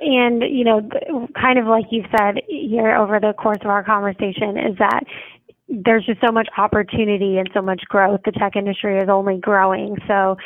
And 0.00 0.42
you 0.42 0.64
know, 0.64 0.80
kind 1.40 1.58
of 1.58 1.66
like 1.66 1.84
you've 1.90 2.06
said 2.18 2.42
here 2.48 2.96
over 2.96 3.20
the 3.20 3.34
course 3.34 3.58
of 3.62 3.68
our 3.70 3.84
conversation, 3.84 4.56
is 4.56 4.78
that 4.78 5.04
there's 5.70 6.04
just 6.04 6.20
so 6.20 6.32
much 6.32 6.48
opportunity 6.58 7.38
and 7.38 7.48
so 7.54 7.62
much 7.62 7.82
growth. 7.88 8.20
The 8.24 8.32
tech 8.32 8.56
industry 8.56 8.98
is 8.98 9.08
only 9.08 9.38
growing. 9.38 9.96
So 10.08 10.36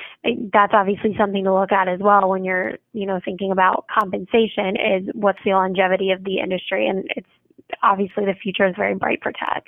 that's 0.52 0.74
obviously 0.74 1.16
something 1.18 1.44
to 1.44 1.54
look 1.54 1.72
at 1.72 1.88
as 1.88 1.98
well 1.98 2.28
when 2.28 2.44
you're, 2.44 2.72
you 2.92 3.06
know, 3.06 3.20
thinking 3.24 3.50
about 3.50 3.86
compensation 3.88 4.76
is 4.76 5.08
what's 5.14 5.38
the 5.44 5.52
longevity 5.52 6.10
of 6.10 6.24
the 6.24 6.40
industry. 6.40 6.86
And 6.86 7.06
it's 7.16 7.28
obviously 7.82 8.26
the 8.26 8.34
future 8.34 8.66
is 8.66 8.74
very 8.76 8.94
bright 8.94 9.20
for 9.22 9.32
tech. 9.32 9.64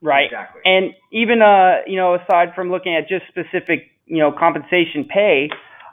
Right. 0.00 0.26
Exactly. 0.26 0.62
And 0.64 0.94
even, 1.12 1.42
uh, 1.42 1.78
you 1.88 1.96
know, 1.96 2.14
aside 2.14 2.54
from 2.54 2.70
looking 2.70 2.94
at 2.94 3.08
just 3.08 3.24
specific, 3.26 3.90
you 4.06 4.18
know, 4.18 4.30
compensation 4.30 5.08
pay, 5.12 5.50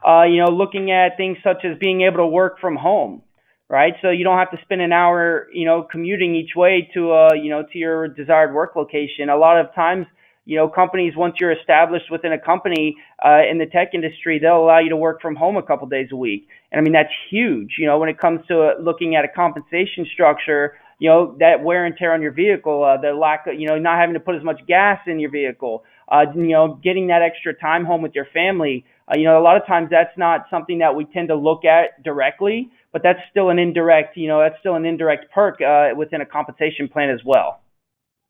uh, 0.07 0.23
you 0.23 0.45
know, 0.45 0.51
looking 0.51 0.91
at 0.91 1.17
things 1.17 1.37
such 1.43 1.65
as 1.65 1.75
being 1.79 2.01
able 2.01 2.17
to 2.17 2.27
work 2.27 2.59
from 2.59 2.75
home 2.75 3.23
right? 3.69 3.93
So 4.01 4.09
you 4.09 4.23
don't 4.23 4.37
have 4.37 4.51
to 4.51 4.57
spend 4.63 4.81
an 4.81 4.91
hour, 4.91 5.47
you 5.51 5.65
know, 5.65 5.87
commuting 5.89 6.35
each 6.35 6.55
way 6.55 6.89
to, 6.93 7.11
uh, 7.11 7.33
you 7.33 7.49
know, 7.49 7.63
to 7.71 7.77
your 7.77 8.07
desired 8.07 8.53
work 8.53 8.75
location. 8.75 9.29
A 9.29 9.37
lot 9.37 9.59
of 9.59 9.73
times, 9.73 10.05
you 10.45 10.55
know, 10.55 10.69
companies 10.69 11.13
once 11.15 11.35
you're 11.39 11.51
established 11.51 12.05
within 12.11 12.31
a 12.33 12.39
company 12.39 12.95
uh, 13.25 13.41
in 13.49 13.57
the 13.57 13.65
tech 13.65 13.89
industry, 13.93 14.37
they'll 14.39 14.63
allow 14.63 14.79
you 14.79 14.89
to 14.89 14.97
work 14.97 15.21
from 15.21 15.35
home 15.35 15.57
a 15.57 15.63
couple 15.63 15.87
days 15.87 16.09
a 16.11 16.15
week. 16.15 16.47
And 16.71 16.79
I 16.79 16.83
mean 16.83 16.93
that's 16.93 17.09
huge. 17.31 17.75
You 17.79 17.87
know, 17.87 17.97
when 17.97 18.09
it 18.09 18.19
comes 18.19 18.41
to 18.47 18.61
uh, 18.61 18.71
looking 18.79 19.15
at 19.15 19.25
a 19.25 19.27
compensation 19.27 20.05
structure, 20.13 20.73
you 20.99 21.09
know, 21.09 21.35
that 21.39 21.61
wear 21.63 21.85
and 21.85 21.95
tear 21.97 22.13
on 22.13 22.21
your 22.21 22.31
vehicle, 22.31 22.83
uh, 22.83 23.01
the 23.01 23.11
lack 23.13 23.47
of, 23.47 23.59
you 23.59 23.67
know, 23.67 23.77
not 23.77 23.99
having 23.99 24.13
to 24.13 24.19
put 24.19 24.35
as 24.35 24.43
much 24.43 24.61
gas 24.67 24.99
in 25.07 25.19
your 25.19 25.31
vehicle, 25.31 25.83
uh, 26.09 26.25
you 26.35 26.49
know, 26.49 26.79
getting 26.83 27.07
that 27.07 27.21
extra 27.21 27.53
time 27.53 27.83
home 27.83 28.01
with 28.01 28.13
your 28.13 28.27
family. 28.33 28.85
Uh, 29.07 29.17
you 29.17 29.23
know, 29.23 29.39
a 29.39 29.43
lot 29.43 29.57
of 29.57 29.65
times 29.67 29.89
that's 29.91 30.15
not 30.17 30.45
something 30.49 30.79
that 30.79 30.95
we 30.95 31.05
tend 31.05 31.27
to 31.27 31.35
look 31.35 31.65
at 31.65 32.01
directly, 32.03 32.69
but 32.95 33.03
that's 33.03 33.19
still 33.29 33.49
an 33.49 33.59
indirect, 33.59 34.15
you 34.15 34.29
know, 34.29 34.39
that's 34.39 34.57
still 34.61 34.75
an 34.75 34.85
indirect 34.85 35.29
perk 35.33 35.59
uh, 35.59 35.89
within 35.97 36.21
a 36.21 36.25
compensation 36.25 36.87
plan 36.87 37.09
as 37.09 37.19
well. 37.25 37.59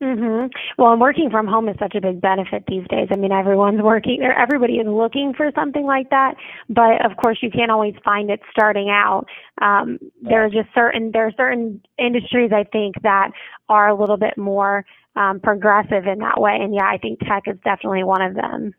Mhm. 0.02 0.52
Well, 0.76 0.90
and 0.90 1.00
working 1.00 1.30
from 1.30 1.46
home 1.46 1.68
is 1.68 1.76
such 1.78 1.94
a 1.94 2.00
big 2.00 2.20
benefit 2.20 2.64
these 2.66 2.84
days. 2.88 3.06
I 3.12 3.16
mean, 3.16 3.30
everyone's 3.30 3.80
working 3.80 4.24
or 4.24 4.32
everybody 4.32 4.78
is 4.78 4.86
looking 4.88 5.34
for 5.34 5.52
something 5.54 5.86
like 5.86 6.10
that, 6.10 6.34
but 6.68 7.06
of 7.06 7.16
course 7.16 7.38
you 7.42 7.50
can't 7.50 7.70
always 7.70 7.94
find 8.04 8.28
it 8.28 8.40
starting 8.50 8.90
out. 8.90 9.26
Um 9.62 10.00
there 10.20 10.44
are 10.44 10.50
just 10.50 10.68
certain 10.74 11.12
there 11.12 11.28
are 11.28 11.32
certain 11.36 11.80
industries 11.96 12.50
I 12.52 12.64
think 12.64 13.00
that 13.02 13.30
are 13.68 13.88
a 13.88 13.94
little 13.94 14.16
bit 14.16 14.36
more 14.36 14.84
um 15.14 15.38
progressive 15.38 16.08
in 16.08 16.18
that 16.18 16.40
way. 16.40 16.58
And 16.60 16.74
yeah, 16.74 16.90
I 16.90 16.98
think 16.98 17.20
tech 17.20 17.44
is 17.46 17.56
definitely 17.62 18.02
one 18.02 18.20
of 18.20 18.34
them. 18.34 18.74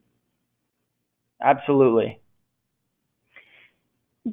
Absolutely 1.41 2.19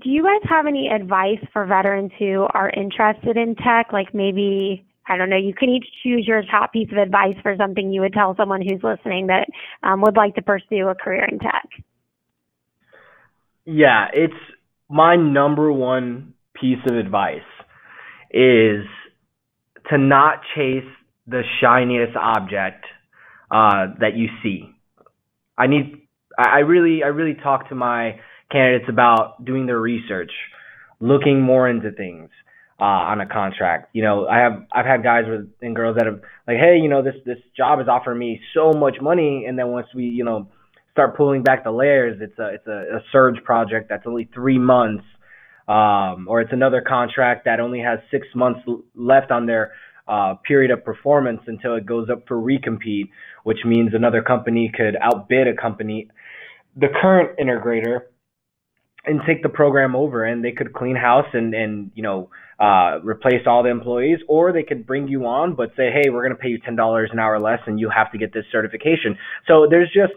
do 0.03 0.11
you 0.11 0.25
guys 0.25 0.49
have 0.49 0.67
any 0.67 0.89
advice 0.89 1.39
for 1.53 1.67
veterans 1.67 2.11
who 2.19 2.47
are 2.53 2.71
interested 2.71 3.37
in 3.37 3.55
tech? 3.55 3.93
Like 3.93 4.13
maybe, 4.13 4.85
I 5.07 5.17
don't 5.17 5.31
know, 5.31 5.37
you 5.37 5.55
can 5.55 5.69
each 5.69 5.87
choose 6.03 6.25
your 6.27 6.43
top 6.51 6.73
piece 6.73 6.89
of 6.91 6.99
advice 6.99 7.37
for 7.43 7.55
something 7.57 7.93
you 7.93 8.01
would 8.01 8.13
tell 8.13 8.35
someone 8.37 8.61
who's 8.61 8.83
listening 8.83 9.29
that 9.29 9.47
um, 9.83 10.01
would 10.01 10.17
like 10.17 10.35
to 10.35 10.43
pursue 10.43 10.89
a 10.89 10.95
career 10.95 11.25
in 11.31 11.39
tech. 11.39 11.69
Yeah, 13.65 14.09
it's 14.13 14.35
my 14.89 15.17
number 15.17 15.73
one 15.73 16.35
piece 16.61 16.79
of 16.91 16.97
advice 16.97 17.39
is 18.31 18.85
to 19.91 19.99
not 19.99 20.41
chase 20.57 20.85
the 21.27 21.43
shiniest 21.61 22.17
object 22.17 22.85
uh, 23.51 23.95
that 24.01 24.17
you 24.17 24.29
see. 24.43 24.71
I 25.57 25.69
need, 25.69 26.03
I 26.37 26.61
really, 26.61 27.03
I 27.05 27.09
really 27.09 27.35
talk 27.35 27.69
to 27.69 27.75
my 27.75 28.19
candidates 28.51 28.89
about 28.89 29.45
doing 29.45 29.67
their 29.67 29.81
research, 29.81 30.33
looking 31.01 31.41
more 31.41 31.69
into 31.69 31.91
things, 31.93 32.31
uh, 32.81 32.85
on 32.85 33.21
a 33.21 33.27
contract. 33.27 33.91
You 33.93 34.03
know, 34.03 34.27
I 34.27 34.39
have 34.39 34.67
I've 34.73 34.87
had 34.87 35.03
guys 35.03 35.25
with 35.29 35.49
and 35.63 35.77
girls 35.77 35.97
that 35.97 36.07
have 36.07 36.21
like, 36.47 36.57
hey, 36.57 36.79
you 36.81 36.89
know, 36.89 37.03
this 37.03 37.15
this 37.25 37.39
job 37.57 37.81
is 37.81 37.89
offering 37.89 38.19
me 38.19 38.41
so 38.55 38.73
much 38.73 38.97
money, 39.01 39.45
and 39.47 39.59
then 39.59 39.69
once 39.69 39.87
we, 39.95 40.05
you 40.05 40.25
know, 40.25 40.49
start 40.93 41.17
pulling 41.17 41.43
back 41.43 41.65
the 41.65 41.71
layers, 41.71 42.21
it's 42.21 42.39
a 42.39 42.55
it's 42.55 42.67
a, 42.67 42.97
a 42.97 43.01
surge 43.13 43.43
project 43.45 43.89
that's 43.89 44.07
only 44.07 44.29
three 44.35 44.59
months, 44.59 45.05
um, 45.69 46.27
or 46.29 46.41
it's 46.41 46.53
another 46.53 46.83
contract 46.87 47.45
that 47.45 47.61
only 47.61 47.81
has 47.81 48.01
six 48.11 48.27
months 48.35 48.61
left 48.95 49.31
on 49.31 49.47
their 49.47 49.73
uh, 50.09 50.35
period 50.47 50.71
of 50.71 50.85
performance 50.85 51.41
until 51.47 51.77
it 51.77 51.87
goes 51.87 52.09
up 52.11 52.27
for 52.27 52.37
recompete, 52.37 53.09
which 53.45 53.59
means 53.65 53.95
another 53.95 54.21
company 54.21 54.71
could 54.75 54.97
outbid 55.01 55.49
a 55.49 55.55
company, 55.55 56.09
the 56.77 56.89
current 57.01 57.39
integrator, 57.39 58.01
and 59.07 59.21
take 59.27 59.43
the 59.43 59.49
program 59.49 59.95
over, 59.95 60.25
and 60.25 60.45
they 60.45 60.53
could 60.53 60.73
clean 60.73 60.97
house 60.97 61.27
and 61.33 61.55
and 61.55 61.91
you 61.95 62.03
know 62.03 62.31
uh, 62.59 63.01
replace 63.03 63.47
all 63.47 63.63
the 63.63 63.71
employees, 63.71 64.19
or 64.29 64.53
they 64.53 64.63
could 64.63 64.87
bring 64.87 65.09
you 65.09 65.27
on 65.27 65.55
but 65.55 65.71
say, 65.77 65.91
hey, 65.91 66.11
we're 66.11 66.23
going 66.23 66.37
to 66.37 66.41
pay 66.41 66.49
you 66.49 66.59
ten 66.59 66.77
dollars 66.77 67.11
an 67.13 67.19
hour 67.19 67.39
less, 67.39 67.61
and 67.67 67.79
you 67.81 67.91
have 67.91 68.11
to 68.13 68.19
get 68.19 68.33
this 68.33 68.45
certification. 68.51 69.19
So 69.47 69.67
there's 69.69 69.93
just 69.93 70.13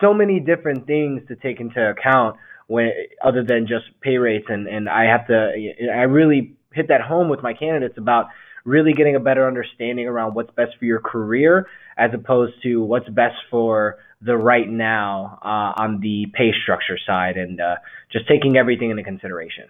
so 0.00 0.14
many 0.14 0.40
different 0.40 0.86
things 0.86 1.22
to 1.28 1.36
take 1.36 1.60
into 1.60 1.80
account 1.80 2.36
when 2.66 2.90
other 3.24 3.44
than 3.44 3.66
just 3.66 3.84
pay 4.00 4.16
rates, 4.16 4.46
and 4.48 4.66
and 4.68 4.88
I 4.88 5.04
have 5.04 5.26
to 5.28 5.52
I 5.92 6.02
really 6.02 6.56
hit 6.72 6.88
that 6.88 7.00
home 7.00 7.28
with 7.28 7.42
my 7.42 7.52
candidates 7.52 7.98
about 7.98 8.26
really 8.64 8.92
getting 8.92 9.16
a 9.16 9.20
better 9.20 9.46
understanding 9.46 10.06
around 10.06 10.34
what's 10.34 10.50
best 10.54 10.72
for 10.78 10.84
your 10.84 11.00
career 11.00 11.66
as 11.96 12.10
opposed 12.14 12.54
to 12.62 12.82
what's 12.82 13.08
best 13.08 13.36
for 13.50 13.96
the 14.20 14.36
right 14.36 14.68
now 14.68 15.38
uh, 15.42 15.82
on 15.82 16.00
the 16.00 16.26
pay 16.34 16.50
structure 16.62 16.98
side 17.06 17.36
and 17.36 17.60
uh, 17.60 17.76
just 18.12 18.28
taking 18.28 18.56
everything 18.56 18.90
into 18.90 19.02
consideration. 19.02 19.64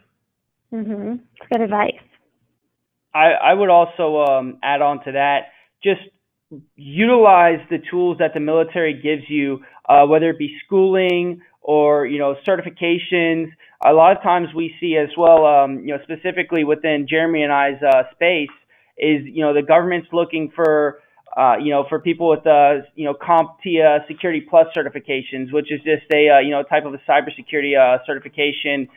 Mm-hmm. 0.73 1.15
Good 1.53 1.61
advice. 1.61 1.93
I, 3.15 3.33
I 3.33 3.55
would 3.55 3.71
also 3.71 4.25
um, 4.25 4.59
add 4.63 4.83
on 4.83 5.05
to 5.05 5.13
that 5.13 5.49
just 5.83 6.01
utilize 6.77 7.61
the 7.71 7.79
tools 7.91 8.19
that 8.19 8.35
the 8.35 8.41
military 8.41 8.95
gives 8.95 9.23
you, 9.29 9.61
uh, 9.89 10.07
whether 10.07 10.31
it 10.31 10.39
be 10.39 10.57
schooling 10.67 11.43
or 11.61 12.07
you 12.07 12.19
know 12.19 12.35
certifications. 12.47 13.47
A 13.85 13.93
lot 13.93 14.17
of 14.17 14.23
times 14.23 14.49
we 14.55 14.75
see 14.81 14.97
as 14.97 15.09
well, 15.17 15.47
um, 15.47 15.81
you 15.81 15.95
know, 15.95 15.99
specifically 16.03 16.65
within 16.65 17.07
Jeremy 17.09 17.43
and 17.43 17.53
I's 17.53 17.83
uh, 17.83 18.03
space, 18.15 18.49
is 18.99 19.23
you 19.25 19.43
know 19.43 19.55
the 19.55 19.63
government's 19.63 20.09
looking 20.13 20.53
for 20.55 20.99
uh, 21.37 21.57
you 21.63 21.71
know 21.71 21.85
for 21.89 22.01
people 22.01 22.29
with 22.29 22.47
uh, 22.47 22.87
you 22.95 23.05
know 23.05 23.15
CompTIA 23.15 24.07
Security 24.09 24.41
Plus 24.49 24.67
certifications, 24.77 25.53
which 25.53 25.71
is 25.71 25.81
just 25.83 26.03
a 26.13 26.29
uh, 26.29 26.39
you 26.41 26.51
know 26.51 26.63
type 26.63 26.85
of 26.85 26.95
a 26.95 26.99
cybersecurity 27.09 27.79
uh, 27.79 27.99
certification, 28.05 28.89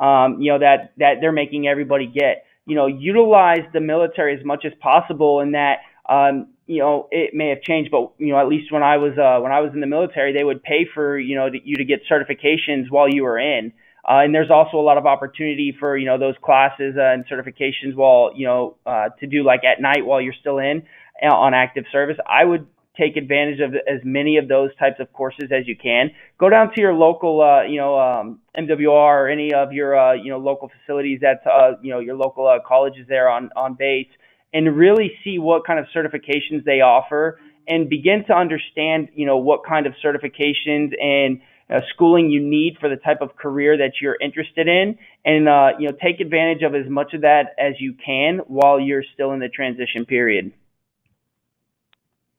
um, 0.00 0.40
you 0.40 0.50
know 0.52 0.58
that 0.58 0.92
that 0.98 1.14
they're 1.20 1.32
making 1.32 1.66
everybody 1.66 2.06
get. 2.06 2.44
You 2.64 2.76
know, 2.76 2.86
utilize 2.86 3.64
the 3.72 3.80
military 3.80 4.38
as 4.38 4.44
much 4.44 4.64
as 4.64 4.72
possible 4.80 5.40
in 5.40 5.52
that. 5.52 5.78
Um, 6.08 6.48
you 6.66 6.78
know, 6.78 7.08
it 7.10 7.34
may 7.34 7.48
have 7.48 7.60
changed, 7.62 7.90
but 7.90 8.12
you 8.18 8.32
know, 8.32 8.38
at 8.38 8.48
least 8.48 8.72
when 8.72 8.82
I 8.82 8.96
was 8.96 9.12
uh, 9.18 9.42
when 9.42 9.52
I 9.52 9.60
was 9.60 9.72
in 9.74 9.80
the 9.80 9.86
military, 9.86 10.32
they 10.32 10.44
would 10.44 10.62
pay 10.62 10.86
for 10.94 11.18
you 11.18 11.36
know 11.36 11.50
to, 11.50 11.58
you 11.62 11.76
to 11.76 11.84
get 11.84 12.00
certifications 12.10 12.90
while 12.90 13.08
you 13.08 13.24
were 13.24 13.38
in. 13.38 13.72
Uh, 14.08 14.18
and 14.24 14.34
there's 14.34 14.50
also 14.50 14.78
a 14.78 14.82
lot 14.82 14.98
of 14.98 15.06
opportunity 15.06 15.76
for 15.78 15.96
you 15.96 16.06
know 16.06 16.18
those 16.18 16.34
classes 16.42 16.94
uh, 16.96 17.12
and 17.12 17.26
certifications 17.26 17.94
while 17.94 18.32
you 18.34 18.46
know 18.46 18.76
uh, 18.86 19.08
to 19.20 19.26
do 19.26 19.44
like 19.44 19.60
at 19.64 19.82
night 19.82 20.06
while 20.06 20.20
you're 20.20 20.34
still 20.40 20.58
in 20.58 20.78
uh, 20.78 21.01
on 21.30 21.54
active 21.54 21.84
service. 21.92 22.16
I 22.26 22.44
would 22.44 22.66
take 22.96 23.16
advantage 23.16 23.60
of 23.60 23.74
as 23.74 24.00
many 24.04 24.36
of 24.36 24.48
those 24.48 24.70
types 24.76 25.00
of 25.00 25.12
courses 25.12 25.50
as 25.50 25.66
you 25.66 25.76
can. 25.76 26.10
Go 26.38 26.50
down 26.50 26.72
to 26.74 26.80
your 26.80 26.92
local 26.92 27.40
uh, 27.40 27.62
you 27.62 27.78
know 27.78 27.98
um, 27.98 28.40
MWR 28.56 28.90
or 28.90 29.28
any 29.28 29.52
of 29.52 29.72
your 29.72 29.98
uh, 29.98 30.14
you 30.14 30.30
know 30.30 30.38
local 30.38 30.70
facilities 30.80 31.20
that's 31.22 31.46
uh, 31.46 31.72
you 31.82 31.92
know 31.92 32.00
your 32.00 32.16
local 32.16 32.46
uh, 32.46 32.58
colleges 32.66 33.06
there 33.08 33.28
on 33.28 33.50
on 33.56 33.74
base 33.74 34.08
and 34.52 34.76
really 34.76 35.12
see 35.24 35.38
what 35.38 35.66
kind 35.66 35.78
of 35.78 35.86
certifications 35.94 36.64
they 36.64 36.80
offer 36.80 37.40
and 37.66 37.88
begin 37.88 38.24
to 38.26 38.34
understand 38.34 39.08
you 39.14 39.26
know 39.26 39.38
what 39.38 39.64
kind 39.66 39.86
of 39.86 39.94
certifications 40.04 40.92
and 41.00 41.40
uh, 41.70 41.80
schooling 41.94 42.28
you 42.28 42.40
need 42.42 42.76
for 42.78 42.88
the 42.88 42.96
type 42.96 43.22
of 43.22 43.34
career 43.36 43.78
that 43.78 43.92
you're 44.00 44.18
interested 44.20 44.68
in, 44.68 44.98
and 45.24 45.48
uh, 45.48 45.70
you 45.78 45.88
know 45.88 45.96
take 46.02 46.20
advantage 46.20 46.62
of 46.62 46.74
as 46.74 46.88
much 46.88 47.14
of 47.14 47.22
that 47.22 47.54
as 47.58 47.74
you 47.78 47.94
can 48.04 48.38
while 48.46 48.78
you're 48.78 49.04
still 49.14 49.32
in 49.32 49.40
the 49.40 49.48
transition 49.48 50.04
period. 50.04 50.52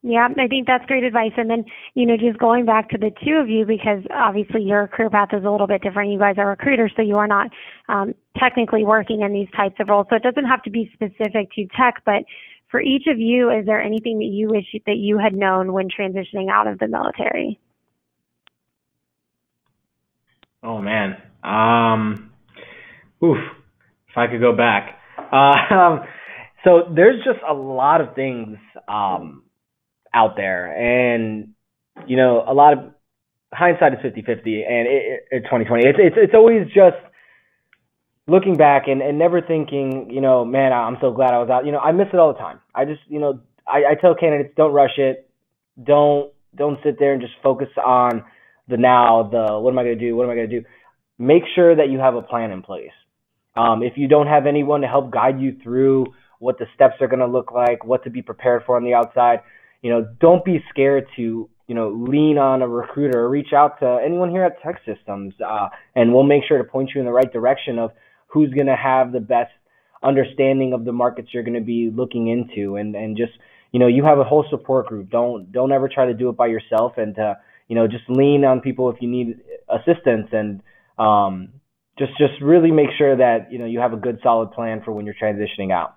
Yeah, 0.06 0.28
I 0.38 0.48
think 0.48 0.68
that's 0.68 0.86
great 0.86 1.06
advice. 1.06 1.32
And 1.38 1.50
then, 1.50 1.64
you 1.94 2.06
know, 2.06 2.18
just 2.18 2.38
going 2.38 2.66
back 2.66 2.90
to 2.90 2.98
the 2.98 3.10
two 3.26 3.36
of 3.36 3.48
you, 3.48 3.66
because 3.66 4.04
obviously 4.14 4.62
your 4.62 4.88
career 4.88 5.10
path 5.10 5.30
is 5.32 5.46
a 5.46 5.50
little 5.50 5.66
bit 5.66 5.82
different. 5.82 6.12
You 6.12 6.20
guys 6.20 6.36
are 6.38 6.50
recruiters, 6.50 6.92
so 6.98 7.02
you 7.02 7.16
are 7.16 7.28
not 7.28 7.48
um, 7.88 8.14
technically 8.38 8.84
working 8.84 9.22
in 9.22 9.32
these 9.32 9.48
types 9.56 9.76
of 9.80 9.88
roles. 9.88 10.08
So 10.10 10.18
it 10.18 10.24
doesn't 10.24 10.44
have 10.44 10.62
to 10.64 10.70
be 10.70 10.92
specific 10.94 11.54
to 11.56 11.68
tech, 11.78 12.04
but 12.06 12.26
for 12.70 12.82
each 12.82 13.04
of 13.08 13.18
you, 13.18 13.50
is 13.50 13.66
there 13.66 13.82
anything 13.82 14.20
that 14.20 14.26
you 14.26 14.50
wish 14.50 14.66
that 14.86 14.98
you 14.98 15.20
had 15.20 15.34
known 15.34 15.72
when 15.72 15.88
transitioning 15.88 16.52
out 16.52 16.68
of 16.68 16.80
the 16.80 16.88
military? 16.90 17.60
Oh 20.62 20.82
man. 20.82 21.16
Um, 21.44 22.32
oof. 23.24 23.38
If 24.10 24.18
I 24.18 24.28
could 24.28 24.42
go 24.42 24.54
back. 24.54 25.00
Uh, 25.32 26.00
so 26.66 26.92
there's 26.94 27.24
just 27.24 27.40
a 27.48 27.54
lot 27.54 28.02
of 28.02 28.16
things 28.16 28.58
um, 28.90 29.44
out 30.14 30.36
there, 30.36 30.68
and 30.68 31.54
you 32.08 32.18
know, 32.18 32.44
a 32.48 32.54
lot 32.54 32.74
of 32.74 32.80
hindsight 33.54 33.94
is 33.94 34.00
50-50, 34.00 34.28
and 34.28 34.88
it, 34.88 35.28
it, 35.32 35.40
2020. 35.42 35.86
It's 35.86 36.00
it's 36.00 36.16
it's 36.18 36.34
always 36.34 36.66
just 36.68 36.98
looking 38.28 38.56
back 38.56 38.84
and, 38.88 39.02
and 39.02 39.20
never 39.20 39.42
thinking, 39.42 40.10
you 40.10 40.22
know, 40.22 40.46
man, 40.46 40.72
I'm 40.72 40.98
so 41.02 41.12
glad 41.12 41.34
I 41.34 41.40
was 41.40 41.50
out. 41.50 41.66
You 41.66 41.72
know, 41.72 41.80
I 41.80 41.92
miss 41.92 42.08
it 42.14 42.20
all 42.20 42.32
the 42.32 42.40
time. 42.40 42.60
I 42.74 42.86
just, 42.86 43.02
you 43.10 43.20
know, 43.20 43.42
I, 43.68 43.92
I 43.92 43.96
tell 44.00 44.16
candidates 44.16 44.54
don't 44.56 44.74
rush 44.74 44.98
it. 44.98 45.30
Don't 45.82 46.32
don't 46.56 46.78
sit 46.84 47.00
there 47.00 47.14
and 47.14 47.22
just 47.22 47.34
focus 47.42 47.70
on 47.84 48.24
the 48.68 48.78
now, 48.78 49.28
the 49.32 49.60
what 49.60 49.72
am 49.72 49.80
I 49.80 49.84
going 49.84 49.98
to 49.98 50.06
do? 50.06 50.16
What 50.16 50.26
am 50.26 50.30
I 50.30 50.36
going 50.36 50.50
to 50.50 50.62
do? 50.62 50.66
Make 51.18 51.44
sure 51.56 51.76
that 51.76 51.90
you 51.90 52.00
have 52.00 52.16
a 52.16 52.22
plan 52.22 52.52
in 52.52 52.62
place. 52.62 52.92
Um, 53.56 53.84
if 53.84 53.94
you 53.98 54.08
don't 54.08 54.28
have 54.28 54.46
anyone 54.46 54.82
to 54.82 54.88
help 54.88 55.12
guide 55.12 55.40
you 55.40 55.58
through 55.64 56.08
what 56.40 56.58
the 56.60 56.66
steps 56.76 56.96
are 57.02 57.08
going 57.08 57.20
to 57.20 57.28
look 57.28 57.52
like, 57.52 57.84
what 57.86 58.04
to 58.04 58.10
be 58.10 58.22
prepared 58.22 58.64
for 58.66 58.76
on 58.76 58.84
the 58.84 58.94
outside, 58.94 59.40
you 59.84 59.92
know, 59.92 60.08
don't 60.20 60.44
be 60.44 60.64
scared 60.70 61.06
to 61.18 61.48
you 61.68 61.76
know 61.76 61.92
lean 61.92 62.40
on 62.40 62.64
a 62.64 62.68
recruiter 62.68 63.20
or 63.20 63.30
reach 63.30 63.54
out 63.56 63.80
to 63.82 64.00
anyone 64.04 64.32
here 64.32 64.44
at 64.44 64.62
TEKsystems, 64.64 65.34
uh, 65.40 65.70
and 65.96 66.12
we'll 66.12 66.24
make 66.24 66.44
sure 66.48 66.58
to 66.58 66.64
point 66.64 66.90
you 66.96 67.02
in 67.02 67.06
the 67.06 67.14
right 67.14 67.32
direction 67.32 67.78
of 67.78 67.92
who's 68.28 68.52
going 68.54 68.68
to 68.68 68.76
have 68.76 69.12
the 69.12 69.20
best 69.20 69.52
understanding 70.02 70.74
of 70.74 70.84
the 70.84 70.92
markets 70.92 71.30
you're 71.32 71.44
going 71.44 71.54
to 71.54 71.62
be 71.62 71.92
looking 71.94 72.30
into, 72.30 72.78
and 72.78 72.96
and 72.96 73.16
just 73.16 73.34
you 73.72 73.80
know 73.80 73.88
you 73.88 74.04
have 74.04 74.18
a 74.18 74.24
whole 74.24 74.46
support 74.50 74.88
group. 74.88 75.12
Don't 75.12 75.52
don't 75.52 75.72
ever 75.72 75.88
try 75.88 76.08
to 76.08 76.16
do 76.16 76.30
it 76.30 76.38
by 76.38 76.48
yourself, 76.48 76.94
and 76.98 77.18
uh, 77.20 77.36
you 77.68 77.76
know, 77.76 77.88
just 77.88 78.04
lean 78.10 78.46
on 78.46 78.62
people 78.62 78.90
if 78.90 78.98
you 79.02 79.10
need 79.10 79.40
assistance 79.70 80.28
and 80.32 80.62
um, 81.00 81.50
just 81.98 82.12
just 82.18 82.34
really 82.42 82.72
make 82.72 82.90
sure 82.98 83.18
that 83.18 83.52
you 83.52 83.60
know 83.60 83.66
you 83.66 83.80
have 83.80 83.94
a 83.94 83.98
good 83.98 84.20
solid 84.22 84.52
plan 84.52 84.82
for 84.84 84.92
when 84.92 85.06
you're 85.06 85.16
transitioning 85.16 85.72
out. 85.72 85.96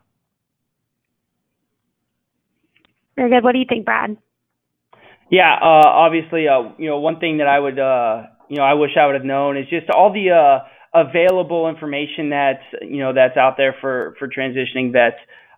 Very 3.17 3.31
good. 3.31 3.43
What 3.43 3.53
do 3.53 3.59
you 3.59 3.65
think, 3.69 3.85
Brad? 3.85 4.17
Yeah, 5.31 5.55
uh, 5.61 5.89
obviously, 5.89 6.47
uh, 6.49 6.71
you 6.79 6.89
know, 6.89 7.01
one 7.01 7.19
thing 7.19 7.39
that 7.39 7.49
I 7.49 7.59
would, 7.59 7.79
uh, 7.79 8.27
you 8.49 8.59
know, 8.59 8.63
I 8.63 8.75
wish 8.75 8.91
I 9.01 9.07
would 9.07 9.17
have 9.17 9.25
known 9.25 9.57
is 9.57 9.69
just 9.69 9.91
all 9.91 10.13
the 10.13 10.31
uh, 10.31 10.65
available 10.95 11.69
information 11.69 12.31
that's, 12.31 12.63
you 12.83 12.99
know, 12.99 13.13
that's 13.13 13.37
out 13.37 13.57
there 13.57 13.75
for 13.81 14.15
for 14.19 14.29
transitioning 14.29 14.93
vets 14.93 15.17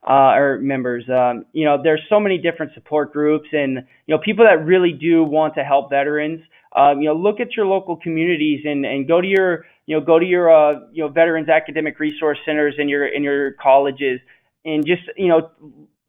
uh, 0.09 0.33
or 0.35 0.59
members. 0.63 1.05
Um, 1.09 1.45
you 1.53 1.65
know, 1.65 1.77
there's 1.83 2.01
so 2.09 2.19
many 2.19 2.39
different 2.39 2.73
support 2.75 3.13
groups 3.13 3.49
and, 3.53 3.85
you 4.07 4.15
know, 4.15 4.19
people 4.25 4.47
that 4.47 4.65
really 4.65 4.93
do 4.93 5.23
want 5.23 5.55
to 5.57 5.65
help 5.65 5.91
veterans. 5.91 6.41
Um, 6.75 7.01
you 7.01 7.09
know, 7.09 7.15
look 7.15 7.41
at 7.41 7.57
your 7.57 7.67
local 7.67 7.97
communities 7.97 8.61
and, 8.65 8.85
and 8.85 9.09
go 9.09 9.21
to 9.21 9.27
your, 9.27 9.65
you 9.87 9.99
know, 9.99 10.05
go 10.05 10.19
to 10.19 10.25
your, 10.25 10.51
uh, 10.55 10.81
you 10.93 11.03
know, 11.03 11.09
veterans 11.09 11.49
academic 11.49 11.99
resource 11.99 12.39
centers 12.45 12.75
in 12.79 12.89
your, 12.89 13.07
in 13.07 13.23
your 13.23 13.53
colleges 13.53 14.21
and 14.65 14.87
just, 14.87 15.03
you 15.17 15.29
know, 15.29 15.51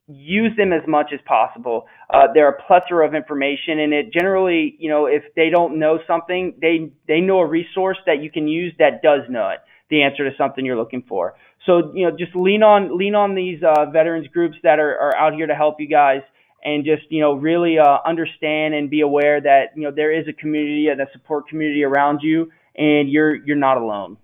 use 0.09 0.51
them 0.57 0.73
as 0.73 0.81
much 0.87 1.11
as 1.13 1.19
possible. 1.25 1.85
Uh, 2.09 2.23
they're 2.33 2.49
a 2.49 2.61
plethora 2.63 3.07
of 3.07 3.13
information 3.13 3.79
and 3.79 3.93
it 3.93 4.11
generally, 4.11 4.75
you 4.79 4.89
know, 4.89 5.05
if 5.05 5.23
they 5.35 5.49
don't 5.49 5.79
know 5.79 5.99
something, 6.07 6.55
they, 6.61 6.91
they 7.07 7.21
know 7.21 7.39
a 7.39 7.45
resource 7.45 7.97
that 8.05 8.21
you 8.21 8.31
can 8.31 8.47
use 8.47 8.73
that 8.79 9.01
does 9.03 9.21
know 9.29 9.49
it, 9.49 9.59
the 9.89 10.01
answer 10.01 10.29
to 10.29 10.35
something 10.37 10.65
you're 10.65 10.77
looking 10.77 11.03
for. 11.07 11.35
So 11.65 11.91
you 11.93 12.05
know, 12.09 12.15
just 12.15 12.35
lean 12.35 12.63
on 12.63 12.97
lean 12.97 13.15
on 13.15 13.35
these 13.35 13.61
uh, 13.63 13.85
veterans 13.91 14.27
groups 14.27 14.55
that 14.63 14.79
are, 14.79 14.97
are 14.97 15.15
out 15.15 15.33
here 15.33 15.47
to 15.47 15.55
help 15.55 15.75
you 15.79 15.87
guys, 15.87 16.21
and 16.63 16.85
just 16.85 17.03
you 17.09 17.21
know 17.21 17.33
really 17.33 17.77
uh, 17.77 17.97
understand 18.05 18.73
and 18.73 18.89
be 18.89 19.01
aware 19.01 19.41
that 19.41 19.75
you 19.75 19.83
know 19.83 19.91
there 19.91 20.11
is 20.11 20.27
a 20.27 20.33
community 20.33 20.87
and 20.87 21.01
a 21.01 21.05
support 21.13 21.47
community 21.47 21.83
around 21.83 22.21
you, 22.21 22.51
and 22.75 23.09
you're 23.09 23.35
you're 23.35 23.57
not 23.57 23.77
alone. 23.77 24.17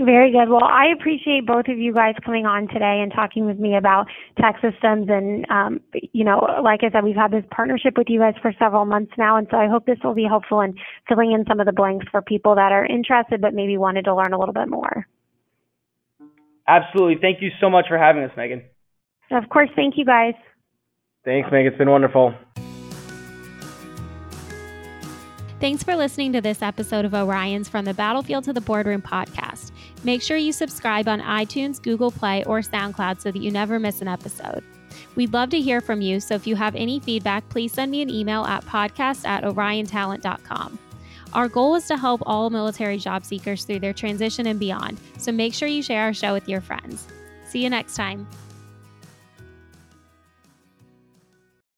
Very 0.00 0.30
good. 0.30 0.48
Well, 0.48 0.62
I 0.62 0.86
appreciate 0.96 1.44
both 1.44 1.66
of 1.66 1.76
you 1.76 1.92
guys 1.92 2.14
coming 2.24 2.46
on 2.46 2.68
today 2.68 3.00
and 3.02 3.12
talking 3.12 3.46
with 3.46 3.58
me 3.58 3.76
about 3.76 4.06
TEKsystems. 4.38 5.10
And, 5.10 5.44
um, 5.50 5.80
you 6.12 6.24
know, 6.24 6.38
like 6.62 6.84
I 6.84 6.90
said, 6.90 7.02
we've 7.02 7.16
had 7.16 7.32
this 7.32 7.44
partnership 7.50 7.98
with 7.98 8.06
you 8.08 8.20
guys 8.20 8.34
for 8.40 8.52
several 8.60 8.84
months 8.84 9.12
now. 9.18 9.36
And 9.36 9.48
so 9.50 9.56
I 9.56 9.66
hope 9.66 9.86
this 9.86 9.98
will 10.04 10.14
be 10.14 10.24
helpful 10.24 10.60
in 10.60 10.74
filling 11.08 11.32
in 11.32 11.44
some 11.48 11.58
of 11.58 11.66
the 11.66 11.72
blanks 11.72 12.06
for 12.12 12.22
people 12.22 12.54
that 12.54 12.70
are 12.70 12.86
interested 12.86 13.40
but 13.40 13.54
maybe 13.54 13.76
wanted 13.76 14.04
to 14.04 14.14
learn 14.14 14.32
a 14.32 14.38
little 14.38 14.54
bit 14.54 14.68
more. 14.68 15.08
Absolutely. 16.68 17.16
Thank 17.20 17.42
you 17.42 17.50
so 17.60 17.68
much 17.68 17.86
for 17.88 17.98
having 17.98 18.22
us, 18.22 18.30
Megan. 18.36 18.62
Of 19.32 19.48
course. 19.48 19.70
Thank 19.74 19.98
you, 19.98 20.04
guys. 20.04 20.34
Thanks, 21.24 21.48
Megan. 21.50 21.72
It's 21.72 21.78
been 21.78 21.90
wonderful. 21.90 22.34
Thanks 25.60 25.82
for 25.82 25.96
listening 25.96 26.32
to 26.34 26.40
this 26.40 26.62
episode 26.62 27.04
of 27.04 27.14
Orion's 27.14 27.68
From 27.68 27.84
the 27.84 27.94
Battlefield 27.94 28.44
to 28.44 28.52
the 28.52 28.60
Boardroom 28.60 29.02
podcast. 29.02 29.72
Make 30.04 30.22
sure 30.22 30.36
you 30.36 30.52
subscribe 30.52 31.08
on 31.08 31.20
iTunes, 31.20 31.82
Google 31.82 32.10
Play, 32.10 32.44
or 32.44 32.60
SoundCloud 32.60 33.20
so 33.20 33.30
that 33.30 33.42
you 33.42 33.50
never 33.50 33.78
miss 33.78 34.00
an 34.00 34.08
episode. 34.08 34.62
We'd 35.16 35.32
love 35.32 35.50
to 35.50 35.60
hear 35.60 35.80
from 35.80 36.00
you, 36.00 36.20
so 36.20 36.34
if 36.34 36.46
you 36.46 36.56
have 36.56 36.74
any 36.76 37.00
feedback, 37.00 37.48
please 37.48 37.72
send 37.72 37.90
me 37.90 38.02
an 38.02 38.10
email 38.10 38.44
at 38.44 38.64
podcast 38.64 39.26
at 39.26 39.44
oriontalent.com. 39.44 40.78
Our 41.32 41.48
goal 41.48 41.74
is 41.74 41.86
to 41.88 41.96
help 41.96 42.22
all 42.24 42.50
military 42.50 42.98
job 42.98 43.24
seekers 43.24 43.64
through 43.64 43.80
their 43.80 43.92
transition 43.92 44.46
and 44.46 44.58
beyond, 44.58 44.98
so 45.18 45.32
make 45.32 45.52
sure 45.52 45.68
you 45.68 45.82
share 45.82 46.04
our 46.04 46.14
show 46.14 46.32
with 46.32 46.48
your 46.48 46.60
friends. 46.60 47.06
See 47.48 47.62
you 47.62 47.70
next 47.70 47.96
time. 47.96 48.26